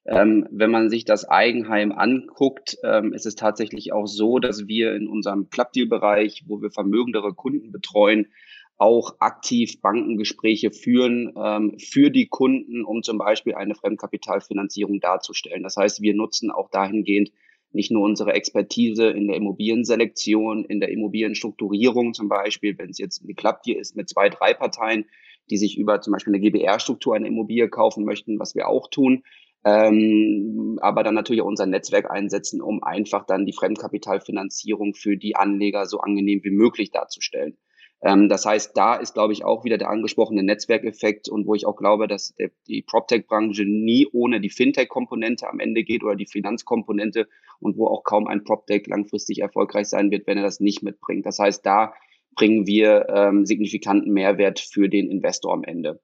Ähm, 0.05 0.47
wenn 0.49 0.71
man 0.71 0.89
sich 0.89 1.05
das 1.05 1.29
Eigenheim 1.29 1.91
anguckt, 1.91 2.77
ähm, 2.83 3.13
ist 3.13 3.25
es 3.25 3.35
tatsächlich 3.35 3.93
auch 3.93 4.07
so, 4.07 4.39
dass 4.39 4.67
wir 4.67 4.95
in 4.95 5.07
unserem 5.07 5.49
Clubdeal-Bereich, 5.49 6.45
wo 6.47 6.61
wir 6.61 6.71
vermögendere 6.71 7.33
Kunden 7.33 7.71
betreuen, 7.71 8.27
auch 8.79 9.17
aktiv 9.19 9.81
Bankengespräche 9.81 10.71
führen 10.71 11.33
ähm, 11.37 11.77
für 11.77 12.09
die 12.09 12.27
Kunden, 12.27 12.85
um 12.85 13.03
zum 13.03 13.17
Beispiel 13.17 13.53
eine 13.53 13.75
Fremdkapitalfinanzierung 13.75 15.01
darzustellen. 15.01 15.63
Das 15.63 15.75
heißt, 15.75 16.01
wir 16.01 16.15
nutzen 16.15 16.49
auch 16.49 16.71
dahingehend 16.71 17.31
nicht 17.71 17.91
nur 17.91 18.03
unsere 18.03 18.33
Expertise 18.33 19.09
in 19.09 19.27
der 19.27 19.35
Immobilienselektion, 19.35 20.63
in 20.63 20.79
der 20.79 20.89
Immobilienstrukturierung 20.89 22.13
zum 22.13 22.29
Beispiel, 22.29 22.77
wenn 22.77 22.89
es 22.89 22.97
jetzt 22.97 23.21
eine 23.21 23.35
Klapptier 23.35 23.77
ist 23.77 23.97
mit 23.97 24.09
zwei, 24.09 24.29
drei 24.29 24.53
Parteien, 24.53 25.05
die 25.49 25.57
sich 25.57 25.77
über 25.77 25.99
zum 25.99 26.13
Beispiel 26.13 26.33
eine 26.33 26.41
GBR-Struktur 26.41 27.15
eine 27.15 27.27
Immobilie 27.27 27.69
kaufen 27.69 28.05
möchten, 28.05 28.39
was 28.39 28.55
wir 28.55 28.69
auch 28.69 28.89
tun, 28.89 29.23
ähm, 29.65 30.79
aber 30.81 31.03
dann 31.03 31.15
natürlich 31.15 31.41
auch 31.41 31.47
unser 31.47 31.65
Netzwerk 31.65 32.09
einsetzen, 32.09 32.61
um 32.61 32.81
einfach 32.81 33.25
dann 33.25 33.45
die 33.45 33.53
Fremdkapitalfinanzierung 33.53 34.93
für 34.93 35.17
die 35.17 35.35
Anleger 35.35 35.85
so 35.85 35.99
angenehm 35.99 36.39
wie 36.43 36.51
möglich 36.51 36.91
darzustellen. 36.91 37.57
Ähm, 38.01 38.29
das 38.29 38.45
heißt, 38.45 38.75
da 38.77 38.95
ist, 38.95 39.13
glaube 39.13 39.33
ich, 39.33 39.43
auch 39.43 39.65
wieder 39.65 39.77
der 39.77 39.89
angesprochene 39.89 40.43
Netzwerkeffekt 40.43 41.27
und 41.27 41.45
wo 41.47 41.55
ich 41.55 41.65
auch 41.65 41.75
glaube, 41.75 42.07
dass 42.07 42.33
die 42.67 42.81
PropTech-Branche 42.81 43.65
nie 43.65 44.07
ohne 44.11 44.39
die 44.39 44.49
Fintech-Komponente 44.49 45.49
am 45.49 45.59
Ende 45.59 45.83
geht 45.83 46.03
oder 46.03 46.15
die 46.15 46.25
Finanzkomponente 46.25 47.27
und 47.59 47.77
wo 47.77 47.87
auch 47.87 48.03
kaum 48.03 48.27
ein 48.27 48.43
PropTech 48.43 48.87
langfristig 48.87 49.39
erfolgreich 49.39 49.87
sein 49.87 50.11
wird, 50.11 50.27
wenn 50.27 50.37
er 50.37 50.43
das 50.43 50.59
nicht 50.59 50.81
mitbringt. 50.81 51.25
Das 51.25 51.39
heißt, 51.39 51.65
da 51.65 51.93
bringen 52.35 52.65
wir 52.67 53.07
ähm, 53.09 53.45
signifikanten 53.45 54.13
Mehrwert 54.13 54.59
für 54.59 54.87
den 54.87 55.09
Investor 55.09 55.53
am 55.53 55.63
Ende. 55.63 55.99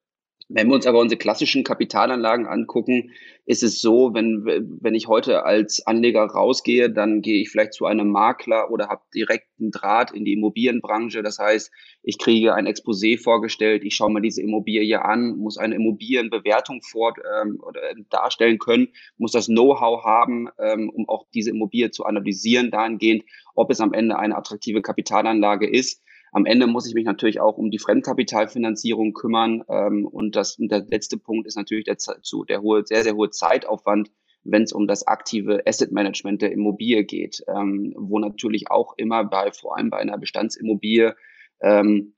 Wenn 0.47 0.67
wir 0.67 0.75
uns 0.75 0.85
aber 0.85 0.99
unsere 0.99 1.17
klassischen 1.17 1.63
Kapitalanlagen 1.63 2.45
angucken, 2.45 3.11
ist 3.47 3.63
es 3.63 3.81
so, 3.81 4.13
wenn, 4.13 4.45
wenn 4.79 4.93
ich 4.93 5.07
heute 5.07 5.43
als 5.43 5.85
Anleger 5.87 6.23
rausgehe, 6.23 6.91
dann 6.91 7.23
gehe 7.23 7.41
ich 7.41 7.49
vielleicht 7.49 7.73
zu 7.73 7.85
einem 7.85 8.09
Makler 8.09 8.69
oder 8.69 8.87
habe 8.87 9.01
direkten 9.13 9.71
Draht 9.71 10.11
in 10.11 10.23
die 10.23 10.33
Immobilienbranche. 10.33 11.23
Das 11.23 11.39
heißt, 11.39 11.71
ich 12.03 12.19
kriege 12.19 12.53
ein 12.53 12.67
Exposé 12.67 13.19
vorgestellt, 13.19 13.83
ich 13.83 13.95
schaue 13.95 14.11
mir 14.11 14.21
diese 14.21 14.43
Immobilie 14.43 15.03
an, 15.03 15.35
muss 15.35 15.57
eine 15.57 15.75
Immobilienbewertung 15.75 16.83
vor, 16.83 17.15
ähm, 17.41 17.59
oder 17.65 17.81
darstellen 18.11 18.59
können, 18.59 18.89
muss 19.17 19.31
das 19.31 19.47
Know-how 19.47 20.03
haben, 20.03 20.49
ähm, 20.59 20.91
um 20.93 21.09
auch 21.09 21.25
diese 21.33 21.49
Immobilie 21.49 21.89
zu 21.89 22.05
analysieren, 22.05 22.69
dahingehend, 22.69 23.23
ob 23.55 23.71
es 23.71 23.81
am 23.81 23.93
Ende 23.93 24.19
eine 24.19 24.37
attraktive 24.37 24.83
Kapitalanlage 24.83 25.67
ist. 25.67 26.04
Am 26.35 26.45
Ende 26.45 26.67
muss 26.67 26.85
ich 26.85 26.93
mich 26.93 27.05
natürlich 27.05 27.39
auch 27.39 27.57
um 27.57 27.71
die 27.71 27.79
Fremdkapitalfinanzierung 27.79 29.13
kümmern. 29.13 29.63
Ähm, 29.69 30.05
und, 30.05 30.35
das, 30.35 30.59
und 30.59 30.69
der 30.69 30.81
letzte 30.81 31.17
Punkt 31.17 31.47
ist 31.47 31.55
natürlich 31.55 31.85
der, 31.85 31.97
zu, 31.97 32.43
der 32.43 32.61
hohe, 32.61 32.85
sehr, 32.85 33.03
sehr 33.03 33.15
hohe 33.15 33.29
Zeitaufwand, 33.29 34.11
wenn 34.43 34.63
es 34.63 34.73
um 34.73 34.85
das 34.85 35.07
aktive 35.07 35.65
Asset 35.65 35.93
Management 35.93 36.41
der 36.41 36.51
Immobilie 36.51 37.05
geht, 37.05 37.41
ähm, 37.47 37.95
wo 37.97 38.19
natürlich 38.19 38.69
auch 38.69 38.95
immer 38.97 39.23
bei, 39.23 39.53
vor 39.53 39.77
allem 39.77 39.89
bei 39.89 39.97
einer 39.99 40.17
Bestandsimmobilie, 40.17 41.15
ähm, 41.61 42.15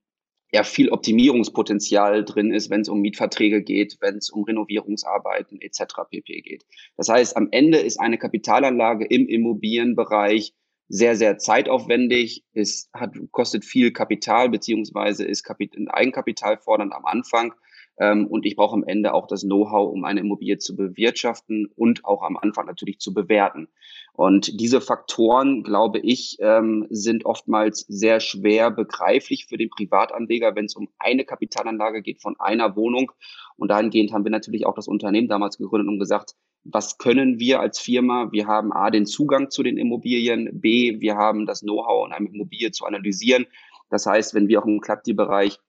ja 0.52 0.64
viel 0.64 0.90
Optimierungspotenzial 0.90 2.26
drin 2.26 2.52
ist, 2.52 2.72
wenn 2.72 2.82
es 2.82 2.90
um 2.90 3.02
Mietverträge 3.02 3.62
geht, 3.62 3.98
wenn 4.02 4.16
es 4.16 4.32
um 4.32 4.46
Renovierungsarbeiten 4.46 5.62
etc. 5.62 6.10
pp 6.10 6.42
geht. 6.42 6.66
Das 6.96 7.08
heißt, 7.10 7.38
am 7.38 7.50
Ende 7.52 7.78
ist 7.78 8.00
eine 8.00 8.18
Kapitalanlage 8.18 9.06
im 9.06 9.28
Immobilienbereich 9.28 10.56
sehr, 10.90 11.16
sehr 11.16 11.38
zeitaufwendig, 11.38 12.46
ist, 12.54 12.90
hat, 12.94 13.14
kostet 13.32 13.66
viel 13.66 13.92
Kapital, 13.92 14.50
beziehungsweise 14.50 15.26
ist 15.26 15.44
Kapit 15.44 15.76
Eigenkapital 15.90 16.58
fordernd 16.58 16.94
am 16.94 17.06
Anfang. 17.06 17.54
Ähm, 18.00 18.28
und 18.28 18.46
ich 18.46 18.56
brauche 18.56 18.76
am 18.76 18.84
Ende 18.84 19.14
auch 19.14 19.28
das 19.28 19.42
Know-how, 19.42 19.92
um 19.92 20.04
eine 20.04 20.20
Immobilie 20.20 20.58
zu 20.58 20.76
bewirtschaften 20.76 21.68
und 21.76 22.06
auch 22.06 22.22
am 22.24 22.38
Anfang 22.38 22.66
natürlich 22.66 23.00
zu 23.00 23.14
bewerten. 23.14 23.68
Und 24.14 24.60
diese 24.60 24.82
Faktoren, 24.82 25.64
glaube 25.64 26.00
ich, 26.00 26.38
ähm, 26.40 26.88
sind 26.90 27.26
oftmals 27.26 27.86
sehr 27.88 28.20
schwer 28.20 28.72
begreiflich 28.72 29.46
für 29.48 29.58
den 29.58 29.70
Privatanleger, 29.70 30.56
wenn 30.56 30.66
es 30.66 30.76
um 30.76 30.90
eine 31.00 31.26
Kapitalanlage 31.26 32.02
geht 32.02 32.22
von 32.22 32.36
einer 32.40 32.76
Wohnung. 32.76 33.12
Und 33.58 33.70
dahingehend 33.70 34.14
haben 34.14 34.24
wir 34.24 34.32
natürlich 34.32 34.66
auch 34.66 34.76
das 34.76 34.88
Unternehmen 34.88 35.28
damals 35.28 35.58
gegründet 35.58 35.88
und 35.88 36.00
gesagt, 36.00 36.36
was 36.64 36.98
können 36.98 37.40
wir 37.40 37.60
als 37.60 37.80
Firma? 37.80 38.32
Wir 38.32 38.48
haben 38.48 38.74
A, 38.74 38.90
den 38.90 39.06
Zugang 39.06 39.50
zu 39.50 39.64
den 39.64 39.78
Immobilien, 39.78 40.50
B, 40.52 41.00
wir 41.00 41.16
haben 41.16 41.46
das 41.46 41.62
Know-how, 41.62 42.06
um 42.06 42.12
eine 42.12 42.28
Immobilie 42.28 42.72
zu 42.72 42.86
analysieren. 42.86 43.46
Das 43.90 44.06
heißt, 44.06 44.34
wenn 44.34 44.48
wir 44.48 44.62
auch 44.62 44.66
im 44.66 44.82
Clubdeal-Bereich 44.82 45.60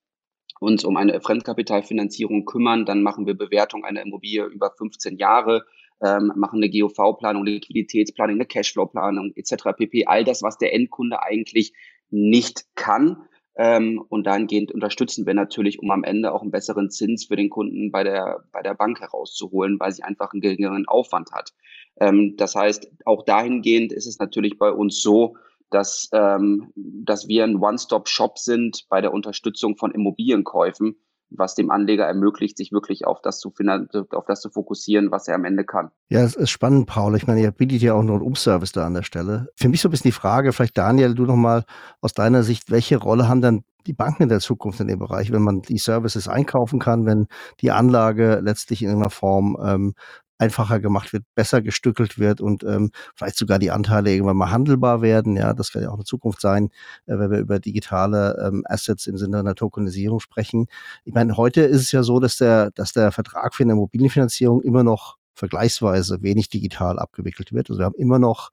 uns 0.60 0.84
um 0.84 0.96
eine 0.96 1.20
Fremdkapitalfinanzierung 1.20 2.44
kümmern, 2.44 2.84
dann 2.84 3.02
machen 3.02 3.26
wir 3.26 3.34
Bewertung 3.34 3.84
einer 3.84 4.02
Immobilie 4.02 4.44
über 4.44 4.70
15 4.70 5.16
Jahre, 5.16 5.64
ähm, 6.02 6.32
machen 6.36 6.62
eine 6.62 6.70
GOV-Planung, 6.70 7.44
Liquiditätsplanung, 7.44 8.36
eine 8.36 8.46
Cashflow-Planung 8.46 9.32
etc. 9.34 9.76
pp. 9.76 10.06
All 10.06 10.24
das, 10.24 10.42
was 10.42 10.58
der 10.58 10.74
Endkunde 10.74 11.22
eigentlich 11.22 11.72
nicht 12.10 12.64
kann. 12.74 13.24
Ähm, 13.56 14.00
und 14.08 14.28
dahingehend 14.28 14.70
unterstützen 14.70 15.26
wir 15.26 15.34
natürlich, 15.34 15.80
um 15.80 15.90
am 15.90 16.04
Ende 16.04 16.32
auch 16.32 16.42
einen 16.42 16.52
besseren 16.52 16.90
Zins 16.90 17.24
für 17.24 17.34
den 17.34 17.50
Kunden 17.50 17.90
bei 17.90 18.04
der, 18.04 18.44
bei 18.52 18.62
der 18.62 18.74
Bank 18.74 19.00
herauszuholen, 19.00 19.80
weil 19.80 19.90
sie 19.90 20.04
einfach 20.04 20.32
einen 20.32 20.40
geringeren 20.40 20.86
Aufwand 20.86 21.32
hat. 21.32 21.52
Ähm, 22.00 22.36
das 22.36 22.54
heißt, 22.54 22.88
auch 23.04 23.24
dahingehend 23.24 23.92
ist 23.92 24.06
es 24.06 24.20
natürlich 24.20 24.58
bei 24.58 24.70
uns 24.70 25.02
so, 25.02 25.36
dass, 25.70 26.08
ähm, 26.12 26.72
dass 26.74 27.28
wir 27.28 27.44
ein 27.44 27.56
One-Stop-Shop 27.56 28.38
sind 28.38 28.86
bei 28.88 29.00
der 29.00 29.12
Unterstützung 29.12 29.76
von 29.76 29.90
Immobilienkäufen 29.90 30.96
was 31.30 31.54
dem 31.54 31.70
Anleger 31.70 32.06
ermöglicht, 32.06 32.56
sich 32.56 32.72
wirklich 32.72 33.06
auf 33.06 33.20
das 33.20 33.38
zu 33.38 33.52
auf 34.12 34.24
das 34.26 34.40
zu 34.40 34.50
fokussieren, 34.50 35.10
was 35.10 35.28
er 35.28 35.34
am 35.34 35.44
Ende 35.44 35.64
kann. 35.64 35.90
Ja, 36.08 36.22
es 36.22 36.34
ist 36.34 36.50
spannend, 36.50 36.86
Paul. 36.86 37.16
Ich 37.16 37.26
meine, 37.26 37.40
ihr 37.40 37.50
bietet 37.50 37.82
ja 37.82 37.94
auch 37.94 38.00
einen 38.00 38.22
Umservice 38.22 38.72
da 38.72 38.86
an 38.86 38.94
der 38.94 39.02
Stelle. 39.02 39.48
Für 39.54 39.68
mich 39.68 39.80
so 39.80 39.88
ein 39.88 39.90
bisschen 39.90 40.08
die 40.08 40.12
Frage, 40.12 40.52
vielleicht 40.52 40.78
Daniel, 40.78 41.14
du 41.14 41.24
nochmal 41.24 41.64
aus 42.00 42.12
deiner 42.12 42.42
Sicht, 42.42 42.70
welche 42.70 42.96
Rolle 42.96 43.28
haben 43.28 43.42
dann 43.42 43.64
die 43.86 43.92
Banken 43.92 44.24
in 44.24 44.28
der 44.28 44.40
Zukunft 44.40 44.80
in 44.80 44.88
dem 44.88 44.98
Bereich, 44.98 45.32
wenn 45.32 45.42
man 45.42 45.62
die 45.62 45.78
Services 45.78 46.28
einkaufen 46.28 46.78
kann, 46.78 47.06
wenn 47.06 47.26
die 47.60 47.70
Anlage 47.70 48.40
letztlich 48.42 48.82
in 48.82 48.88
irgendeiner 48.88 49.10
Form 49.10 49.56
ähm, 49.62 49.94
einfacher 50.38 50.80
gemacht 50.80 51.12
wird, 51.12 51.24
besser 51.34 51.60
gestückelt 51.62 52.18
wird 52.18 52.40
und 52.40 52.64
ähm, 52.64 52.90
vielleicht 53.14 53.36
sogar 53.36 53.58
die 53.58 53.70
Anteile 53.70 54.12
irgendwann 54.12 54.36
mal 54.36 54.50
handelbar 54.50 55.02
werden. 55.02 55.36
Ja, 55.36 55.52
das 55.52 55.72
kann 55.72 55.82
ja 55.82 55.90
auch 55.90 55.94
eine 55.94 56.04
Zukunft 56.04 56.40
sein, 56.40 56.70
äh, 57.06 57.18
wenn 57.18 57.30
wir 57.30 57.38
über 57.38 57.58
digitale 57.58 58.38
ähm, 58.46 58.62
Assets 58.66 59.06
im 59.06 59.18
Sinne 59.18 59.40
einer 59.40 59.54
Tokenisierung 59.54 60.20
sprechen. 60.20 60.66
Ich 61.04 61.12
meine, 61.12 61.36
heute 61.36 61.62
ist 61.62 61.82
es 61.82 61.92
ja 61.92 62.02
so, 62.02 62.20
dass 62.20 62.36
der, 62.36 62.70
dass 62.70 62.92
der 62.92 63.12
Vertrag 63.12 63.54
für 63.54 63.64
eine 63.64 63.72
Immobilienfinanzierung 63.72 64.62
immer 64.62 64.84
noch 64.84 65.18
vergleichsweise 65.34 66.22
wenig 66.22 66.48
digital 66.48 66.98
abgewickelt 66.98 67.52
wird. 67.52 67.70
Also 67.70 67.80
wir 67.80 67.86
haben 67.86 67.94
immer 67.94 68.18
noch 68.18 68.50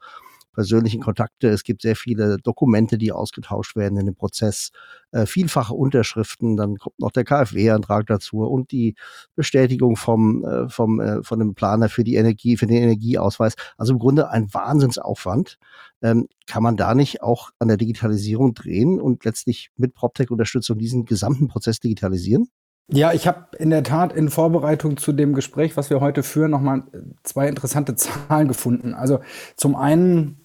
persönlichen 0.56 1.02
Kontakte. 1.02 1.50
Es 1.50 1.64
gibt 1.64 1.84
sehr 1.84 1.96
viele 1.96 2.38
Dokumente, 2.38 2.98
die 2.98 3.12
ausgetauscht 3.12 3.76
werden 3.76 4.00
in 4.00 4.08
dem 4.08 4.16
Prozess, 4.16 4.72
äh, 5.12 5.26
vielfache 5.26 5.74
Unterschriften. 5.74 6.58
Dann 6.58 6.78
kommt 6.78 7.00
noch 7.00 7.12
der 7.12 7.26
KfW-Antrag 7.26 8.08
dazu 8.08 8.40
und 8.40 8.72
die 8.72 8.96
Bestätigung 9.36 9.98
vom, 9.98 10.44
äh, 10.44 10.70
vom, 10.70 11.00
äh, 11.00 11.22
von 11.22 11.40
dem 11.40 11.54
Planer 11.54 11.90
für 11.90 12.04
die 12.04 12.16
Energie, 12.16 12.58
für 12.58 12.68
den 12.68 12.82
Energieausweis. 12.82 13.56
Also 13.78 13.94
im 13.94 14.00
Grunde 14.00 14.30
ein 14.30 14.52
Wahnsinnsaufwand. 14.54 15.58
Ähm, 16.02 16.28
kann 16.48 16.64
man 16.64 16.78
da 16.78 16.96
nicht 16.96 17.22
auch 17.22 17.52
an 17.60 17.68
der 17.68 17.78
Digitalisierung 17.78 18.54
drehen 18.54 19.00
und 19.00 19.26
letztlich 19.26 19.70
mit 19.78 19.94
PropTech-Unterstützung 19.94 20.78
diesen 20.78 21.06
gesamten 21.06 21.48
Prozess 21.48 21.80
digitalisieren? 21.80 22.50
Ja, 22.88 23.14
ich 23.14 23.26
habe 23.28 23.58
in 23.58 23.72
der 23.72 23.82
Tat 23.82 24.14
in 24.14 24.30
Vorbereitung 24.30 24.98
zu 24.98 25.12
dem 25.12 25.34
Gespräch, 25.34 25.76
was 25.76 25.90
wir 25.90 26.02
heute 26.02 26.22
führen, 26.22 26.52
nochmal 26.52 26.84
zwei 27.24 27.48
interessante 27.48 27.96
Zahlen 27.96 28.48
gefunden. 28.48 28.94
Also 28.94 29.22
zum 29.56 29.76
einen 29.76 30.45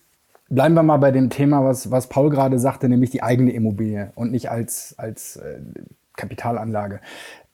bleiben 0.50 0.74
wir 0.74 0.82
mal 0.82 0.98
bei 0.98 1.12
dem 1.12 1.30
Thema, 1.30 1.64
was, 1.64 1.90
was 1.90 2.08
Paul 2.08 2.28
gerade 2.28 2.58
sagte, 2.58 2.88
nämlich 2.88 3.10
die 3.10 3.22
eigene 3.22 3.52
Immobilie 3.52 4.12
und 4.14 4.32
nicht 4.32 4.50
als, 4.50 4.94
als 4.98 5.36
äh, 5.36 5.60
Kapitalanlage. 6.16 7.00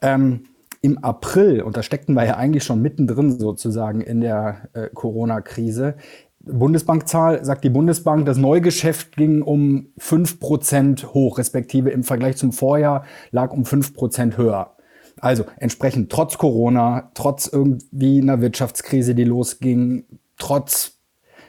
Ähm, 0.01 0.47
Im 0.81 0.99
April, 0.99 1.63
und 1.63 1.77
da 1.77 1.83
steckten 1.83 2.15
wir 2.15 2.25
ja 2.25 2.37
eigentlich 2.37 2.65
schon 2.65 2.83
mittendrin 2.83 3.39
sozusagen 3.39 4.01
in 4.01 4.21
der 4.21 4.69
äh, 4.73 4.89
Corona-Krise, 4.93 5.95
Bundesbankzahl, 6.41 7.45
sagt 7.45 7.65
die 7.65 7.71
Bundesbank, 7.71 8.25
das 8.25 8.39
Neugeschäft 8.39 9.17
ging 9.17 9.43
um 9.43 9.89
fünf 9.99 10.39
Prozent 10.39 11.13
hoch, 11.13 11.39
respektive 11.39 11.91
im 11.91 12.05
Vergleich 12.05 12.37
zum 12.37 12.53
Vorjahr 12.53 13.05
lag 13.33 13.53
um 13.53 13.65
fünf 13.65 13.95
Prozent 13.95 14.39
höher. 14.39 14.77
Also 15.19 15.45
entsprechend 15.57 16.11
trotz 16.11 16.39
Corona, 16.39 17.11
trotz 17.15 17.49
irgendwie 17.49 18.21
einer 18.21 18.41
Wirtschaftskrise, 18.41 19.15
die 19.17 19.25
losging, 19.25 20.05
trotz 20.39 20.99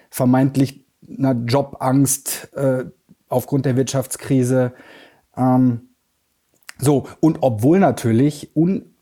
vermeintlich 0.09 0.86
einer 1.09 1.33
Jobangst 1.33 2.49
äh, 2.55 2.85
aufgrund 3.29 3.65
der 3.65 3.75
Wirtschaftskrise, 3.75 4.73
ähm, 5.35 5.81
So, 6.79 7.07
und 7.21 7.39
obwohl 7.41 7.79
natürlich 7.79 8.55
un, 8.55 8.93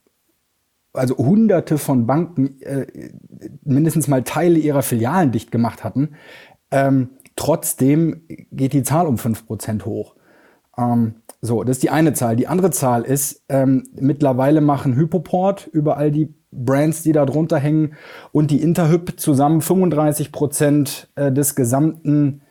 also 0.93 1.17
hunderte 1.17 1.77
von 1.77 2.05
Banken 2.07 2.61
äh, 2.61 2.87
mindestens 3.63 4.07
mal 4.07 4.23
Teile 4.23 4.57
ihrer 4.59 4.81
Filialen 4.81 5.31
dicht 5.31 5.51
gemacht 5.51 5.83
hatten, 5.83 6.15
ähm, 6.71 7.09
trotzdem 7.35 8.21
geht 8.51 8.71
die 8.71 8.83
Zahl 8.83 9.07
um 9.07 9.17
fünf 9.17 9.45
Prozent 9.45 9.85
hoch. 9.85 10.15
Ähm, 10.77 11.15
so, 11.41 11.63
das 11.63 11.77
ist 11.77 11.83
die 11.83 11.89
eine 11.89 12.13
Zahl. 12.13 12.35
Die 12.37 12.47
andere 12.47 12.71
Zahl 12.71 13.03
ist, 13.03 13.43
ähm, 13.49 13.83
mittlerweile 13.99 14.61
machen 14.61 14.95
Hypoport 14.95 15.67
über 15.67 15.97
all 15.97 16.11
die 16.11 16.33
Brands, 16.55 17.03
die 17.03 17.11
da 17.11 17.25
drunter 17.25 17.57
hängen, 17.57 17.93
und 18.31 18.51
die 18.51 18.61
Interhyp 18.61 19.19
zusammen 19.19 19.61
35 19.61 20.31
Prozent 20.31 21.09
äh, 21.15 21.31
des 21.31 21.55
gesamten, 21.55 22.41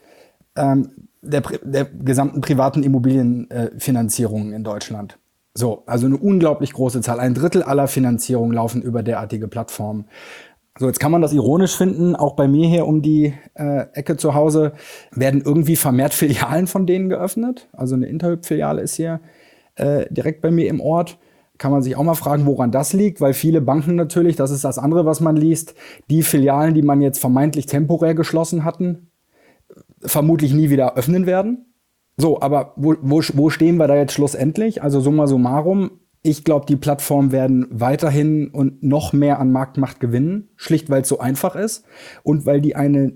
ähm, 0.56 0.90
der, 1.22 1.42
der 1.62 1.84
gesamten 1.84 2.40
privaten 2.40 2.82
Immobilienfinanzierungen 2.82 4.52
äh, 4.52 4.56
in 4.56 4.64
Deutschland. 4.64 5.18
So, 5.54 5.84
also 5.86 6.06
eine 6.06 6.16
unglaublich 6.16 6.72
große 6.72 7.00
Zahl. 7.00 7.20
Ein 7.20 7.34
Drittel 7.34 7.62
aller 7.62 7.86
Finanzierungen 7.86 8.52
laufen 8.52 8.82
über 8.82 9.02
derartige 9.04 9.46
Plattformen. 9.46 10.06
So, 10.76 10.88
jetzt 10.88 10.98
kann 10.98 11.12
man 11.12 11.22
das 11.22 11.32
ironisch 11.32 11.76
finden. 11.76 12.16
Auch 12.16 12.34
bei 12.34 12.48
mir 12.48 12.66
hier 12.66 12.86
um 12.86 13.00
die 13.00 13.32
äh, 13.54 13.86
Ecke 13.92 14.16
zu 14.16 14.34
Hause 14.34 14.72
werden 15.12 15.40
irgendwie 15.44 15.76
vermehrt 15.76 16.12
Filialen 16.14 16.66
von 16.66 16.86
denen 16.86 17.08
geöffnet. 17.08 17.68
Also 17.72 17.94
eine 17.94 18.06
Interhyp-Filiale 18.06 18.82
ist 18.82 18.96
hier 18.96 19.20
äh, 19.76 20.06
direkt 20.10 20.40
bei 20.40 20.50
mir 20.50 20.68
im 20.68 20.80
Ort. 20.80 21.18
Kann 21.56 21.70
man 21.70 21.82
sich 21.82 21.96
auch 21.96 22.02
mal 22.02 22.14
fragen, 22.14 22.46
woran 22.46 22.72
das 22.72 22.92
liegt, 22.92 23.20
weil 23.20 23.32
viele 23.32 23.60
Banken 23.60 23.94
natürlich, 23.94 24.36
das 24.36 24.50
ist 24.50 24.64
das 24.64 24.78
andere, 24.78 25.06
was 25.06 25.20
man 25.20 25.36
liest, 25.36 25.74
die 26.10 26.22
Filialen, 26.22 26.74
die 26.74 26.82
man 26.82 27.00
jetzt 27.00 27.18
vermeintlich 27.18 27.66
temporär 27.66 28.14
geschlossen 28.14 28.64
hatten, 28.64 29.10
vermutlich 30.00 30.52
nie 30.52 30.70
wieder 30.70 30.96
öffnen 30.96 31.26
werden. 31.26 31.66
So, 32.16 32.40
aber 32.40 32.72
wo, 32.76 32.94
wo, 33.00 33.22
wo 33.34 33.50
stehen 33.50 33.76
wir 33.76 33.88
da 33.88 33.96
jetzt 33.96 34.12
schlussendlich? 34.12 34.82
Also 34.82 35.00
summa 35.00 35.26
summarum, 35.26 35.92
ich 36.22 36.42
glaube, 36.42 36.66
die 36.66 36.76
Plattformen 36.76 37.32
werden 37.32 37.66
weiterhin 37.70 38.48
und 38.48 38.82
noch 38.82 39.12
mehr 39.12 39.38
an 39.38 39.52
Marktmacht 39.52 40.00
gewinnen, 40.00 40.48
schlicht 40.56 40.88
weil 40.90 41.02
es 41.02 41.08
so 41.08 41.18
einfach 41.18 41.54
ist 41.54 41.84
und 42.22 42.46
weil 42.46 42.60
die 42.60 42.76
eine 42.76 43.12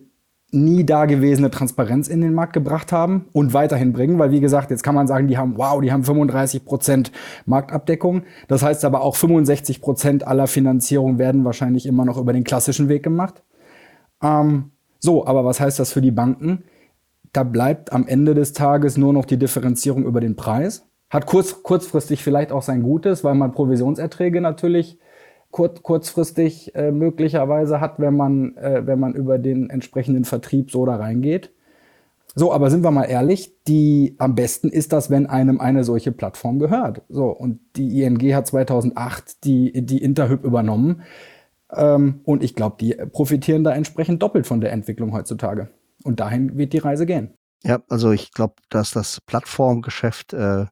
nie 0.51 0.85
dagewesene 0.85 1.51
Transparenz 1.51 2.09
in 2.09 2.23
den 2.23 2.33
Markt 2.33 2.55
gebracht 2.55 2.91
haben 2.91 3.27
und 3.33 3.53
weiterhin 3.53 3.93
bringen, 3.93 4.19
weil 4.19 4.31
wie 4.31 4.41
gesagt, 4.41 4.71
jetzt 4.71 4.83
kann 4.83 4.95
man 4.95 5.07
sagen, 5.07 5.29
die 5.29 5.37
haben, 5.37 5.59
wow, 5.59 5.81
die 5.81 5.93
haben 5.93 6.05
35 6.05 6.65
Prozent 6.65 7.13
Marktabdeckung. 7.45 8.23
Das 8.49 8.63
heißt 8.63 8.85
aber 8.85 9.03
auch 9.03 9.17
65 9.17 9.83
Prozent 9.83 10.27
aller 10.27 10.47
Finanzierung 10.47 11.19
werden 11.19 11.45
wahrscheinlich 11.45 11.85
immer 11.85 12.05
noch 12.07 12.17
über 12.17 12.33
den 12.33 12.45
klassischen 12.45 12.89
Weg 12.89 13.03
gemacht. 13.03 13.43
Ähm, 14.23 14.71
so, 14.99 15.27
aber 15.27 15.45
was 15.45 15.61
heißt 15.61 15.79
das 15.79 15.93
für 15.93 16.01
die 16.01 16.11
Banken? 16.11 16.65
Da 17.33 17.43
bleibt 17.43 17.93
am 17.93 18.07
Ende 18.07 18.35
des 18.35 18.55
Tages 18.55 18.97
nur 18.97 19.13
noch 19.13 19.27
die 19.27 19.39
Differenzierung 19.39 20.05
über 20.05 20.21
den 20.21 20.35
Preis. 20.35 20.87
Hat 21.11 21.27
kurz, 21.27 21.63
kurzfristig 21.63 22.23
vielleicht 22.23 22.53
auch 22.53 22.63
sein 22.63 22.83
Gutes, 22.83 23.23
weil 23.23 23.35
man 23.35 23.53
Provisionserträge 23.53 24.41
natürlich 24.41 24.99
kurz, 25.59 25.83
kurzfristig 25.83 26.73
äh, 26.77 26.93
möglicherweise 26.93 27.81
hat, 27.81 27.99
wenn 27.99 28.17
man, 28.17 28.57
äh, 28.59 28.87
wenn 28.87 29.01
man 29.01 29.15
über 29.15 29.39
den 29.39 29.71
entsprechenden 29.71 30.25
Vertrieb 30.25 30.71
so 30.71 30.87
da 30.87 30.95
reingeht. 30.95 31.51
So, 32.37 32.53
aber 32.53 32.71
sind 32.71 32.85
wir 32.85 32.93
mal 32.93 33.07
ehrlich, 33.07 33.53
die 33.67 34.15
am 34.19 34.37
besten 34.37 34.69
ist 34.69 34.93
das, 34.93 35.11
wenn 35.11 35.27
einem 35.27 35.61
eine 35.61 35.83
solche 35.83 36.13
Plattform 36.13 36.61
gehört. 36.61 37.03
So, 37.09 37.27
und 37.27 37.59
die 37.75 38.03
ING 38.05 38.21
hat 38.37 38.47
2008 38.47 39.43
die, 39.43 39.85
die 39.85 40.01
Interhyp 40.01 40.45
übernommen. 40.45 41.03
Ähm, 41.73 42.21
und 42.23 42.45
ich 42.45 42.55
glaube, 42.55 42.77
die 42.79 42.95
profitieren 42.95 43.65
da 43.65 43.73
entsprechend 43.73 44.23
doppelt 44.23 44.47
von 44.47 44.61
der 44.61 44.71
Entwicklung 44.71 45.13
heutzutage. 45.13 45.71
Und 46.05 46.21
dahin 46.21 46.57
wird 46.57 46.73
die 46.73 46.79
Reise 46.79 47.05
gehen. 47.05 47.35
Ja, 47.65 47.81
also 47.89 48.13
ich 48.13 48.31
glaube, 48.33 48.55
dass 48.71 48.93
das 48.93 49.21
Plattformgeschäft 49.23 50.35
äh, 50.35 50.67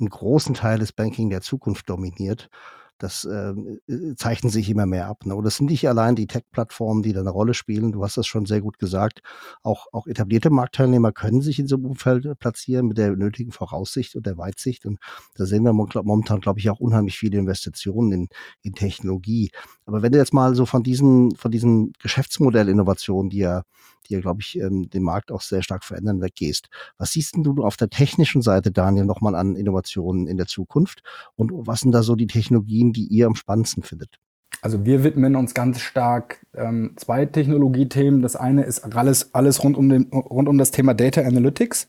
einen 0.00 0.10
großen 0.10 0.54
Teil 0.56 0.80
des 0.80 0.90
Banking 0.92 1.30
der 1.30 1.42
Zukunft 1.42 1.88
dominiert. 1.88 2.50
Das 2.98 3.28
ähm, 3.30 3.78
äh, 3.88 4.14
zeichnet 4.16 4.52
sich 4.52 4.70
immer 4.70 4.86
mehr 4.86 5.06
ab. 5.06 5.26
Ne? 5.26 5.34
Und 5.34 5.44
das 5.44 5.56
sind 5.56 5.70
nicht 5.70 5.88
allein 5.88 6.16
die 6.16 6.26
Tech-Plattformen, 6.26 7.02
die 7.02 7.12
da 7.12 7.20
eine 7.20 7.30
Rolle 7.30 7.54
spielen. 7.54 7.92
Du 7.92 8.02
hast 8.02 8.16
das 8.16 8.26
schon 8.26 8.46
sehr 8.46 8.60
gut 8.60 8.78
gesagt. 8.78 9.20
Auch, 9.62 9.86
auch 9.92 10.06
etablierte 10.06 10.50
Marktteilnehmer 10.50 11.12
können 11.12 11.42
sich 11.42 11.58
in 11.58 11.66
so 11.66 11.76
einem 11.76 11.86
Umfeld 11.86 12.24
äh, 12.24 12.34
platzieren 12.34 12.86
mit 12.86 12.98
der 12.98 13.14
nötigen 13.16 13.52
Voraussicht 13.52 14.16
und 14.16 14.26
der 14.26 14.38
Weitsicht. 14.38 14.86
Und 14.86 14.98
da 15.34 15.44
sehen 15.44 15.64
wir 15.64 15.72
momentan, 15.72 16.40
glaube 16.40 16.60
ich, 16.60 16.70
auch 16.70 16.80
unheimlich 16.80 17.18
viele 17.18 17.38
Investitionen 17.38 18.12
in, 18.12 18.28
in 18.62 18.74
Technologie. 18.74 19.50
Aber 19.84 20.02
wenn 20.02 20.12
du 20.12 20.18
jetzt 20.18 20.34
mal 20.34 20.54
so 20.54 20.66
von 20.66 20.82
diesen, 20.82 21.36
von 21.36 21.50
diesen 21.50 21.92
Geschäftsmodellinnovationen, 22.00 23.30
die 23.30 23.38
ja 23.38 23.62
die 24.08 24.14
ja, 24.14 24.20
glaube 24.20 24.40
ich, 24.40 24.58
ähm, 24.58 24.88
den 24.90 25.02
Markt 25.02 25.30
auch 25.32 25.40
sehr 25.40 25.62
stark 25.62 25.84
verändern, 25.84 26.20
weggehst. 26.20 26.68
Was 26.98 27.12
siehst 27.12 27.36
denn 27.36 27.44
du 27.44 27.64
auf 27.64 27.76
der 27.76 27.90
technischen 27.90 28.42
Seite, 28.42 28.70
Daniel, 28.70 29.04
nochmal 29.04 29.34
an 29.34 29.56
Innovationen 29.56 30.26
in 30.26 30.36
der 30.36 30.46
Zukunft? 30.46 31.02
Und 31.34 31.52
was 31.54 31.80
sind 31.80 31.92
da 31.92 32.02
so 32.02 32.16
die 32.16 32.26
Technologien, 32.26 32.92
die 32.92 33.06
ihr 33.06 33.26
am 33.26 33.34
spannendsten 33.34 33.82
findet? 33.82 34.18
Also 34.62 34.84
wir 34.84 35.04
widmen 35.04 35.36
uns 35.36 35.54
ganz 35.54 35.80
stark 35.80 36.44
ähm, 36.54 36.92
zwei 36.96 37.26
Technologiethemen. 37.26 38.22
Das 38.22 38.36
eine 38.36 38.64
ist 38.64 38.80
alles, 38.96 39.34
alles 39.34 39.62
rund, 39.62 39.76
um 39.76 39.88
den, 39.88 40.06
rund 40.12 40.48
um 40.48 40.58
das 40.58 40.70
Thema 40.70 40.94
Data 40.94 41.20
Analytics. 41.20 41.88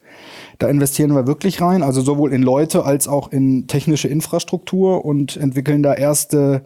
Da 0.60 0.68
investieren 0.68 1.16
wir 1.16 1.28
wirklich 1.28 1.62
rein, 1.62 1.82
also 1.82 2.02
sowohl 2.02 2.34
in 2.34 2.44
Leute 2.44 2.84
als 2.84 3.08
auch 3.08 3.32
in 3.32 3.68
technische 3.68 4.08
Infrastruktur 4.10 5.06
und 5.06 5.38
entwickeln 5.38 5.82
da 5.82 5.94
erste 5.94 6.66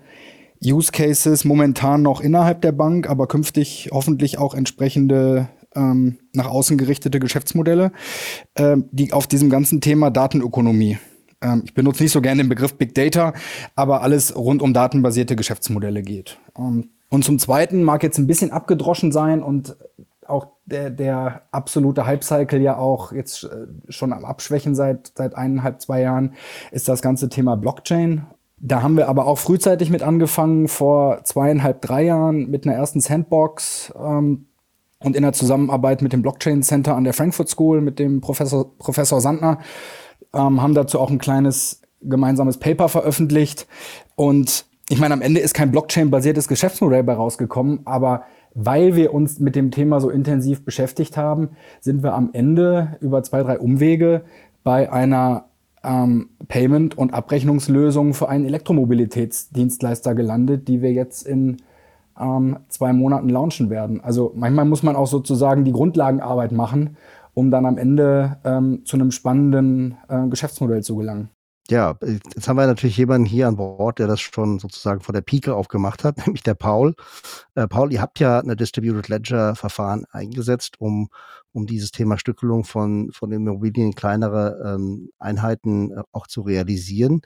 Use 0.63 0.91
Cases 0.91 1.43
momentan 1.43 2.01
noch 2.01 2.21
innerhalb 2.21 2.61
der 2.61 2.71
Bank, 2.71 3.09
aber 3.09 3.27
künftig 3.27 3.89
hoffentlich 3.91 4.37
auch 4.37 4.53
entsprechende 4.53 5.49
ähm, 5.75 6.19
nach 6.33 6.47
außen 6.47 6.77
gerichtete 6.77 7.19
Geschäftsmodelle, 7.19 7.91
ähm, 8.55 8.85
die 8.91 9.13
auf 9.13 9.27
diesem 9.27 9.49
ganzen 9.49 9.81
Thema 9.81 10.11
Datenökonomie. 10.11 10.97
Ähm, 11.41 11.63
ich 11.65 11.73
benutze 11.73 12.03
nicht 12.03 12.11
so 12.11 12.21
gerne 12.21 12.43
den 12.43 12.49
Begriff 12.49 12.75
Big 12.75 12.93
Data, 12.93 13.33
aber 13.75 14.01
alles 14.01 14.35
rund 14.35 14.61
um 14.61 14.73
datenbasierte 14.73 15.35
Geschäftsmodelle 15.35 16.03
geht. 16.03 16.37
Ähm, 16.57 16.89
und 17.09 17.25
zum 17.25 17.39
Zweiten 17.39 17.83
mag 17.83 18.03
jetzt 18.03 18.19
ein 18.19 18.27
bisschen 18.27 18.51
abgedroschen 18.51 19.11
sein 19.11 19.43
und 19.43 19.75
auch 20.27 20.47
der, 20.65 20.89
der 20.89 21.41
absolute 21.51 22.05
Hype-Cycle 22.05 22.61
ja 22.61 22.77
auch 22.77 23.11
jetzt 23.11 23.43
äh, 23.43 23.67
schon 23.89 24.13
am 24.13 24.23
Abschwächen 24.23 24.75
seit, 24.75 25.11
seit 25.15 25.35
eineinhalb, 25.35 25.81
zwei 25.81 26.01
Jahren, 26.01 26.35
ist 26.71 26.87
das 26.87 27.01
ganze 27.01 27.27
Thema 27.27 27.57
Blockchain 27.57 28.25
da 28.63 28.83
haben 28.83 28.95
wir 28.95 29.09
aber 29.09 29.25
auch 29.25 29.39
frühzeitig 29.39 29.89
mit 29.89 30.03
angefangen, 30.03 30.67
vor 30.67 31.23
zweieinhalb, 31.23 31.81
drei 31.81 32.03
Jahren 32.03 32.49
mit 32.49 32.65
einer 32.65 32.75
ersten 32.75 33.01
Sandbox 33.01 33.91
ähm, 33.99 34.45
und 34.99 35.15
in 35.15 35.23
der 35.23 35.33
Zusammenarbeit 35.33 36.03
mit 36.03 36.13
dem 36.13 36.21
Blockchain 36.21 36.61
Center 36.61 36.95
an 36.95 37.03
der 37.03 37.13
Frankfurt 37.13 37.49
School, 37.49 37.81
mit 37.81 37.97
dem 37.97 38.21
Professor, 38.21 38.77
Professor 38.77 39.19
Sandner, 39.19 39.57
ähm, 40.33 40.61
haben 40.61 40.75
dazu 40.75 40.99
auch 40.99 41.09
ein 41.09 41.17
kleines 41.17 41.81
gemeinsames 42.01 42.57
Paper 42.57 42.87
veröffentlicht. 42.87 43.67
Und 44.15 44.65
ich 44.89 44.99
meine, 44.99 45.15
am 45.15 45.21
Ende 45.21 45.39
ist 45.39 45.55
kein 45.55 45.71
Blockchain-basiertes 45.71 46.47
Geschäftsmodell 46.47 47.03
bei 47.03 47.13
rausgekommen, 47.13 47.81
aber 47.85 48.23
weil 48.53 48.95
wir 48.95 49.13
uns 49.13 49.39
mit 49.39 49.55
dem 49.55 49.71
Thema 49.71 49.99
so 49.99 50.09
intensiv 50.09 50.63
beschäftigt 50.63 51.17
haben, 51.17 51.51
sind 51.79 52.03
wir 52.03 52.13
am 52.13 52.29
Ende 52.33 52.97
über 52.99 53.23
zwei, 53.23 53.41
drei 53.41 53.57
Umwege 53.57 54.23
bei 54.63 54.91
einer 54.91 55.45
ähm, 55.83 56.29
Payment- 56.47 56.97
und 56.97 57.13
Abrechnungslösung 57.13 58.13
für 58.13 58.29
einen 58.29 58.45
Elektromobilitätsdienstleister 58.45 60.15
gelandet, 60.15 60.67
die 60.67 60.81
wir 60.81 60.91
jetzt 60.91 61.25
in 61.25 61.57
ähm, 62.19 62.57
zwei 62.67 62.93
Monaten 62.93 63.29
launchen 63.29 63.69
werden. 63.69 64.01
Also 64.01 64.31
manchmal 64.35 64.65
muss 64.65 64.83
man 64.83 64.95
auch 64.95 65.07
sozusagen 65.07 65.65
die 65.65 65.71
Grundlagenarbeit 65.71 66.51
machen, 66.51 66.97
um 67.33 67.51
dann 67.51 67.65
am 67.65 67.77
Ende 67.77 68.37
ähm, 68.43 68.81
zu 68.85 68.97
einem 68.97 69.11
spannenden 69.11 69.97
äh, 70.07 70.27
Geschäftsmodell 70.27 70.83
zu 70.83 70.95
gelangen. 70.95 71.29
Ja, 71.71 71.97
jetzt 72.01 72.49
haben 72.49 72.57
wir 72.57 72.67
natürlich 72.67 72.97
jemanden 72.97 73.25
hier 73.25 73.47
an 73.47 73.55
Bord, 73.55 73.97
der 73.97 74.07
das 74.07 74.19
schon 74.19 74.59
sozusagen 74.59 74.99
vor 74.99 75.13
der 75.13 75.21
Pike 75.21 75.55
aufgemacht 75.55 76.03
hat, 76.03 76.17
nämlich 76.27 76.43
der 76.43 76.53
Paul. 76.53 76.95
Äh, 77.55 77.65
Paul, 77.69 77.93
ihr 77.93 78.01
habt 78.01 78.19
ja 78.19 78.39
eine 78.41 78.57
Distributed 78.57 79.07
Ledger 79.07 79.55
Verfahren 79.55 80.05
eingesetzt, 80.11 80.81
um 80.81 81.07
um 81.53 81.67
dieses 81.67 81.91
Thema 81.91 82.17
Stückelung 82.17 82.65
von, 82.65 83.11
von 83.13 83.31
Immobilien 83.31 83.87
in 83.87 83.95
kleinere 83.95 84.75
ähm, 84.75 85.11
Einheiten 85.17 85.91
äh, 85.91 86.03
auch 86.11 86.27
zu 86.27 86.41
realisieren. 86.41 87.21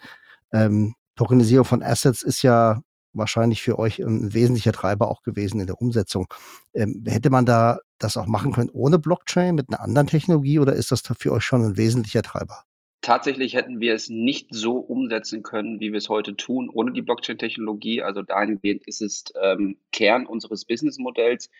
Ähm, 0.53 0.93
Tokenisierung 1.15 1.65
von 1.65 1.81
Assets 1.83 2.21
ist 2.21 2.43
ja 2.43 2.81
wahrscheinlich 3.13 3.63
für 3.63 3.79
euch 3.79 3.99
ein 3.99 4.33
wesentlicher 4.33 4.73
Treiber 4.73 5.09
auch 5.09 5.23
gewesen 5.23 5.59
in 5.59 5.67
der 5.67 5.81
Umsetzung. 5.81 6.27
Ähm, 6.73 7.03
hätte 7.07 7.31
man 7.31 7.47
da 7.47 7.79
das 7.97 8.15
auch 8.17 8.27
machen 8.27 8.53
können 8.53 8.69
ohne 8.73 8.99
Blockchain 8.99 9.55
mit 9.55 9.69
einer 9.69 9.81
anderen 9.81 10.07
Technologie 10.07 10.59
oder 10.59 10.73
ist 10.73 10.91
das 10.91 11.01
für 11.17 11.31
euch 11.31 11.43
schon 11.43 11.63
ein 11.63 11.77
wesentlicher 11.77 12.21
Treiber? 12.21 12.63
Tatsächlich 13.05 13.53
hätten 13.53 13.79
wir 13.81 13.93
es 13.93 14.09
nicht 14.09 14.47
so 14.49 14.77
umsetzen 14.77 15.43
können, 15.43 15.79
wie 15.79 15.91
wir 15.91 15.99
es 15.99 16.09
heute 16.09 16.35
tun, 16.35 16.71
ohne 16.73 16.91
die 16.91 17.03
Blockchain-Technologie. 17.03 18.01
Also 18.01 18.23
dahingehend 18.23 18.87
ist 18.87 18.99
es 18.99 19.25
ähm, 19.39 19.77
Kern 19.91 20.25
unseres 20.25 20.65
Businessmodells. 20.65 21.51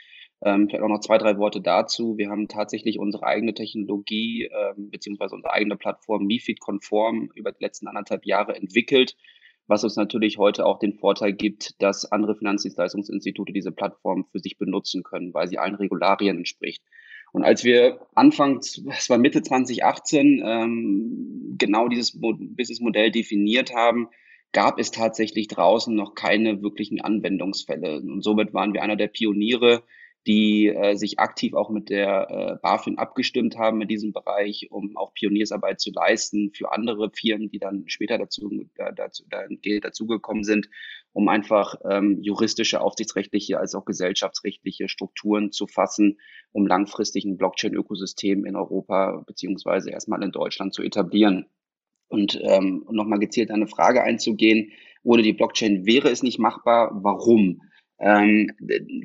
Ähm, 0.43 0.67
vielleicht 0.67 0.83
auch 0.83 0.89
noch 0.89 1.01
zwei, 1.01 1.19
drei 1.19 1.37
Worte 1.37 1.61
dazu. 1.61 2.17
Wir 2.17 2.31
haben 2.31 2.47
tatsächlich 2.47 2.97
unsere 2.97 3.27
eigene 3.27 3.53
Technologie 3.53 4.45
ähm, 4.45 4.89
beziehungsweise 4.89 5.35
unsere 5.35 5.53
eigene 5.53 5.75
Plattform 5.75 6.25
MIFID-konform 6.25 7.29
über 7.35 7.51
die 7.51 7.63
letzten 7.63 7.87
anderthalb 7.87 8.25
Jahre 8.25 8.55
entwickelt, 8.55 9.15
was 9.67 9.83
uns 9.83 9.97
natürlich 9.97 10.39
heute 10.39 10.65
auch 10.65 10.79
den 10.79 10.95
Vorteil 10.95 11.33
gibt, 11.33 11.79
dass 11.79 12.11
andere 12.11 12.35
Finanzdienstleistungsinstitute 12.35 13.53
diese 13.53 13.71
Plattform 13.71 14.25
für 14.31 14.39
sich 14.39 14.57
benutzen 14.57 15.03
können, 15.03 15.31
weil 15.35 15.47
sie 15.47 15.59
allen 15.59 15.75
Regularien 15.75 16.37
entspricht. 16.37 16.81
Und 17.35 17.43
als 17.43 17.65
wir 17.65 17.99
Anfang, 18.15 18.59
es 18.59 19.09
war 19.09 19.17
Mitte 19.17 19.41
2018, 19.43 20.41
ähm, 20.45 21.55
genau 21.57 21.89
dieses 21.89 22.17
Businessmodell 22.17 23.11
definiert 23.11 23.75
haben, 23.75 24.07
gab 24.53 24.79
es 24.79 24.89
tatsächlich 24.91 25.49
draußen 25.49 25.93
noch 25.93 26.15
keine 26.15 26.61
wirklichen 26.63 27.01
Anwendungsfälle. 27.01 27.99
Und 27.99 28.23
somit 28.23 28.53
waren 28.53 28.71
wir 28.73 28.83
einer 28.83 28.95
der 28.95 29.09
Pioniere, 29.09 29.83
die 30.27 30.67
äh, 30.67 30.95
sich 30.95 31.19
aktiv 31.19 31.53
auch 31.53 31.69
mit 31.69 31.89
der 31.89 32.29
äh, 32.29 32.55
BaFin 32.61 32.97
abgestimmt 32.97 33.57
haben 33.57 33.81
in 33.81 33.87
diesem 33.87 34.11
Bereich, 34.11 34.67
um 34.71 34.97
auch 34.97 35.13
Pioniersarbeit 35.13 35.79
zu 35.79 35.91
leisten 35.91 36.51
für 36.51 36.71
andere 36.71 37.11
Firmen, 37.11 37.49
die 37.49 37.59
dann 37.59 37.83
später 37.87 38.17
dazu, 38.17 38.49
da, 38.75 38.91
dazu 38.91 39.23
da 39.29 39.43
dazugekommen 39.81 40.43
sind, 40.43 40.69
um 41.13 41.29
einfach 41.29 41.75
ähm, 41.87 42.19
juristische, 42.21 42.81
aufsichtsrechtliche 42.81 43.59
als 43.59 43.75
auch 43.75 43.85
gesellschaftsrechtliche 43.85 44.89
Strukturen 44.89 45.51
zu 45.51 45.67
fassen, 45.67 46.19
um 46.51 46.65
langfristig 46.65 47.25
ein 47.25 47.37
Blockchain-Ökosystem 47.37 48.45
in 48.45 48.55
Europa 48.55 49.23
beziehungsweise 49.27 49.91
erstmal 49.91 50.23
in 50.23 50.31
Deutschland 50.31 50.73
zu 50.73 50.81
etablieren. 50.81 51.45
Und 52.07 52.39
ähm, 52.43 52.85
nochmal 52.89 53.19
gezielt 53.19 53.51
eine 53.51 53.67
Frage 53.67 54.01
einzugehen, 54.01 54.71
ohne 55.03 55.21
die 55.21 55.33
Blockchain 55.33 55.85
wäre 55.85 56.09
es 56.09 56.23
nicht 56.23 56.39
machbar. 56.39 56.91
Warum? 57.03 57.61
Ähm, 57.97 58.51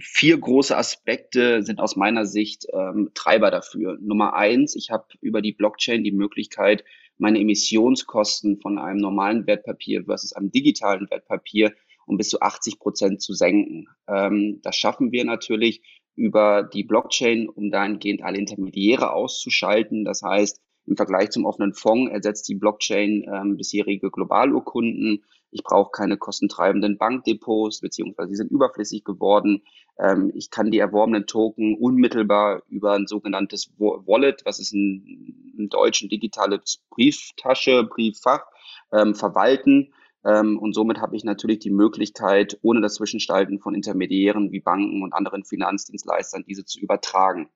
vier 0.00 0.38
große 0.38 0.76
Aspekte 0.76 1.62
sind 1.62 1.80
aus 1.80 1.96
meiner 1.96 2.26
Sicht 2.26 2.66
ähm, 2.72 3.10
Treiber 3.14 3.50
dafür. 3.50 3.98
Nummer 4.00 4.34
eins, 4.34 4.74
ich 4.74 4.90
habe 4.90 5.06
über 5.20 5.42
die 5.42 5.52
Blockchain 5.52 6.02
die 6.02 6.12
Möglichkeit, 6.12 6.84
meine 7.18 7.38
Emissionskosten 7.38 8.60
von 8.60 8.78
einem 8.78 8.98
normalen 8.98 9.46
Wertpapier 9.46 10.04
versus 10.04 10.32
einem 10.32 10.50
digitalen 10.50 11.08
Wertpapier 11.10 11.72
um 12.10 12.16
bis 12.16 12.28
zu 12.28 12.40
80 12.40 12.80
Prozent 12.80 13.22
zu 13.22 13.32
senken. 13.34 13.86
Ähm, 14.08 14.60
das 14.62 14.76
schaffen 14.76 15.12
wir 15.12 15.24
natürlich 15.24 15.80
über 16.16 16.64
die 16.64 16.82
Blockchain, 16.82 17.48
um 17.48 17.70
dahingehend 17.70 18.22
alle 18.22 18.38
Intermediäre 18.38 19.12
auszuschalten. 19.12 20.04
Das 20.04 20.22
heißt, 20.22 20.60
im 20.86 20.96
Vergleich 20.96 21.30
zum 21.30 21.44
offenen 21.44 21.72
Fonds 21.72 22.10
ersetzt 22.10 22.48
die 22.48 22.56
Blockchain 22.56 23.24
ähm, 23.32 23.56
bisherige 23.56 24.10
Globalurkunden. 24.10 25.24
Ich 25.50 25.62
brauche 25.62 25.90
keine 25.90 26.16
kostentreibenden 26.16 26.98
Bankdepots, 26.98 27.80
beziehungsweise 27.80 28.30
sie 28.30 28.36
sind 28.36 28.50
überflüssig 28.50 29.04
geworden. 29.04 29.62
Ähm, 29.98 30.32
ich 30.34 30.50
kann 30.50 30.70
die 30.70 30.78
erworbenen 30.78 31.26
Token 31.26 31.76
unmittelbar 31.76 32.62
über 32.68 32.92
ein 32.92 33.06
sogenanntes 33.06 33.72
Wallet, 33.78 34.42
was 34.44 34.60
ist 34.60 34.72
ein, 34.72 35.54
ein 35.58 35.68
deutschen 35.68 36.08
digitales 36.08 36.82
Brieftasche, 36.90 37.84
Brieffach, 37.84 38.46
ähm, 38.92 39.14
verwalten. 39.14 39.92
Ähm, 40.24 40.58
und 40.58 40.74
somit 40.74 41.00
habe 41.00 41.16
ich 41.16 41.24
natürlich 41.24 41.60
die 41.60 41.70
Möglichkeit, 41.70 42.58
ohne 42.62 42.80
das 42.80 42.94
Zwischenstalten 42.94 43.58
von 43.58 43.74
Intermediären 43.74 44.52
wie 44.52 44.60
Banken 44.60 45.02
und 45.02 45.12
anderen 45.12 45.44
Finanzdienstleistern 45.44 46.44
diese 46.46 46.64
zu 46.64 46.78
übertragen. 46.78 47.50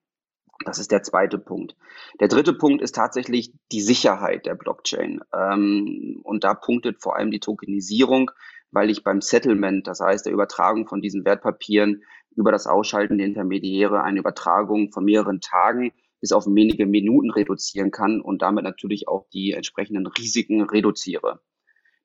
Das 0.63 0.79
ist 0.79 0.91
der 0.91 1.03
zweite 1.03 1.37
Punkt. 1.37 1.75
Der 2.19 2.29
dritte 2.29 2.53
Punkt 2.53 2.81
ist 2.81 2.95
tatsächlich 2.95 3.53
die 3.71 3.81
Sicherheit 3.81 4.45
der 4.45 4.55
Blockchain. 4.55 5.19
Ähm, 5.33 6.21
und 6.23 6.43
da 6.43 6.53
punktet 6.53 7.01
vor 7.01 7.17
allem 7.17 7.31
die 7.31 7.41
Tokenisierung, 7.41 8.31
weil 8.71 8.89
ich 8.89 9.03
beim 9.03 9.21
Settlement, 9.21 9.85
das 9.87 9.99
heißt 9.99 10.25
der 10.25 10.33
Übertragung 10.33 10.87
von 10.87 11.01
diesen 11.01 11.25
Wertpapieren 11.25 12.03
über 12.35 12.51
das 12.51 12.67
Ausschalten 12.67 13.17
der 13.17 13.27
Intermediäre 13.27 14.01
eine 14.03 14.19
Übertragung 14.19 14.91
von 14.91 15.03
mehreren 15.03 15.41
Tagen 15.41 15.91
bis 16.21 16.31
auf 16.31 16.45
wenige 16.47 16.85
Minuten 16.85 17.31
reduzieren 17.31 17.91
kann 17.91 18.21
und 18.21 18.41
damit 18.41 18.63
natürlich 18.63 19.07
auch 19.07 19.27
die 19.33 19.51
entsprechenden 19.51 20.07
Risiken 20.07 20.61
reduziere. 20.61 21.41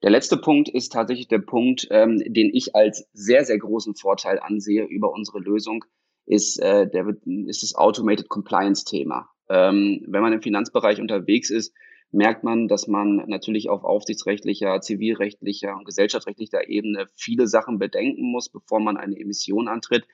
Der 0.03 0.11
letzte 0.11 0.37
Punkt 0.37 0.69
ist 0.69 0.93
tatsächlich 0.93 1.29
der 1.29 1.39
Punkt, 1.39 1.87
ähm, 1.91 2.19
den 2.19 2.51
ich 2.53 2.75
als 2.75 3.09
sehr, 3.13 3.45
sehr 3.45 3.59
großen 3.59 3.95
Vorteil 3.95 4.41
ansehe 4.41 4.85
über 4.85 5.13
unsere 5.13 5.41
Lösung, 5.41 5.85
ist, 6.31 6.61
äh, 6.63 6.89
der, 6.89 7.17
ist 7.47 7.63
das 7.65 7.75
Automated 7.75 8.29
Compliance-Thema. 8.29 9.29
Ähm, 9.49 10.05
wenn 10.07 10.23
man 10.23 10.33
im 10.33 10.43
Finanzbereich 10.43 11.01
unterwegs 11.01 11.51
ist, 11.51 11.75
merkt 12.13 12.45
man, 12.45 12.69
dass 12.69 12.87
man 12.87 13.25
natürlich 13.27 13.69
auf 13.69 13.83
aufsichtsrechtlicher, 13.83 14.81
zivilrechtlicher 14.81 15.77
und 15.77 15.85
gesellschaftsrechtlicher 15.85 16.69
Ebene 16.69 17.07
viele 17.17 17.49
Sachen 17.49 17.79
bedenken 17.79 18.31
muss, 18.31 18.49
bevor 18.49 18.81
man 18.81 18.97
eine 18.97 19.19
Emission 19.19 19.67
antritt. 19.67 20.07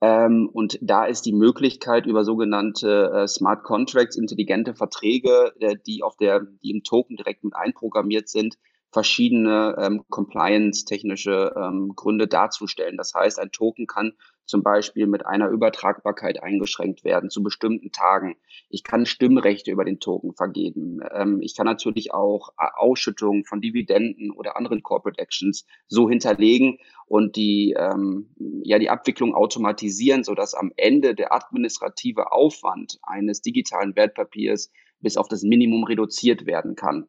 Ähm, 0.00 0.48
und 0.52 0.78
da 0.80 1.06
ist 1.06 1.26
die 1.26 1.32
Möglichkeit 1.32 2.06
über 2.06 2.24
sogenannte 2.24 3.10
äh, 3.12 3.26
Smart 3.26 3.64
Contracts, 3.64 4.16
intelligente 4.16 4.74
Verträge, 4.76 5.52
äh, 5.58 5.74
die 5.88 6.04
auf 6.04 6.16
der, 6.16 6.46
die 6.62 6.70
im 6.70 6.84
Token 6.84 7.16
direkt 7.16 7.42
mit 7.42 7.56
einprogrammiert 7.56 8.28
sind, 8.28 8.58
verschiedene 8.92 9.74
ähm, 9.76 10.04
compliance-technische 10.08 11.52
ähm, 11.56 11.94
Gründe 11.96 12.28
darzustellen. 12.28 12.96
Das 12.96 13.12
heißt, 13.12 13.40
ein 13.40 13.50
Token 13.50 13.88
kann 13.88 14.12
zum 14.48 14.62
Beispiel 14.62 15.06
mit 15.06 15.26
einer 15.26 15.50
Übertragbarkeit 15.50 16.42
eingeschränkt 16.42 17.04
werden 17.04 17.28
zu 17.28 17.42
bestimmten 17.42 17.92
Tagen. 17.92 18.36
Ich 18.70 18.82
kann 18.82 19.04
Stimmrechte 19.04 19.70
über 19.70 19.84
den 19.84 20.00
Token 20.00 20.32
vergeben. 20.32 21.00
Ähm, 21.12 21.42
ich 21.42 21.54
kann 21.54 21.66
natürlich 21.66 22.14
auch 22.14 22.48
äh, 22.58 22.66
Ausschüttungen 22.74 23.44
von 23.44 23.60
Dividenden 23.60 24.30
oder 24.30 24.56
anderen 24.56 24.82
Corporate 24.82 25.20
Actions 25.20 25.66
so 25.86 26.08
hinterlegen 26.08 26.78
und 27.06 27.36
die, 27.36 27.76
ähm, 27.78 28.34
ja, 28.64 28.78
die 28.78 28.88
Abwicklung 28.88 29.34
automatisieren, 29.34 30.24
sodass 30.24 30.54
am 30.54 30.72
Ende 30.76 31.14
der 31.14 31.34
administrative 31.34 32.32
Aufwand 32.32 32.98
eines 33.02 33.42
digitalen 33.42 33.94
Wertpapiers 33.96 34.72
bis 35.00 35.18
auf 35.18 35.28
das 35.28 35.42
Minimum 35.42 35.84
reduziert 35.84 36.46
werden 36.46 36.74
kann. 36.74 37.06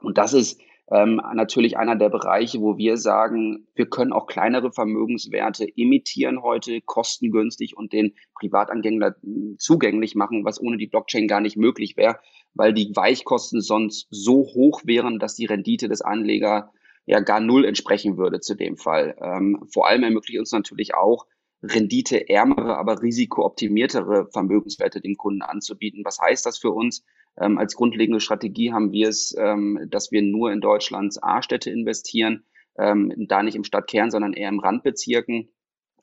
Und 0.00 0.16
das 0.16 0.32
ist 0.32 0.58
ähm, 0.92 1.22
natürlich 1.34 1.78
einer 1.78 1.96
der 1.96 2.10
Bereiche, 2.10 2.60
wo 2.60 2.76
wir 2.76 2.98
sagen, 2.98 3.66
wir 3.74 3.86
können 3.86 4.12
auch 4.12 4.26
kleinere 4.26 4.72
Vermögenswerte 4.72 5.64
imitieren 5.64 6.42
heute, 6.42 6.82
kostengünstig 6.82 7.76
und 7.76 7.94
den 7.94 8.14
Privatangängler 8.34 9.16
hm, 9.22 9.56
zugänglich 9.58 10.14
machen, 10.14 10.44
was 10.44 10.60
ohne 10.60 10.76
die 10.76 10.88
Blockchain 10.88 11.28
gar 11.28 11.40
nicht 11.40 11.56
möglich 11.56 11.96
wäre, 11.96 12.18
weil 12.52 12.74
die 12.74 12.94
Weichkosten 12.94 13.62
sonst 13.62 14.06
so 14.10 14.44
hoch 14.54 14.82
wären, 14.84 15.18
dass 15.18 15.34
die 15.34 15.46
Rendite 15.46 15.88
des 15.88 16.02
Anlegers 16.02 16.64
ja 17.06 17.20
gar 17.20 17.40
null 17.40 17.64
entsprechen 17.64 18.18
würde 18.18 18.40
zu 18.40 18.54
dem 18.54 18.76
Fall. 18.76 19.16
Ähm, 19.18 19.64
vor 19.72 19.88
allem 19.88 20.02
ermöglicht 20.02 20.38
uns 20.38 20.52
natürlich 20.52 20.94
auch, 20.94 21.26
renditeärmere, 21.62 22.76
aber 22.76 23.02
risikooptimiertere 23.02 24.28
Vermögenswerte 24.32 25.00
dem 25.00 25.16
Kunden 25.16 25.42
anzubieten. 25.42 26.04
Was 26.04 26.18
heißt 26.20 26.44
das 26.44 26.58
für 26.58 26.70
uns? 26.70 27.04
Ähm, 27.40 27.58
als 27.58 27.76
grundlegende 27.76 28.20
Strategie 28.20 28.72
haben 28.72 28.92
wir 28.92 29.08
es, 29.08 29.34
ähm, 29.38 29.86
dass 29.90 30.12
wir 30.12 30.22
nur 30.22 30.52
in 30.52 30.60
Deutschlands 30.60 31.22
A-Städte 31.22 31.70
investieren, 31.70 32.44
ähm, 32.78 33.12
da 33.28 33.42
nicht 33.42 33.54
im 33.54 33.64
Stadtkern, 33.64 34.10
sondern 34.10 34.32
eher 34.32 34.48
im 34.48 34.60
Randbezirken. 34.60 35.48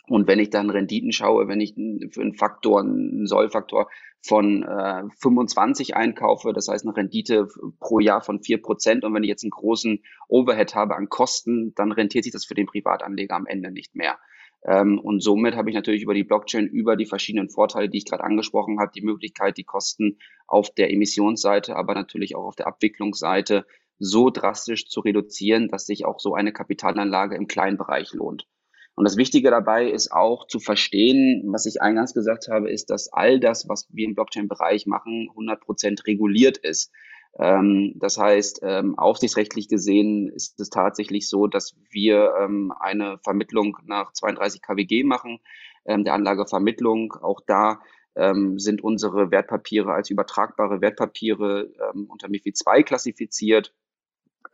Und 0.08 0.28
wenn 0.28 0.40
ich 0.40 0.50
dann 0.50 0.72
Renditen 0.72 1.12
schaue, 1.12 1.48
wenn 1.48 1.62
ich 1.62 1.76
für 1.76 2.22
einen 2.22 2.34
Faktor, 2.34 2.80
einen 2.80 3.28
Sollfaktor 3.28 3.90
von 4.22 4.64
äh, 4.64 5.04
25 5.22 5.96
einkaufe, 5.96 6.52
das 6.52 6.68
heißt 6.68 6.86
eine 6.86 6.98
Rendite 6.98 7.48
pro 7.80 8.00
Jahr 8.00 8.22
von 8.22 8.42
vier 8.42 8.60
Prozent, 8.60 9.04
und 9.04 9.14
wenn 9.14 9.24
ich 9.24 9.30
jetzt 9.30 9.44
einen 9.44 9.52
großen 9.52 10.04
Overhead 10.28 10.74
habe 10.74 10.96
an 10.96 11.10
Kosten, 11.10 11.74
dann 11.76 11.92
rentiert 11.92 12.24
sich 12.24 12.34
das 12.34 12.46
für 12.46 12.56
den 12.56 12.66
Privatanleger 12.66 13.36
am 13.36 13.46
Ende 13.46 13.72
nicht 13.72 13.96
mehr. 13.96 14.18
Ähm, 14.66 15.00
und 15.00 15.22
somit 15.22 15.56
habe 15.56 15.70
ich 15.70 15.76
natürlich 15.76 16.04
über 16.04 16.14
die 16.14 16.24
Blockchain, 16.24 16.68
über 16.68 16.96
die 16.96 17.06
verschiedenen 17.06 17.50
Vorteile, 17.50 17.90
die 17.90 17.98
ich 17.98 18.06
gerade 18.06 18.24
angesprochen 18.24 18.80
habe, 18.80 18.92
die 18.94 19.02
Möglichkeit, 19.02 19.58
die 19.58 19.64
Kosten 19.64 20.18
auf 20.48 20.70
der 20.72 20.92
Emissionsseite, 20.92 21.76
aber 21.76 21.94
natürlich 21.94 22.36
auch 22.36 22.46
auf 22.46 22.56
der 22.56 22.68
Abwicklungsseite 22.68 23.66
so 24.00 24.30
drastisch 24.30 24.88
zu 24.88 25.02
reduzieren, 25.02 25.70
dass 25.70 25.86
sich 25.86 26.06
auch 26.06 26.20
so 26.20 26.34
eine 26.34 26.54
Kapitalanlage 26.54 27.36
im 27.36 27.48
kleinen 27.48 27.78
Bereich 27.78 28.14
lohnt. 28.14 28.48
Und 28.96 29.06
das 29.06 29.16
Wichtige 29.16 29.50
dabei 29.50 29.90
ist 29.90 30.12
auch 30.12 30.46
zu 30.48 30.60
verstehen, 30.60 31.44
was 31.46 31.66
ich 31.66 31.82
eingangs 31.82 32.14
gesagt 32.14 32.50
habe, 32.50 32.70
ist, 32.70 32.90
dass 32.90 33.12
all 33.14 33.40
das, 33.40 33.70
was 33.70 33.88
wir 33.94 34.06
im 34.06 34.14
Blockchain-Bereich 34.14 34.88
machen, 34.88 35.28
100 35.30 35.62
Prozent 35.62 36.06
reguliert 36.06 36.58
ist. 36.58 36.92
Ähm, 37.38 37.94
das 37.96 38.18
heißt, 38.18 38.62
ähm, 38.64 38.98
aufsichtsrechtlich 38.98 39.68
gesehen 39.70 40.30
ist 40.30 40.60
es 40.60 40.70
tatsächlich 40.70 41.30
so, 41.30 41.48
dass 41.48 41.76
wir 41.90 42.34
ähm, 42.40 42.74
eine 42.80 43.20
Vermittlung 43.24 43.78
nach 43.86 44.14
32 44.14 44.62
KWG 44.62 45.04
machen, 45.04 45.40
ähm, 45.86 46.04
der 46.04 46.14
Anlagevermittlung. 46.14 47.14
Auch 47.14 47.42
da 47.46 47.80
ähm, 48.16 48.60
sind 48.60 48.84
unsere 48.84 49.32
Wertpapiere 49.32 49.94
als 49.94 50.10
übertragbare 50.10 50.82
Wertpapiere 50.82 51.70
ähm, 51.94 52.08
unter 52.10 52.28
MIFID 52.30 52.58
II 52.66 52.84
klassifiziert. 52.84 53.74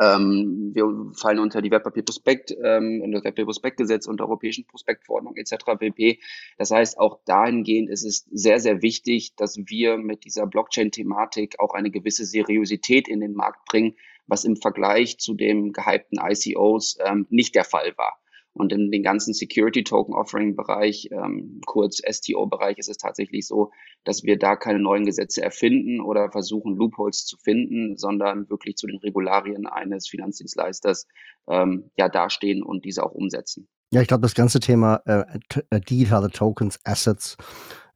Ähm, 0.01 0.71
wir 0.73 1.11
fallen 1.15 1.39
unter 1.39 1.61
die 1.61 1.71
Wertpapierprospekt 1.71 2.55
ähm, 2.61 3.01
und 3.01 3.11
das 3.11 3.23
Wertpapierprospektgesetz 3.23 4.07
und 4.07 4.19
der 4.19 4.27
Europäischen 4.27 4.65
Prospektverordnung 4.65 5.35
etc. 5.37 5.55
pp. 5.79 6.19
Das 6.57 6.71
heißt, 6.71 6.97
auch 6.99 7.19
dahingehend 7.25 7.89
ist 7.89 8.03
es 8.03 8.25
sehr, 8.31 8.59
sehr 8.59 8.81
wichtig, 8.81 9.35
dass 9.35 9.57
wir 9.57 9.97
mit 9.97 10.25
dieser 10.25 10.47
Blockchain-Thematik 10.47 11.59
auch 11.59 11.73
eine 11.73 11.91
gewisse 11.91 12.25
Seriosität 12.25 13.07
in 13.07 13.21
den 13.21 13.33
Markt 13.33 13.65
bringen, 13.65 13.95
was 14.27 14.43
im 14.43 14.57
Vergleich 14.57 15.17
zu 15.19 15.33
dem 15.33 15.71
gehypten 15.71 16.19
ICOs 16.21 16.97
ähm, 17.05 17.27
nicht 17.29 17.55
der 17.55 17.63
Fall 17.63 17.93
war. 17.95 18.19
Und 18.56 18.72
in 18.72 18.89
den 18.89 19.03
ganzen 19.03 19.34
Security 19.34 19.84
Token 19.84 20.16
Offering 20.16 20.56
Bereich, 20.56 21.10
ähm, 21.12 21.60
kurz 21.66 22.01
STO 22.10 22.47
Bereich, 22.47 22.78
ist 22.78 22.88
es 22.88 22.97
tatsächlich 22.97 23.45
so, 23.45 23.72
dass 24.06 24.24
wir 24.24 24.39
da 24.39 24.56
keine 24.56 24.80
neuen 24.80 25.06
Gesetze 25.06 25.41
erfinden 25.43 25.99
oder 25.99 26.32
versuchen, 26.32 26.78
Loopholes 26.78 27.26
zu 27.26 27.38
finden, 27.38 27.97
sondern 27.97 28.49
wirklich 28.49 28.78
zu 28.78 28.88
den 28.88 28.97
Regularien 28.99 29.68
eines 29.68 30.08
Finanzdienstleisters 30.08 31.06
ähm, 31.49 31.91
ja 31.97 32.08
dastehen 32.08 32.64
und 32.64 32.86
diese 32.86 33.03
auch 33.03 33.12
umsetzen. 33.12 33.68
Ja, 33.91 34.01
ich 34.01 34.08
glaube, 34.08 34.22
das 34.22 34.36
ganze 34.36 34.62
Thema 34.62 35.01
äh, 35.06 35.26
äh 35.70 35.82
digitale 35.82 36.30
Tokens, 36.30 36.80
Assets 36.86 37.36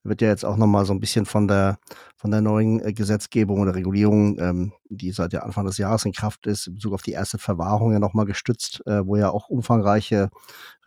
wird 0.04 0.22
ja 0.22 0.30
jetzt 0.30 0.46
auch 0.46 0.58
nochmal 0.58 0.86
so 0.86 0.94
ein 0.94 1.00
bisschen 1.00 1.26
von 1.26 1.48
der, 1.48 1.78
von 2.16 2.32
der 2.32 2.42
neuen 2.42 2.84
äh, 2.84 2.94
Gesetzgebung 2.94 3.60
oder 3.60 3.76
Regulierung, 3.76 4.40
ähm, 4.40 4.74
die 4.90 5.12
seit 5.12 5.34
der 5.34 5.44
Anfang 5.44 5.66
des 5.66 5.78
Jahres 5.78 6.06
in 6.06 6.14
Kraft 6.14 6.48
ist, 6.48 6.68
in 6.68 6.76
Bezug 6.76 6.94
auf 6.94 7.02
die 7.02 7.12
erste 7.12 7.38
Verwahrung 7.38 7.92
ja 7.92 8.00
nochmal 8.00 8.26
gestützt, 8.26 8.82
äh, 8.86 9.06
wo 9.06 9.18
ja 9.18 9.30
auch 9.30 9.50
umfangreiche 9.50 10.30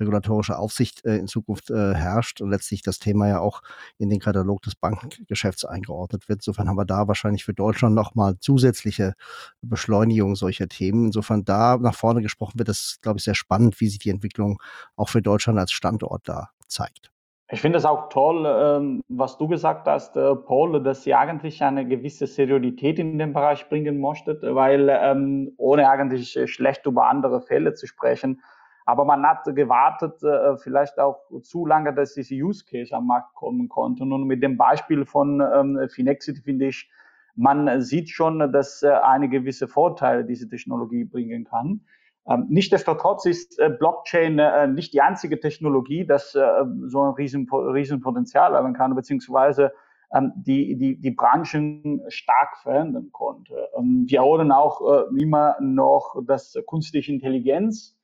regulatorische 0.00 0.58
Aufsicht 0.58 1.04
äh, 1.04 1.16
in 1.16 1.28
Zukunft 1.28 1.70
äh, 1.70 1.94
herrscht 1.94 2.40
und 2.40 2.50
letztlich 2.50 2.82
das 2.82 2.98
Thema 2.98 3.28
ja 3.28 3.40
auch 3.40 3.62
in 3.98 4.08
den 4.08 4.18
Katalog 4.18 4.62
des 4.62 4.74
Bankengeschäfts 4.74 5.64
eingeordnet 5.64 6.28
wird. 6.28 6.40
Insofern 6.40 6.68
haben 6.68 6.76
wir 6.76 6.86
da 6.86 7.06
wahrscheinlich 7.06 7.44
für 7.44 7.54
Deutschland 7.54 7.94
nochmal 7.94 8.38
zusätzliche 8.40 9.14
Beschleunigung 9.60 10.36
solcher 10.36 10.68
Themen. 10.68 11.06
Insofern 11.06 11.44
da 11.44 11.76
nach 11.76 11.94
vorne 11.94 12.22
gesprochen 12.22 12.58
wird 12.58 12.68
es, 12.70 12.98
glaube 13.02 13.18
ich, 13.18 13.24
sehr 13.24 13.34
spannend, 13.34 13.80
wie 13.80 13.88
sich 13.88 13.98
die 13.98 14.10
Entwicklung 14.10 14.60
auch 14.96 15.10
für 15.10 15.22
Deutschland 15.22 15.58
als 15.58 15.72
Standort 15.72 16.28
da 16.28 16.50
zeigt. 16.66 17.11
Ich 17.52 17.60
finde 17.60 17.76
es 17.76 17.84
auch 17.84 18.08
toll, 18.08 18.46
ähm, 18.46 19.02
was 19.08 19.36
du 19.36 19.46
gesagt 19.46 19.86
hast, 19.86 20.16
äh, 20.16 20.34
Paul, 20.34 20.82
dass 20.82 21.06
ihr 21.06 21.18
eigentlich 21.18 21.62
eine 21.62 21.86
gewisse 21.86 22.26
Seriosität 22.26 22.98
in 22.98 23.18
den 23.18 23.34
Bereich 23.34 23.68
bringen 23.68 24.00
möchtet, 24.00 24.42
weil 24.42 24.88
ähm, 24.90 25.52
ohne 25.58 25.90
eigentlich 25.90 26.38
schlecht 26.50 26.86
über 26.86 27.08
andere 27.08 27.42
Fälle 27.42 27.74
zu 27.74 27.86
sprechen, 27.86 28.40
aber 28.86 29.04
man 29.04 29.22
hat 29.26 29.44
gewartet, 29.54 30.22
äh, 30.22 30.56
vielleicht 30.56 30.98
auch 30.98 31.20
zu 31.42 31.66
lange, 31.66 31.92
dass 31.92 32.14
diese 32.14 32.34
Use 32.34 32.64
Case 32.64 32.96
am 32.96 33.06
Markt 33.06 33.34
kommen 33.34 33.68
konnte. 33.68 34.02
Und 34.02 34.26
mit 34.26 34.42
dem 34.42 34.56
Beispiel 34.56 35.04
von 35.04 35.42
ähm, 35.42 35.78
Finexity 35.90 36.40
finde 36.40 36.68
ich, 36.68 36.90
man 37.36 37.82
sieht 37.82 38.08
schon, 38.08 38.50
dass 38.50 38.82
äh, 38.82 38.92
eine 38.92 39.28
gewisse 39.28 39.68
Vorteile 39.68 40.24
diese 40.24 40.48
Technologie 40.48 41.04
bringen 41.04 41.44
kann. 41.44 41.82
Ähm, 42.28 42.46
Nichtsdestotrotz 42.48 43.26
ist 43.26 43.58
äh, 43.58 43.68
Blockchain 43.68 44.38
äh, 44.38 44.68
nicht 44.68 44.92
die 44.92 45.00
einzige 45.00 45.40
Technologie, 45.40 46.06
das 46.06 46.34
äh, 46.34 46.64
so 46.86 47.02
ein 47.02 47.14
riesen, 47.14 47.48
riesen 47.50 48.00
Potenzial 48.00 48.54
haben 48.54 48.74
kann, 48.74 48.94
beziehungsweise 48.94 49.72
ähm, 50.14 50.32
die, 50.36 50.76
die, 50.76 51.00
die 51.00 51.10
Branchen 51.10 52.02
stark 52.08 52.58
verändern 52.58 53.10
konnte. 53.12 53.68
Ähm, 53.76 54.04
wir 54.06 54.22
hören 54.22 54.52
auch 54.52 55.08
immer 55.18 55.56
noch, 55.60 56.16
dass 56.24 56.56
künstliche 56.68 57.12
Intelligenz 57.12 57.96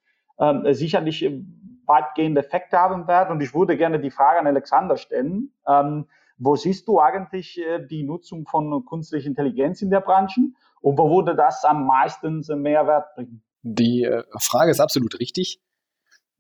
sicherlich 0.71 1.29
weitgehende 1.85 2.43
Effekte 2.43 2.79
haben 2.79 3.09
wird. 3.09 3.31
Und 3.31 3.43
ich 3.43 3.53
würde 3.57 3.77
gerne 3.77 3.99
die 3.99 4.13
Frage 4.13 4.39
an 4.39 4.47
Alexander 4.47 4.97
stellen. 4.97 5.51
Wo 6.39 6.55
siehst 6.55 6.87
du 6.87 7.01
eigentlich 7.01 7.61
die 7.91 8.05
Nutzung 8.05 8.47
von 8.47 8.87
künstlicher 8.87 9.27
Intelligenz 9.27 9.83
in 9.83 9.91
der 9.91 10.01
Branche? 10.01 10.41
Und 10.81 10.97
wo 10.97 11.11
würde 11.11 11.35
das 11.35 11.65
am 11.65 11.89
meisten 11.89 12.45
Mehrwert 12.63 13.17
bringen? 13.17 13.43
Die 13.63 14.05
äh, 14.05 14.23
Frage 14.41 14.71
ist 14.71 14.81
absolut 14.81 15.19
richtig. 15.21 15.61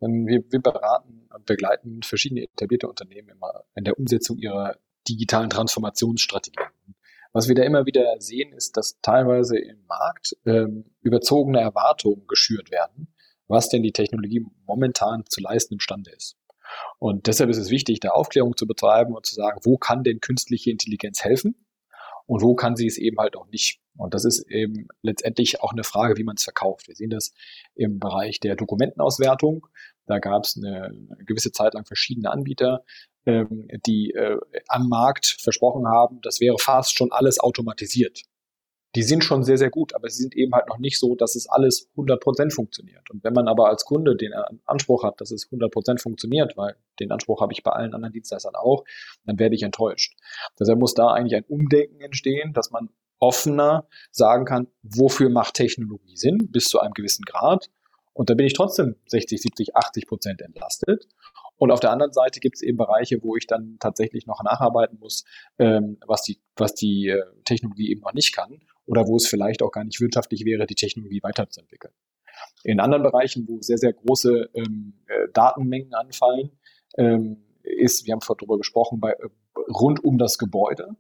Wir, 0.01 0.45
wir 0.49 0.61
beraten 0.61 1.29
und 1.35 1.45
begleiten 1.45 2.03
verschiedene 2.05 2.43
etablierte 2.43 2.89
Unternehmen 2.89 3.31
immer 3.31 3.65
in 3.75 3.83
der 3.83 3.99
Umsetzung 3.99 4.39
ihrer 4.39 4.77
digitalen 5.09 5.51
Transformationsstrategien. 5.51 6.69
Was 7.33 7.49
wir 7.49 7.55
da 7.55 7.63
immer 7.63 7.85
wieder 7.85 8.05
sehen, 8.21 8.53
ist, 8.53 8.77
dass 8.77 9.01
teilweise 9.03 9.59
im 9.59 9.85
Markt 9.87 10.37
ähm, 10.47 10.85
überzogene 11.01 11.61
Erwartungen 11.61 12.27
geschürt 12.27 12.71
werden, 12.71 13.13
was 13.49 13.69
denn 13.69 13.83
die 13.83 13.93
Technologie 13.93 14.47
momentan 14.67 15.25
zu 15.29 15.41
leisten 15.41 15.75
imstande 15.75 16.11
ist. 16.13 16.37
Und 16.99 17.27
deshalb 17.27 17.51
ist 17.51 17.59
es 17.59 17.71
wichtig, 17.71 18.01
da 18.01 18.11
Aufklärung 18.11 18.57
zu 18.57 18.67
betreiben 18.67 19.15
und 19.15 19.27
zu 19.27 19.35
sagen, 19.35 19.61
wo 19.65 19.79
kann 19.79 20.05
denn 20.05 20.21
künstliche 20.21 20.71
Intelligenz 20.71 21.25
helfen 21.25 21.55
und 22.27 22.43
wo 22.43 22.55
kann 22.55 22.77
sie 22.77 22.87
es 22.87 22.99
eben 22.99 23.19
halt 23.19 23.37
auch 23.37 23.47
nicht. 23.49 23.81
Und 23.99 24.15
das 24.15 24.25
ist 24.25 24.51
eben 24.51 24.89
letztendlich 25.03 25.61
auch 25.61 25.73
eine 25.73 25.85
Frage, 25.85 26.17
wie 26.17 26.25
man 26.25 26.37
es 26.37 26.45
verkauft. 26.45 26.89
Wir 26.89 26.95
sehen 26.95 27.11
das 27.11 27.33
im 27.75 27.99
Bereich 27.99 28.41
der 28.41 28.57
Dokumentenauswertung. 28.57 29.67
Da 30.07 30.19
gab 30.19 30.45
es 30.45 30.57
eine, 30.57 30.95
gewisse 31.27 31.53
Zeit 31.53 31.75
lang 31.75 31.85
verschiedene 31.85 32.31
Anbieter, 32.31 32.85
ähm, 33.27 33.69
die 33.87 34.13
äh, 34.13 34.39
am 34.69 34.89
Markt 34.89 35.37
versprochen 35.41 35.87
haben, 35.87 36.21
das 36.23 36.41
wäre 36.41 36.59
fast 36.59 36.97
schon 36.97 37.13
alles 37.13 37.41
automatisiert 37.41 38.23
die 38.95 39.03
sind 39.03 39.23
schon 39.23 39.45
sehr, 39.45 39.59
sehr 39.59 39.71
gut, 39.71 39.95
aber 39.95 40.09
sie 40.09 40.23
sind 40.23 40.35
eben 40.35 40.53
halt 40.55 40.69
noch 40.69 40.79
nicht 40.79 40.99
so, 40.99 41.15
dass 41.15 41.37
es 41.37 41.49
alles 41.49 41.91
100% 41.97 42.53
funktioniert. 42.53 43.11
Und 43.11 43.23
wenn 43.23 43.35
man 43.35 43.47
aber 43.47 43.69
als 43.69 43.85
Kunde 43.85 44.17
den 44.17 44.33
Anspruch 44.65 45.05
hat, 45.05 45.21
dass 45.21 45.31
es 45.31 45.51
100% 45.51 46.01
funktioniert, 46.01 46.57
weil 46.57 46.75
den 46.99 47.13
Anspruch 47.13 47.41
habe 47.41 47.53
ich 47.53 47.63
bei 47.63 47.73
allen 47.73 47.95
anderen 47.95 48.13
Dienstleistern 48.13 48.55
auch, 48.55 48.85
dann 49.27 49.39
werde 49.39 49.55
ich 49.55 49.63
enttäuscht. 49.63 50.17
Deshalb 50.59 50.79
muss 50.79 50.95
da 50.95 51.09
eigentlich 51.09 51.37
ein 51.37 51.45
Umdenken 51.45 52.01
entstehen, 52.01 52.55
dass 52.55 52.71
man 52.71 52.89
offener 53.21 53.89
sagen 54.11 54.45
kann, 54.45 54.69
wofür 54.83 55.31
macht 55.31 55.55
Technologie 55.55 56.17
Sinn, 56.17 56.49
bis 56.51 56.67
zu 56.67 56.79
einem 56.81 56.93
gewissen 56.93 57.25
Grad. 57.25 57.71
Und 58.13 58.31
da 58.31 58.35
bin 58.35 58.47
ich 58.47 58.55
trotzdem 58.55 58.97
60, 59.07 59.41
70, 59.41 59.77
80 59.77 60.07
Prozent 60.07 60.43
entlastet. 60.43 61.07
Und 61.57 61.73
auf 61.73 61.81
der 61.81 61.91
anderen 61.91 62.13
Seite 62.13 62.41
gibt 62.41 62.57
es 62.57 62.63
eben 62.63 62.77
Bereiche, 62.77 63.23
wo 63.23 63.37
ich 63.37 63.47
dann 63.47 63.77
tatsächlich 63.81 64.27
noch 64.27 64.43
nacharbeiten 64.43 64.99
muss, 65.01 65.25
ähm, 65.59 65.99
was 66.07 66.23
die, 66.23 66.41
was 66.57 66.75
die 66.75 67.09
äh, 67.09 67.23
Technologie 67.45 67.91
eben 67.91 68.01
noch 68.01 68.15
nicht 68.15 68.35
kann 68.35 68.61
oder 68.87 69.07
wo 69.07 69.17
es 69.17 69.27
vielleicht 69.27 69.63
auch 69.63 69.73
gar 69.73 69.85
nicht 69.85 70.01
wirtschaftlich 70.01 70.45
wäre, 70.45 70.67
die 70.67 70.77
Technologie 70.77 71.21
weiterzuentwickeln. 71.23 71.93
In 72.63 72.81
anderen 72.81 73.03
Bereichen, 73.03 73.47
wo 73.49 73.61
sehr, 73.61 73.79
sehr 73.79 73.93
große 73.93 74.51
ähm, 74.55 74.95
äh, 75.07 75.29
Datenmengen 75.33 75.95
anfallen, 75.95 76.53
ähm, 76.97 77.45
ist, 77.63 78.07
wir 78.07 78.13
haben 78.13 78.21
vorhin 78.21 78.41
darüber 78.41 78.59
gesprochen, 78.59 79.01
bei, 79.01 79.13
äh, 79.13 79.29
rund 79.69 80.03
um 80.05 80.17
das 80.17 80.39
Gebäude. 80.39 80.97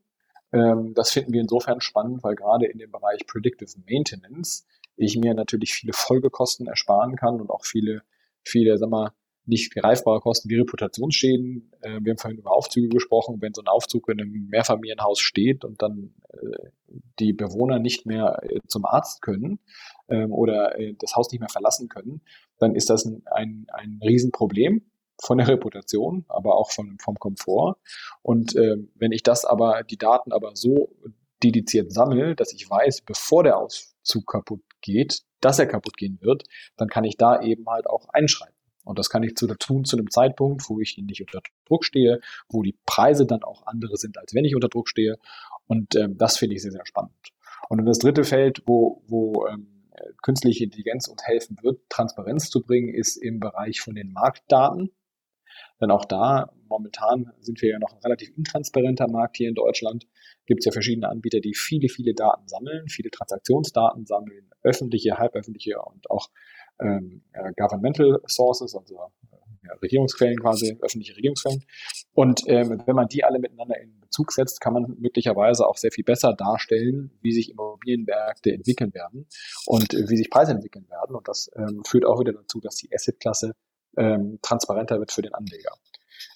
Ähm, 0.52 0.94
das 0.94 1.10
finden 1.10 1.32
wir 1.32 1.40
insofern 1.40 1.80
spannend, 1.80 2.22
weil 2.22 2.34
gerade 2.34 2.66
in 2.66 2.78
dem 2.78 2.90
Bereich 2.90 3.26
Predictive 3.26 3.70
Maintenance 3.88 4.66
ich 4.96 5.16
mir 5.16 5.34
natürlich 5.34 5.72
viele 5.72 5.92
Folgekosten 5.92 6.66
ersparen 6.66 7.16
kann 7.16 7.40
und 7.40 7.50
auch 7.50 7.64
viele, 7.64 8.02
viele, 8.44 8.76
sag 8.78 8.90
mal, 8.90 9.12
nicht 9.48 9.74
greifbare 9.74 10.20
Kosten 10.20 10.50
wie 10.50 10.56
Reputationsschäden. 10.56 11.72
Äh, 11.80 12.00
wir 12.02 12.10
haben 12.10 12.18
vorhin 12.18 12.38
über 12.38 12.52
Aufzüge 12.52 12.88
gesprochen. 12.88 13.40
Wenn 13.40 13.54
so 13.54 13.62
ein 13.62 13.66
Aufzug 13.66 14.08
in 14.10 14.20
einem 14.20 14.46
Mehrfamilienhaus 14.48 15.20
steht 15.20 15.64
und 15.64 15.80
dann 15.80 16.14
äh, 16.34 16.68
die 17.18 17.32
Bewohner 17.32 17.78
nicht 17.78 18.04
mehr 18.04 18.40
äh, 18.42 18.60
zum 18.66 18.84
Arzt 18.84 19.22
können 19.22 19.58
ähm, 20.08 20.32
oder 20.32 20.78
äh, 20.78 20.94
das 20.98 21.16
Haus 21.16 21.30
nicht 21.32 21.40
mehr 21.40 21.48
verlassen 21.48 21.88
können, 21.88 22.20
dann 22.58 22.74
ist 22.74 22.90
das 22.90 23.06
ein, 23.06 23.22
ein, 23.30 23.66
ein 23.72 24.00
Riesenproblem 24.04 24.82
von 25.20 25.38
der 25.38 25.48
Reputation, 25.48 26.24
aber 26.28 26.56
auch 26.56 26.70
von, 26.70 26.98
vom 27.00 27.16
Komfort. 27.16 27.76
Und 28.22 28.54
äh, 28.56 28.76
wenn 28.94 29.12
ich 29.12 29.22
das 29.22 29.44
aber, 29.44 29.82
die 29.82 29.98
Daten 29.98 30.32
aber 30.32 30.54
so 30.54 30.94
dediziert 31.42 31.92
sammle, 31.92 32.34
dass 32.34 32.52
ich 32.52 32.68
weiß, 32.68 33.02
bevor 33.02 33.44
der 33.44 33.58
Auszug 33.58 34.26
kaputt 34.26 34.62
geht, 34.80 35.22
dass 35.40 35.58
er 35.58 35.66
kaputt 35.66 35.96
gehen 35.96 36.18
wird, 36.20 36.44
dann 36.76 36.88
kann 36.88 37.04
ich 37.04 37.16
da 37.16 37.40
eben 37.40 37.66
halt 37.68 37.88
auch 37.88 38.08
einschreiten. 38.10 38.54
Und 38.84 38.98
das 38.98 39.10
kann 39.10 39.22
ich 39.22 39.36
zu 39.36 39.46
tun 39.46 39.84
zu 39.84 39.96
einem 39.96 40.10
Zeitpunkt, 40.10 40.68
wo 40.68 40.80
ich 40.80 40.96
nicht 40.96 41.20
unter 41.20 41.42
Druck 41.66 41.84
stehe, 41.84 42.20
wo 42.48 42.62
die 42.62 42.76
Preise 42.86 43.26
dann 43.26 43.42
auch 43.42 43.66
andere 43.66 43.98
sind, 43.98 44.16
als 44.16 44.34
wenn 44.34 44.46
ich 44.46 44.54
unter 44.54 44.68
Druck 44.68 44.88
stehe. 44.88 45.16
Und 45.66 45.94
ähm, 45.94 46.16
das 46.16 46.38
finde 46.38 46.56
ich 46.56 46.62
sehr, 46.62 46.72
sehr 46.72 46.86
spannend. 46.86 47.12
Und 47.68 47.84
das 47.84 47.98
dritte 47.98 48.24
Feld, 48.24 48.62
wo, 48.66 49.02
wo 49.06 49.46
ähm, 49.46 49.78
künstliche 50.22 50.64
Intelligenz 50.64 51.06
uns 51.08 51.22
helfen 51.24 51.58
wird, 51.62 51.80
Transparenz 51.90 52.50
zu 52.50 52.62
bringen, 52.62 52.94
ist 52.94 53.16
im 53.16 53.40
Bereich 53.40 53.80
von 53.80 53.94
den 53.94 54.12
Marktdaten. 54.12 54.90
Denn 55.80 55.90
auch 55.90 56.04
da, 56.04 56.52
momentan 56.68 57.32
sind 57.40 57.62
wir 57.62 57.70
ja 57.70 57.78
noch 57.78 57.92
ein 57.92 58.00
relativ 58.02 58.36
intransparenter 58.36 59.08
Markt 59.08 59.36
hier 59.36 59.48
in 59.48 59.54
Deutschland, 59.54 60.06
gibt 60.46 60.60
es 60.60 60.66
ja 60.66 60.72
verschiedene 60.72 61.08
Anbieter, 61.08 61.40
die 61.40 61.54
viele, 61.54 61.88
viele 61.88 62.14
Daten 62.14 62.48
sammeln, 62.48 62.88
viele 62.88 63.10
Transaktionsdaten 63.10 64.06
sammeln, 64.06 64.50
öffentliche, 64.62 65.18
halböffentliche 65.18 65.80
und 65.80 66.10
auch 66.10 66.28
ähm, 66.80 67.22
äh, 67.32 67.52
Governmental 67.56 68.20
Sources, 68.26 68.74
also 68.74 68.94
äh, 68.94 69.36
ja, 69.66 69.74
Regierungsquellen 69.82 70.38
quasi, 70.38 70.76
öffentliche 70.80 71.16
Regierungsquellen. 71.16 71.64
Und 72.12 72.42
ähm, 72.46 72.82
wenn 72.86 72.96
man 72.96 73.08
die 73.08 73.24
alle 73.24 73.38
miteinander 73.38 73.80
in 73.80 74.00
Bezug 74.00 74.32
setzt, 74.32 74.60
kann 74.60 74.72
man 74.72 74.96
möglicherweise 74.98 75.66
auch 75.66 75.76
sehr 75.76 75.92
viel 75.92 76.04
besser 76.04 76.32
darstellen, 76.32 77.10
wie 77.20 77.32
sich 77.32 77.50
Immobilienmärkte 77.50 78.52
entwickeln 78.52 78.94
werden 78.94 79.26
und 79.66 79.94
äh, 79.94 80.08
wie 80.08 80.16
sich 80.16 80.30
Preise 80.30 80.52
entwickeln 80.52 80.88
werden. 80.88 81.14
Und 81.14 81.28
das 81.28 81.50
ähm, 81.56 81.82
führt 81.84 82.06
auch 82.06 82.20
wieder 82.20 82.32
dazu, 82.32 82.60
dass 82.60 82.76
die 82.76 82.92
Assetklasse 82.92 83.54
ähm, 83.96 84.38
transparenter 84.42 84.98
wird 84.98 85.12
für 85.12 85.22
den 85.22 85.34
Anleger. 85.34 85.72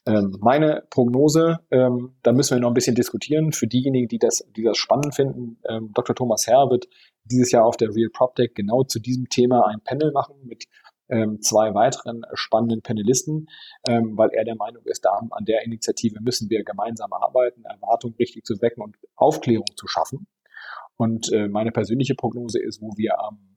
Ähm, 0.06 0.36
meine 0.40 0.82
Prognose, 0.90 1.58
ähm, 1.70 2.16
da 2.22 2.32
müssen 2.32 2.56
wir 2.56 2.60
noch 2.60 2.70
ein 2.70 2.74
bisschen 2.74 2.96
diskutieren. 2.96 3.52
Für 3.52 3.66
diejenigen, 3.66 4.08
die 4.08 4.18
das, 4.18 4.44
die 4.56 4.62
das 4.62 4.76
spannend 4.76 5.14
finden, 5.14 5.58
ähm, 5.68 5.90
Dr. 5.94 6.16
Thomas 6.16 6.46
Herr 6.46 6.70
wird 6.70 6.88
dieses 7.24 7.52
Jahr 7.52 7.64
auf 7.64 7.76
der 7.76 7.94
Real 7.94 8.10
PropTech 8.12 8.52
genau 8.54 8.82
zu 8.82 8.98
diesem 8.98 9.28
Thema 9.28 9.66
ein 9.66 9.80
Panel 9.80 10.10
machen 10.12 10.36
mit 10.44 10.64
ähm, 11.08 11.40
zwei 11.40 11.74
weiteren 11.74 12.22
spannenden 12.34 12.82
Panelisten, 12.82 13.48
ähm, 13.86 14.16
weil 14.16 14.30
er 14.30 14.44
der 14.44 14.56
Meinung 14.56 14.82
ist, 14.86 15.04
da 15.04 15.20
an 15.30 15.44
der 15.44 15.64
Initiative 15.64 16.20
müssen 16.20 16.50
wir 16.50 16.64
gemeinsam 16.64 17.12
arbeiten, 17.12 17.64
Erwartungen 17.64 18.14
richtig 18.18 18.44
zu 18.44 18.60
wecken 18.60 18.82
und 18.82 18.96
Aufklärung 19.14 19.66
zu 19.76 19.86
schaffen. 19.86 20.26
Und 20.96 21.32
äh, 21.32 21.48
meine 21.48 21.70
persönliche 21.70 22.14
Prognose 22.14 22.60
ist, 22.60 22.80
wo 22.80 22.92
wir 22.96 23.20
am, 23.20 23.56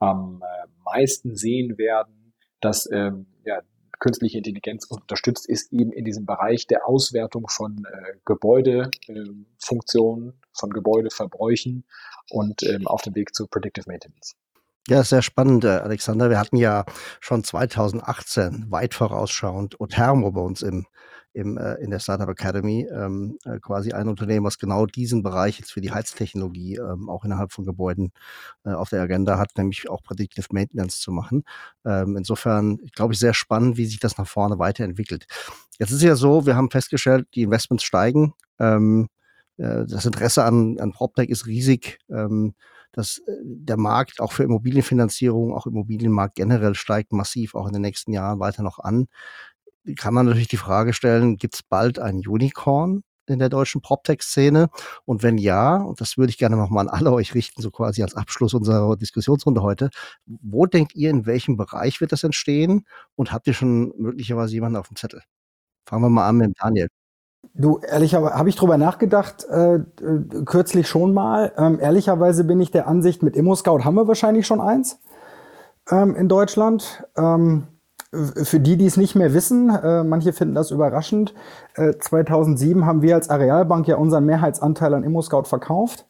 am 0.00 0.42
äh, 0.42 0.68
meisten 0.84 1.34
sehen 1.34 1.78
werden, 1.78 2.17
dass 2.60 2.88
ähm, 2.90 3.26
ja, 3.44 3.60
künstliche 3.98 4.38
Intelligenz 4.38 4.86
unterstützt, 4.86 5.46
ist 5.48 5.72
eben 5.72 5.92
in 5.92 6.04
diesem 6.04 6.26
Bereich 6.26 6.66
der 6.66 6.86
Auswertung 6.86 7.48
von 7.48 7.84
äh, 7.84 8.14
Gebäudefunktionen, 8.24 10.30
äh, 10.30 10.32
von 10.52 10.70
Gebäudeverbräuchen 10.70 11.84
und 12.30 12.62
ähm, 12.62 12.86
auf 12.86 13.02
dem 13.02 13.14
Weg 13.14 13.34
zu 13.34 13.46
Predictive 13.46 13.88
Maintenance. 13.88 14.34
Ja, 14.88 15.02
sehr 15.02 15.22
spannend, 15.22 15.64
äh, 15.64 15.68
Alexander. 15.68 16.30
Wir 16.30 16.38
hatten 16.38 16.56
ja 16.56 16.84
schon 17.20 17.44
2018 17.44 18.70
weit 18.70 18.94
vorausschauend 18.94 19.80
Othermo 19.80 20.32
bei 20.32 20.40
uns 20.40 20.62
im, 20.62 20.86
im, 21.32 21.58
äh, 21.58 21.74
in 21.74 21.90
der 21.90 21.98
Startup 21.98 22.28
Academy, 22.28 22.86
ähm, 22.92 23.38
äh, 23.44 23.58
quasi 23.60 23.92
ein 23.92 24.08
Unternehmen, 24.08 24.44
was 24.46 24.58
genau 24.58 24.86
diesen 24.86 25.22
Bereich 25.22 25.58
jetzt 25.58 25.72
für 25.72 25.80
die 25.80 25.92
Heiztechnologie 25.92 26.76
ähm, 26.76 27.08
auch 27.08 27.24
innerhalb 27.24 27.52
von 27.52 27.64
Gebäuden 27.64 28.12
äh, 28.64 28.72
auf 28.72 28.90
der 28.90 29.02
Agenda 29.02 29.38
hat, 29.38 29.56
nämlich 29.56 29.88
auch 29.88 30.02
Predictive 30.02 30.46
Maintenance 30.50 31.00
zu 31.00 31.12
machen. 31.12 31.44
Ähm, 31.84 32.16
insofern, 32.16 32.78
glaube 32.94 33.14
ich, 33.14 33.18
sehr 33.18 33.34
spannend, 33.34 33.76
wie 33.76 33.86
sich 33.86 34.00
das 34.00 34.18
nach 34.18 34.26
vorne 34.26 34.58
weiterentwickelt. 34.58 35.26
Jetzt 35.78 35.92
ist 35.92 36.02
ja 36.02 36.16
so, 36.16 36.46
wir 36.46 36.56
haben 36.56 36.70
festgestellt, 36.70 37.28
die 37.34 37.42
Investments 37.42 37.84
steigen. 37.84 38.34
Ähm, 38.58 39.08
äh, 39.58 39.84
das 39.86 40.06
Interesse 40.06 40.44
an, 40.44 40.78
an 40.80 40.92
PropTech 40.92 41.28
ist 41.28 41.46
riesig. 41.46 41.98
Ähm, 42.10 42.54
dass 42.92 43.18
äh, 43.18 43.32
der 43.42 43.76
Markt 43.76 44.20
auch 44.20 44.32
für 44.32 44.44
Immobilienfinanzierung, 44.44 45.54
auch 45.54 45.66
Immobilienmarkt 45.66 46.34
generell 46.36 46.74
steigt 46.74 47.12
massiv 47.12 47.54
auch 47.54 47.66
in 47.66 47.72
den 47.72 47.82
nächsten 47.82 48.12
Jahren 48.12 48.40
weiter 48.40 48.62
noch 48.62 48.78
an. 48.78 49.06
Kann 49.96 50.14
man 50.14 50.26
natürlich 50.26 50.48
die 50.48 50.56
Frage 50.56 50.92
stellen, 50.92 51.36
gibt 51.36 51.54
es 51.54 51.62
bald 51.62 51.98
ein 51.98 52.18
Unicorn 52.26 53.02
in 53.26 53.38
der 53.38 53.48
deutschen 53.48 53.80
PropTech-Szene? 53.80 54.68
Und 55.04 55.22
wenn 55.22 55.38
ja, 55.38 55.76
und 55.76 56.00
das 56.00 56.16
würde 56.18 56.30
ich 56.30 56.38
gerne 56.38 56.56
nochmal 56.56 56.88
an 56.88 56.94
alle 56.94 57.12
euch 57.12 57.34
richten, 57.34 57.62
so 57.62 57.70
quasi 57.70 58.02
als 58.02 58.14
Abschluss 58.14 58.54
unserer 58.54 58.96
Diskussionsrunde 58.96 59.62
heute, 59.62 59.90
wo 60.26 60.66
denkt 60.66 60.94
ihr, 60.94 61.10
in 61.10 61.26
welchem 61.26 61.56
Bereich 61.56 62.00
wird 62.00 62.12
das 62.12 62.24
entstehen? 62.24 62.86
Und 63.16 63.32
habt 63.32 63.46
ihr 63.46 63.54
schon 63.54 63.92
möglicherweise 63.98 64.54
jemanden 64.54 64.76
auf 64.76 64.88
dem 64.88 64.96
Zettel? 64.96 65.22
Fangen 65.86 66.02
wir 66.02 66.10
mal 66.10 66.28
an 66.28 66.36
mit 66.36 66.56
Daniel. 66.60 66.88
Du, 67.54 67.78
ehrlicherweise 67.78 68.34
habe 68.34 68.48
ich 68.48 68.56
drüber 68.56 68.78
nachgedacht, 68.78 69.44
äh, 69.48 69.76
äh, 69.76 69.82
kürzlich 70.44 70.88
schon 70.88 71.14
mal. 71.14 71.52
Ähm, 71.56 71.78
ehrlicherweise 71.80 72.44
bin 72.44 72.60
ich 72.60 72.70
der 72.70 72.86
Ansicht, 72.88 73.22
mit 73.22 73.36
ImmoScout 73.36 73.84
haben 73.84 73.94
wir 73.94 74.08
wahrscheinlich 74.08 74.46
schon 74.46 74.60
eins 74.60 74.98
ähm, 75.90 76.14
in 76.14 76.28
Deutschland. 76.28 77.04
Ähm, 77.16 77.68
für 78.12 78.60
die, 78.60 78.76
die 78.76 78.86
es 78.86 78.96
nicht 78.96 79.14
mehr 79.14 79.34
wissen, 79.34 79.68
äh, 79.68 80.02
manche 80.02 80.32
finden 80.32 80.54
das 80.54 80.70
überraschend. 80.70 81.34
Äh, 81.74 81.94
2007 81.98 82.86
haben 82.86 83.02
wir 83.02 83.14
als 83.14 83.28
Arealbank 83.28 83.86
ja 83.86 83.96
unseren 83.96 84.24
Mehrheitsanteil 84.24 84.94
an 84.94 85.04
ImmoScout 85.04 85.44
verkauft. 85.44 86.06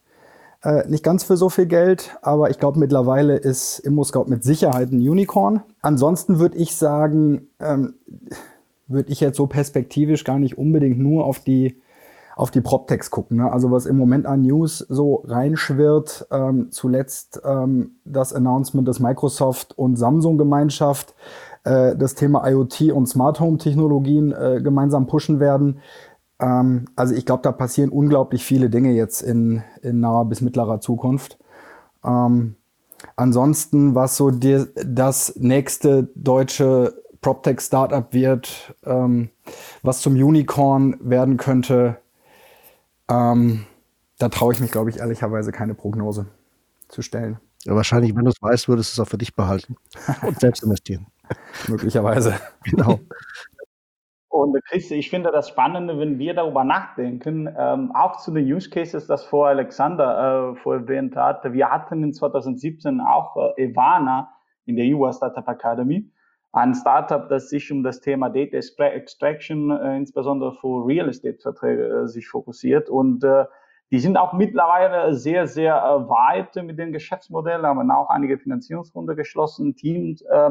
Äh, 0.63 0.89
nicht 0.89 1.05
ganz 1.05 1.25
für 1.25 1.37
so 1.37 1.49
viel 1.49 1.67
Geld, 1.67 2.17
aber 2.23 2.51
ich 2.51 2.59
glaube, 2.59 2.79
mittlerweile 2.79 3.37
ist 3.37 3.81
ImmoScout 3.81 4.27
mit 4.27 4.45
Sicherheit 4.45 4.93
ein 4.93 5.01
Unicorn. 5.01 5.63
Ansonsten 5.83 6.39
würde 6.39 6.57
ich 6.57 6.77
sagen, 6.77 7.49
ähm, 7.59 7.95
würde 8.87 9.11
ich 9.11 9.21
jetzt 9.21 9.37
so 9.37 9.47
perspektivisch 9.47 10.25
gar 10.25 10.39
nicht 10.39 10.57
unbedingt 10.57 10.99
nur 10.99 11.25
auf 11.25 11.41
die 11.41 11.81
auf 12.39 12.53
die 12.53 12.61
PropTechs 12.61 13.11
gucken. 13.11 13.39
Ne? 13.39 13.53
Also 13.53 13.73
was 13.73 13.85
im 13.85 13.97
Moment 13.97 14.25
an 14.25 14.43
News 14.43 14.79
so 14.79 15.25
reinschwirrt, 15.27 16.29
ähm, 16.31 16.69
zuletzt 16.71 17.41
ähm, 17.45 17.97
das 18.05 18.33
Announcement 18.33 18.87
des 18.87 19.01
Microsoft 19.01 19.77
und 19.77 19.97
Samsung 19.97 20.39
Gemeinschaft, 20.39 21.17
äh, 21.65 21.97
das 21.97 22.15
Thema 22.15 22.49
IoT 22.49 22.93
und 22.93 23.07
Smart 23.07 23.41
Home 23.41 23.59
Technologien 23.59 24.33
äh, 24.33 24.61
gemeinsam 24.63 25.07
pushen 25.07 25.41
werden. 25.41 25.81
Ähm, 26.41 26.87
also 26.97 27.15
ich 27.15 27.27
glaube, 27.27 27.43
da 27.43 27.53
passieren 27.53 27.91
unglaublich 27.91 28.45
viele 28.45 28.71
Dinge 28.71 28.93
jetzt 28.93 29.23
in, 29.23 29.63
in 29.83 30.01
naher 30.01 30.25
bis 30.25 30.41
mittlerer 30.41 30.81
Zukunft. 30.81 31.39
Ähm, 32.05 32.57
ansonsten, 33.17 33.95
was 33.95 34.17
so 34.17 34.31
die, 34.31 34.65
das 34.85 35.37
nächste 35.37 36.09
deutsche 36.15 36.95
PropTech-Startup 37.21 38.13
wird, 38.13 38.75
ähm, 38.85 39.31
was 39.83 40.01
zum 40.01 40.15
Unicorn 40.15 40.97
werden 41.01 41.37
könnte, 41.37 41.99
ähm, 43.09 43.65
da 44.19 44.29
traue 44.29 44.53
ich 44.53 44.61
mich, 44.61 44.71
glaube 44.71 44.91
ich, 44.91 44.99
ehrlicherweise 44.99 45.53
keine 45.53 45.75
Prognose 45.75 46.27
zu 46.89 47.03
stellen. 47.03 47.39
Ja, 47.65 47.75
wahrscheinlich, 47.75 48.15
wenn 48.15 48.25
du 48.25 48.31
es 48.31 48.41
weißt, 48.41 48.69
würdest 48.69 48.97
du 48.97 49.03
es 49.03 49.07
auch 49.07 49.11
für 49.11 49.19
dich 49.19 49.35
behalten 49.35 49.77
und 50.23 50.41
selbst 50.41 50.63
investieren. 50.63 51.07
Möglicherweise. 51.69 52.35
Genau. 52.65 53.01
Und 54.29 54.57
Chris, 54.67 54.91
ich 54.91 55.11
finde 55.11 55.33
das 55.33 55.49
Spannende, 55.49 55.99
wenn 55.99 56.19
wir 56.19 56.35
darüber 56.35 56.63
nachdenken, 56.63 57.49
ähm, 57.59 57.93
auch 57.95 58.19
zu 58.19 58.33
den 58.33 58.45
Use 58.45 58.71
Cases, 58.71 59.07
das 59.07 59.25
vor 59.25 59.49
Alexander 59.49 60.53
äh, 60.53 60.57
vorher 60.57 60.83
erwähnt 60.83 61.17
hat. 61.17 61.51
Wir 61.53 61.71
hatten 61.71 62.03
in 62.03 62.13
2017 62.13 63.01
auch 63.01 63.55
äh, 63.57 63.65
Ivana 63.65 64.31
in 64.67 64.77
der 64.77 64.85
EU 64.95 65.11
Startup 65.13 65.49
Academy 65.49 66.11
ein 66.53 66.75
Startup, 66.75 67.29
das 67.29 67.51
sich 67.51 67.71
um 67.71 67.83
das 67.83 68.01
Thema 68.01 68.31
Data 68.31 68.57
Extraction, 68.57 69.71
äh, 69.71 69.97
insbesondere 69.97 70.55
für 70.55 70.87
Real 70.87 71.09
Estate 71.09 71.39
Verträge, 71.41 71.87
äh, 71.87 72.07
sich 72.07 72.27
fokussiert. 72.29 72.89
Und 72.89 73.23
äh, 73.25 73.45
die 73.91 74.01
sind 74.01 74.17
auch 74.17 74.33
mittlerweile 74.33 75.15
sehr, 75.15 75.47
sehr 75.47 75.77
äh, 75.77 76.09
weit 76.09 76.55
mit 76.63 76.79
den 76.79 76.93
Geschäftsmodellen, 76.93 77.65
haben 77.65 77.91
auch 77.91 78.11
einige 78.11 78.39
Finanzierungsrunde 78.39 79.17
geschlossen, 79.17 79.77
Teams 79.77 80.23
äh, 80.23 80.51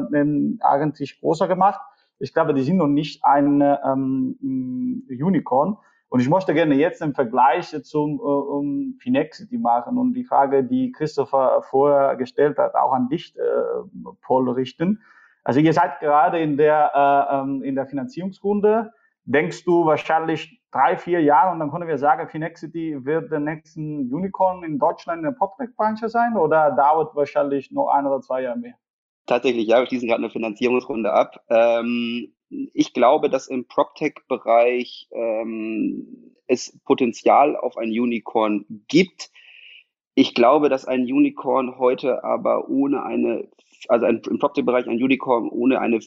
eigentlich 0.60 1.20
größer 1.20 1.46
gemacht. 1.46 1.80
Ich 2.18 2.34
glaube, 2.34 2.52
die 2.52 2.62
sind 2.62 2.78
noch 2.78 2.88
nicht 2.88 3.24
ein 3.24 3.60
ähm, 3.60 5.04
Unicorn. 5.08 5.76
Und 6.10 6.20
ich 6.20 6.28
möchte 6.30 6.54
gerne 6.54 6.74
jetzt 6.74 7.02
einen 7.02 7.14
Vergleich 7.14 7.76
zum 7.84 8.18
äh, 8.18 8.22
um 8.22 8.96
Finexity 8.98 9.58
machen 9.58 9.98
und 9.98 10.14
die 10.14 10.24
Frage, 10.24 10.64
die 10.64 10.90
Christopher 10.90 11.62
vorher 11.68 12.16
gestellt 12.16 12.58
hat, 12.58 12.74
auch 12.74 12.92
an 12.92 13.08
dich, 13.08 13.36
äh, 13.36 13.40
Paul, 14.22 14.50
richten. 14.50 15.02
Also 15.44 15.60
ihr 15.60 15.72
seid 15.72 16.00
gerade 16.00 16.38
in 16.40 16.56
der, 16.56 16.92
äh, 16.94 17.36
ähm, 17.36 17.62
in 17.62 17.74
der 17.74 17.86
Finanzierungsrunde. 17.86 18.92
Denkst 19.30 19.64
du 19.64 19.84
wahrscheinlich 19.84 20.58
drei, 20.70 20.96
vier 20.96 21.20
Jahre 21.20 21.52
und 21.52 21.58
dann 21.58 21.70
können 21.70 21.86
wir 21.86 21.98
sagen, 21.98 22.30
Finexity 22.30 23.04
wird 23.04 23.30
der 23.30 23.40
nächsten 23.40 24.10
Unicorn 24.10 24.64
in 24.64 24.78
Deutschland 24.78 25.18
in 25.18 25.24
der 25.24 25.32
PropTech-Branche 25.32 26.08
sein 26.08 26.34
oder 26.34 26.70
dauert 26.70 27.14
wahrscheinlich 27.14 27.70
noch 27.70 27.88
ein 27.88 28.06
oder 28.06 28.22
zwei 28.22 28.40
Jahre 28.40 28.58
mehr? 28.58 28.74
Tatsächlich, 29.26 29.68
ja, 29.68 29.80
wir 29.80 29.86
schließen 29.86 30.08
gerade 30.08 30.22
eine 30.22 30.30
Finanzierungsrunde 30.30 31.12
ab. 31.12 31.44
Ähm, 31.50 32.32
ich 32.48 32.94
glaube, 32.94 33.28
dass 33.28 33.48
im 33.48 33.68
PropTech-Bereich 33.68 35.08
ähm, 35.12 36.32
es 36.46 36.78
Potenzial 36.86 37.54
auf 37.54 37.76
ein 37.76 37.90
Unicorn 37.90 38.64
gibt. 38.88 39.30
Ich 40.18 40.34
glaube, 40.34 40.68
dass 40.68 40.84
ein 40.84 41.02
Unicorn 41.02 41.78
heute 41.78 42.24
aber 42.24 42.68
ohne 42.68 43.04
eine 43.04 43.46
also 43.86 44.04
ein, 44.04 44.20
im 44.28 44.40
PropTech-Bereich 44.40 44.88
ein 44.88 45.00
Unicorn 45.00 45.48
ohne 45.48 45.80
eine 45.80 46.00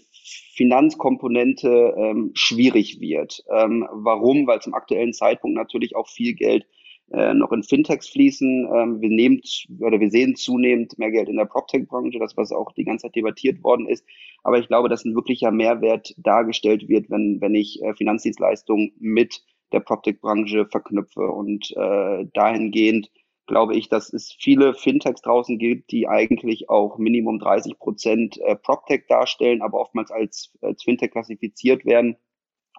Finanzkomponente 0.54 1.96
ähm, 1.96 2.32
schwierig 2.34 3.00
wird. 3.00 3.42
Ähm, 3.50 3.88
warum? 3.90 4.48
Weil 4.48 4.60
zum 4.60 4.74
aktuellen 4.74 5.14
Zeitpunkt 5.14 5.56
natürlich 5.56 5.96
auch 5.96 6.10
viel 6.10 6.34
Geld 6.34 6.66
äh, 7.14 7.34
noch 7.34 7.54
in 7.54 7.64
Fintechs 7.64 8.10
fließen. 8.10 8.68
Ähm, 8.76 9.00
wir 9.00 9.08
nehmen 9.08 9.40
oder 9.80 10.02
wir 10.02 10.10
sehen 10.10 10.36
zunehmend 10.36 11.00
mehr 11.00 11.12
Geld 11.12 11.30
in 11.30 11.38
der 11.38 11.46
PropTech-Branche, 11.46 12.20
das 12.20 12.36
was 12.36 12.52
auch 12.52 12.74
die 12.74 12.84
ganze 12.84 13.04
Zeit 13.04 13.16
debattiert 13.16 13.64
worden 13.64 13.88
ist. 13.88 14.06
Aber 14.44 14.60
ich 14.60 14.68
glaube, 14.68 14.90
dass 14.90 15.06
ein 15.06 15.16
wirklicher 15.16 15.52
Mehrwert 15.52 16.14
dargestellt 16.18 16.90
wird, 16.90 17.10
wenn 17.10 17.40
wenn 17.40 17.56
ich 17.56 17.82
äh, 17.82 17.94
Finanzdienstleistungen 17.94 18.92
mit 19.00 19.42
der 19.72 19.80
PropTech-Branche 19.80 20.66
verknüpfe 20.66 21.28
und 21.28 21.72
äh, 21.78 22.26
dahingehend 22.34 23.10
glaube 23.52 23.76
ich, 23.76 23.90
dass 23.90 24.14
es 24.14 24.32
viele 24.32 24.74
Fintechs 24.74 25.22
draußen 25.22 25.60
gibt, 25.60 25.92
die 25.92 26.08
eigentlich 26.08 26.70
auch 26.70 26.98
Minimum 26.98 27.38
30 27.38 27.78
Prozent 27.80 28.38
äh, 28.40 28.56
PropTech 28.56 29.08
darstellen, 29.10 29.62
aber 29.62 29.82
oftmals 29.82 30.10
als, 30.10 30.58
als 30.62 30.84
Fintech 30.84 31.12
klassifiziert 31.12 31.86
werden. 31.86 32.16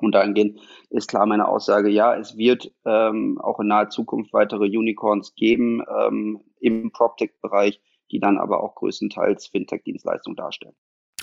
Und 0.01 0.15
dahingehend 0.15 0.61
ist 0.89 1.09
klar 1.09 1.27
meine 1.27 1.47
Aussage, 1.47 1.91
ja, 1.91 2.17
es 2.17 2.39
wird 2.39 2.73
ähm, 2.87 3.39
auch 3.39 3.61
in 3.61 3.67
naher 3.67 3.91
Zukunft 3.91 4.33
weitere 4.33 4.65
Unicorns 4.65 5.35
geben 5.35 5.83
ähm, 6.01 6.41
im 6.59 6.91
PropTech-Bereich, 6.91 7.83
die 8.11 8.19
dann 8.19 8.39
aber 8.39 8.63
auch 8.63 8.75
größtenteils 8.75 9.49
Fintech-Dienstleistungen 9.49 10.37
darstellen. 10.37 10.75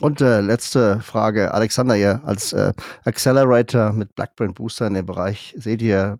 Und 0.01 0.21
äh, 0.21 0.39
letzte 0.39 1.01
Frage, 1.01 1.53
Alexander, 1.53 1.95
ihr 1.95 2.21
als 2.23 2.53
äh, 2.53 2.73
Accelerator 3.05 3.91
mit 3.91 4.15
Blackbrain 4.15 4.53
Booster 4.53 4.87
in 4.87 4.93
dem 4.93 5.05
Bereich 5.05 5.53
seht 5.57 5.81
ihr 5.81 6.19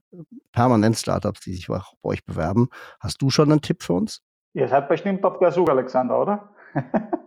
permanent 0.52 0.98
Startups, 0.98 1.42
die 1.42 1.54
sich 1.54 1.68
bei 1.68 1.82
euch 2.04 2.26
bewerben. 2.26 2.70
Hast 3.00 3.22
du 3.22 3.30
schon 3.30 3.52
einen 3.52 3.62
Tipp 3.62 3.84
für 3.84 3.94
uns? 3.94 4.22
Ihr 4.54 4.68
seid 4.68 4.90
bestimmt 4.90 5.24
auf 5.24 5.40
der 5.40 5.52
Suche, 5.52 5.72
Alexander, 5.72 6.20
oder? 6.20 6.50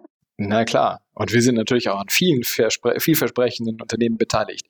Na 0.49 0.65
klar. 0.65 1.03
Und 1.15 1.33
wir 1.33 1.43
sind 1.43 1.57
natürlich 1.57 1.89
auch 1.89 2.01
an 2.01 2.09
vielen 2.09 2.43
Verspre 2.43 2.99
vielversprechenden 2.99 3.81
Unternehmen 3.81 4.17
beteiligt. 4.17 4.67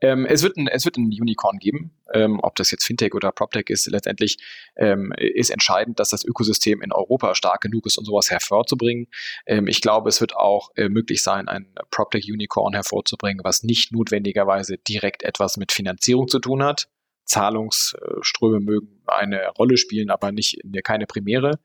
Ähm, 0.00 0.24
es, 0.24 0.42
wird 0.42 0.56
ein, 0.56 0.68
es 0.68 0.84
wird 0.84 0.96
ein 0.96 1.06
Unicorn 1.06 1.58
geben. 1.58 1.92
Ähm, 2.12 2.40
ob 2.42 2.54
das 2.56 2.70
jetzt 2.70 2.84
Fintech 2.84 3.14
oder 3.14 3.32
PropTech 3.32 3.66
ist, 3.68 3.86
letztendlich 3.90 4.38
ähm, 4.76 5.12
ist 5.16 5.50
entscheidend, 5.50 6.00
dass 6.00 6.10
das 6.10 6.24
Ökosystem 6.24 6.80
in 6.80 6.92
Europa 6.92 7.34
stark 7.34 7.60
genug 7.60 7.86
ist, 7.86 7.98
um 7.98 8.04
sowas 8.04 8.30
hervorzubringen. 8.30 9.08
Ähm, 9.46 9.66
ich 9.66 9.80
glaube, 9.80 10.08
es 10.08 10.20
wird 10.20 10.36
auch 10.36 10.70
äh, 10.76 10.88
möglich 10.88 11.22
sein, 11.22 11.48
ein 11.48 11.72
PropTech-Unicorn 11.90 12.72
hervorzubringen, 12.72 13.44
was 13.44 13.62
nicht 13.62 13.92
notwendigerweise 13.92 14.78
direkt 14.78 15.22
etwas 15.22 15.56
mit 15.56 15.72
Finanzierung 15.72 16.28
zu 16.28 16.38
tun 16.38 16.62
hat, 16.62 16.88
Zahlungsströme 17.30 18.60
mögen 18.60 19.02
eine 19.06 19.48
Rolle 19.58 19.76
spielen, 19.76 20.10
aber 20.10 20.32
nicht 20.32 20.60
keine 20.84 21.06
Primäre. 21.06 21.58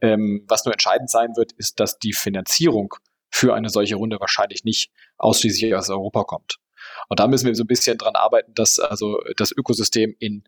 Ähm, 0.00 0.44
was 0.48 0.64
nur 0.64 0.74
entscheidend 0.74 1.10
sein 1.10 1.30
wird, 1.36 1.52
ist, 1.52 1.80
dass 1.80 1.98
die 1.98 2.12
Finanzierung 2.12 2.94
für 3.30 3.54
eine 3.54 3.68
solche 3.68 3.96
Runde 3.96 4.18
wahrscheinlich 4.20 4.64
nicht 4.64 4.90
ausschließlich 5.16 5.74
aus 5.74 5.88
Europa 5.88 6.24
kommt. 6.24 6.58
Und 7.08 7.20
da 7.20 7.26
müssen 7.26 7.46
wir 7.46 7.54
so 7.54 7.64
ein 7.64 7.68
bisschen 7.68 7.98
dran 7.98 8.14
arbeiten, 8.14 8.52
dass 8.54 8.78
also 8.78 9.18
das 9.36 9.52
Ökosystem 9.52 10.14
in 10.18 10.44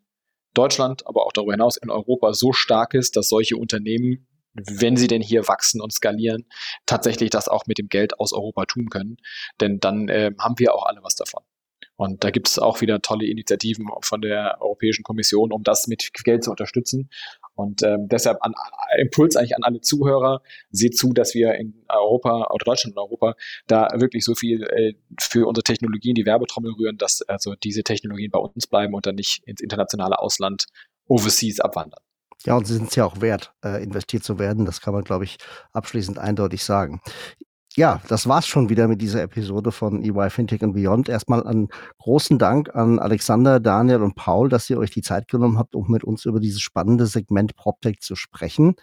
Deutschland, 0.54 1.06
aber 1.06 1.26
auch 1.26 1.32
darüber 1.32 1.52
hinaus 1.52 1.76
in 1.76 1.90
Europa 1.90 2.32
so 2.32 2.52
stark 2.52 2.94
ist, 2.94 3.16
dass 3.16 3.28
solche 3.28 3.56
Unternehmen, 3.56 4.26
wenn 4.54 4.96
sie 4.96 5.06
denn 5.06 5.22
hier 5.22 5.48
wachsen 5.48 5.80
und 5.80 5.92
skalieren, 5.92 6.46
tatsächlich 6.86 7.30
das 7.30 7.48
auch 7.48 7.66
mit 7.66 7.78
dem 7.78 7.88
Geld 7.88 8.18
aus 8.18 8.32
Europa 8.32 8.64
tun 8.64 8.88
können. 8.88 9.18
Denn 9.60 9.78
dann 9.80 10.08
äh, 10.08 10.32
haben 10.38 10.58
wir 10.58 10.74
auch 10.74 10.86
alle 10.86 11.02
was 11.02 11.14
davon. 11.14 11.42
Und 11.97 12.24
da 12.24 12.30
gibt 12.30 12.49
es 12.49 12.59
auch 12.59 12.80
wieder 12.80 13.01
tolle 13.01 13.26
Initiativen 13.26 13.86
von 14.03 14.20
der 14.20 14.59
Europäischen 14.61 15.03
Kommission, 15.03 15.53
um 15.53 15.62
das 15.62 15.86
mit 15.86 16.12
Geld 16.24 16.44
zu 16.44 16.51
unterstützen. 16.51 17.09
Und 17.55 17.82
ähm, 17.82 18.09
deshalb 18.09 18.38
an, 18.42 18.55
Impuls 18.99 19.34
eigentlich 19.36 19.57
an 19.57 19.62
alle 19.62 19.80
Zuhörer, 19.80 20.42
seht 20.70 20.97
zu, 20.97 21.14
dass 21.14 21.34
wir 21.34 21.55
in 21.55 21.84
Europa 21.88 22.49
oder 22.53 22.64
Deutschland 22.64 22.97
und 22.97 23.03
Europa 23.03 23.34
da 23.66 23.88
wirklich 23.94 24.24
so 24.24 24.34
viel 24.34 24.62
äh, 24.64 24.92
für 25.18 25.47
unsere 25.47 25.64
Technologien 25.64 26.14
die 26.14 26.26
Werbetrommel 26.26 26.72
rühren, 26.72 26.99
dass 26.99 27.22
also 27.22 27.55
diese 27.55 27.82
Technologien 27.82 28.30
bei 28.30 28.38
uns 28.38 28.66
bleiben 28.66 28.92
und 28.94 29.07
dann 29.07 29.14
nicht 29.14 29.42
ins 29.47 29.62
internationale 29.62 30.18
Ausland 30.18 30.66
overseas 31.09 31.61
abwandern. 31.61 32.01
Ja, 32.44 32.57
und 32.57 32.66
sie 32.66 32.74
sind 32.74 32.90
es 32.90 32.94
ja 32.97 33.05
auch 33.07 33.20
wert, 33.20 33.55
äh, 33.64 33.82
investiert 33.82 34.22
zu 34.22 34.38
werden. 34.38 34.66
Das 34.66 34.80
kann 34.80 34.92
man, 34.92 35.03
glaube 35.03 35.24
ich, 35.24 35.38
abschließend 35.72 36.18
eindeutig 36.18 36.62
sagen. 36.62 37.01
Ja, 37.79 38.01
das 38.09 38.27
war's 38.27 38.47
schon 38.47 38.70
wieder 38.70 38.89
mit 38.89 39.03
dieser 39.03 39.22
Episode 39.22 39.70
von 39.70 40.03
EY 40.03 40.31
Fintech 40.31 40.62
and 40.62 40.72
Beyond. 40.72 41.11
Erstmal 41.11 41.47
einen 41.47 41.68
großen 41.99 42.39
Dank 42.39 42.74
an 42.74 42.99
Alexander, 42.99 43.61
Daniel 43.61 44.01
und 44.01 44.14
Paul, 44.14 44.49
dass 44.49 44.70
ihr 44.70 44.79
euch 44.79 44.91
die 44.91 45.03
Zeit 45.03 45.29
genommen 45.29 45.59
habt, 45.59 45.74
um 45.74 45.91
mit 45.91 46.03
uns 46.03 46.24
über 46.24 46.41
dieses 46.41 46.62
spannende 46.62 47.05
Segment 47.05 47.55
PropTech 47.55 48.01
zu 48.01 48.16
sprechen. 48.16 48.77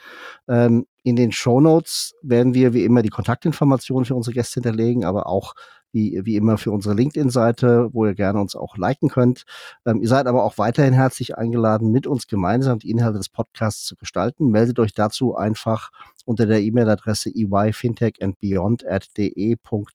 Ähm, 0.47 0.85
in 1.01 1.15
den 1.15 1.31
Show 1.31 1.59
Notes 1.59 2.13
werden 2.21 2.53
wir 2.53 2.75
wie 2.75 2.85
immer 2.85 3.01
die 3.01 3.09
Kontaktinformationen 3.09 4.05
für 4.05 4.13
unsere 4.13 4.35
Gäste 4.35 4.61
hinterlegen, 4.61 5.05
aber 5.05 5.25
auch 5.25 5.55
wie, 5.93 6.19
wie 6.25 6.35
immer 6.35 6.57
für 6.57 6.71
unsere 6.71 6.95
LinkedIn-Seite, 6.95 7.89
wo 7.93 8.05
ihr 8.05 8.15
gerne 8.15 8.41
uns 8.41 8.55
auch 8.55 8.75
liken 8.77 9.09
könnt. 9.09 9.43
Ähm, 9.85 10.01
ihr 10.01 10.07
seid 10.07 10.27
aber 10.27 10.43
auch 10.43 10.57
weiterhin 10.57 10.93
herzlich 10.93 11.37
eingeladen, 11.37 11.91
mit 11.91 12.07
uns 12.07 12.27
gemeinsam 12.27 12.79
die 12.79 12.89
Inhalte 12.89 13.19
des 13.19 13.29
Podcasts 13.29 13.85
zu 13.85 13.95
gestalten. 13.95 14.49
Meldet 14.49 14.79
euch 14.79 14.93
dazu 14.93 15.35
einfach 15.35 15.91
unter 16.25 16.45
der 16.45 16.61
E-Mail-Adresse 16.61 17.31
eyfintechandbeyond 17.33 18.85
at 18.85 19.07
de.ey.com 19.17 19.91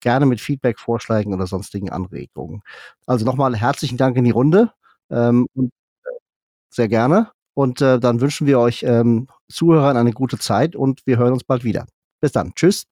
gerne 0.00 0.26
mit 0.26 0.40
Feedback, 0.40 0.80
Vorschlägen 0.80 1.32
oder 1.32 1.46
sonstigen 1.46 1.90
Anregungen. 1.90 2.62
Also 3.06 3.24
nochmal 3.24 3.56
herzlichen 3.56 3.96
Dank 3.96 4.16
in 4.16 4.24
die 4.24 4.30
Runde 4.30 4.72
ähm, 5.10 5.46
äh, 5.56 5.68
sehr 6.70 6.88
gerne. 6.88 7.30
Und 7.54 7.80
äh, 7.82 8.00
dann 8.00 8.20
wünschen 8.20 8.46
wir 8.46 8.58
euch 8.58 8.82
ähm, 8.82 9.28
Zuhörern 9.48 9.96
eine 9.96 10.12
gute 10.12 10.38
Zeit 10.38 10.74
und 10.74 11.06
wir 11.06 11.18
hören 11.18 11.34
uns 11.34 11.44
bald 11.44 11.64
wieder. 11.64 11.86
Bis 12.20 12.32
dann. 12.32 12.54
Tschüss. 12.54 12.91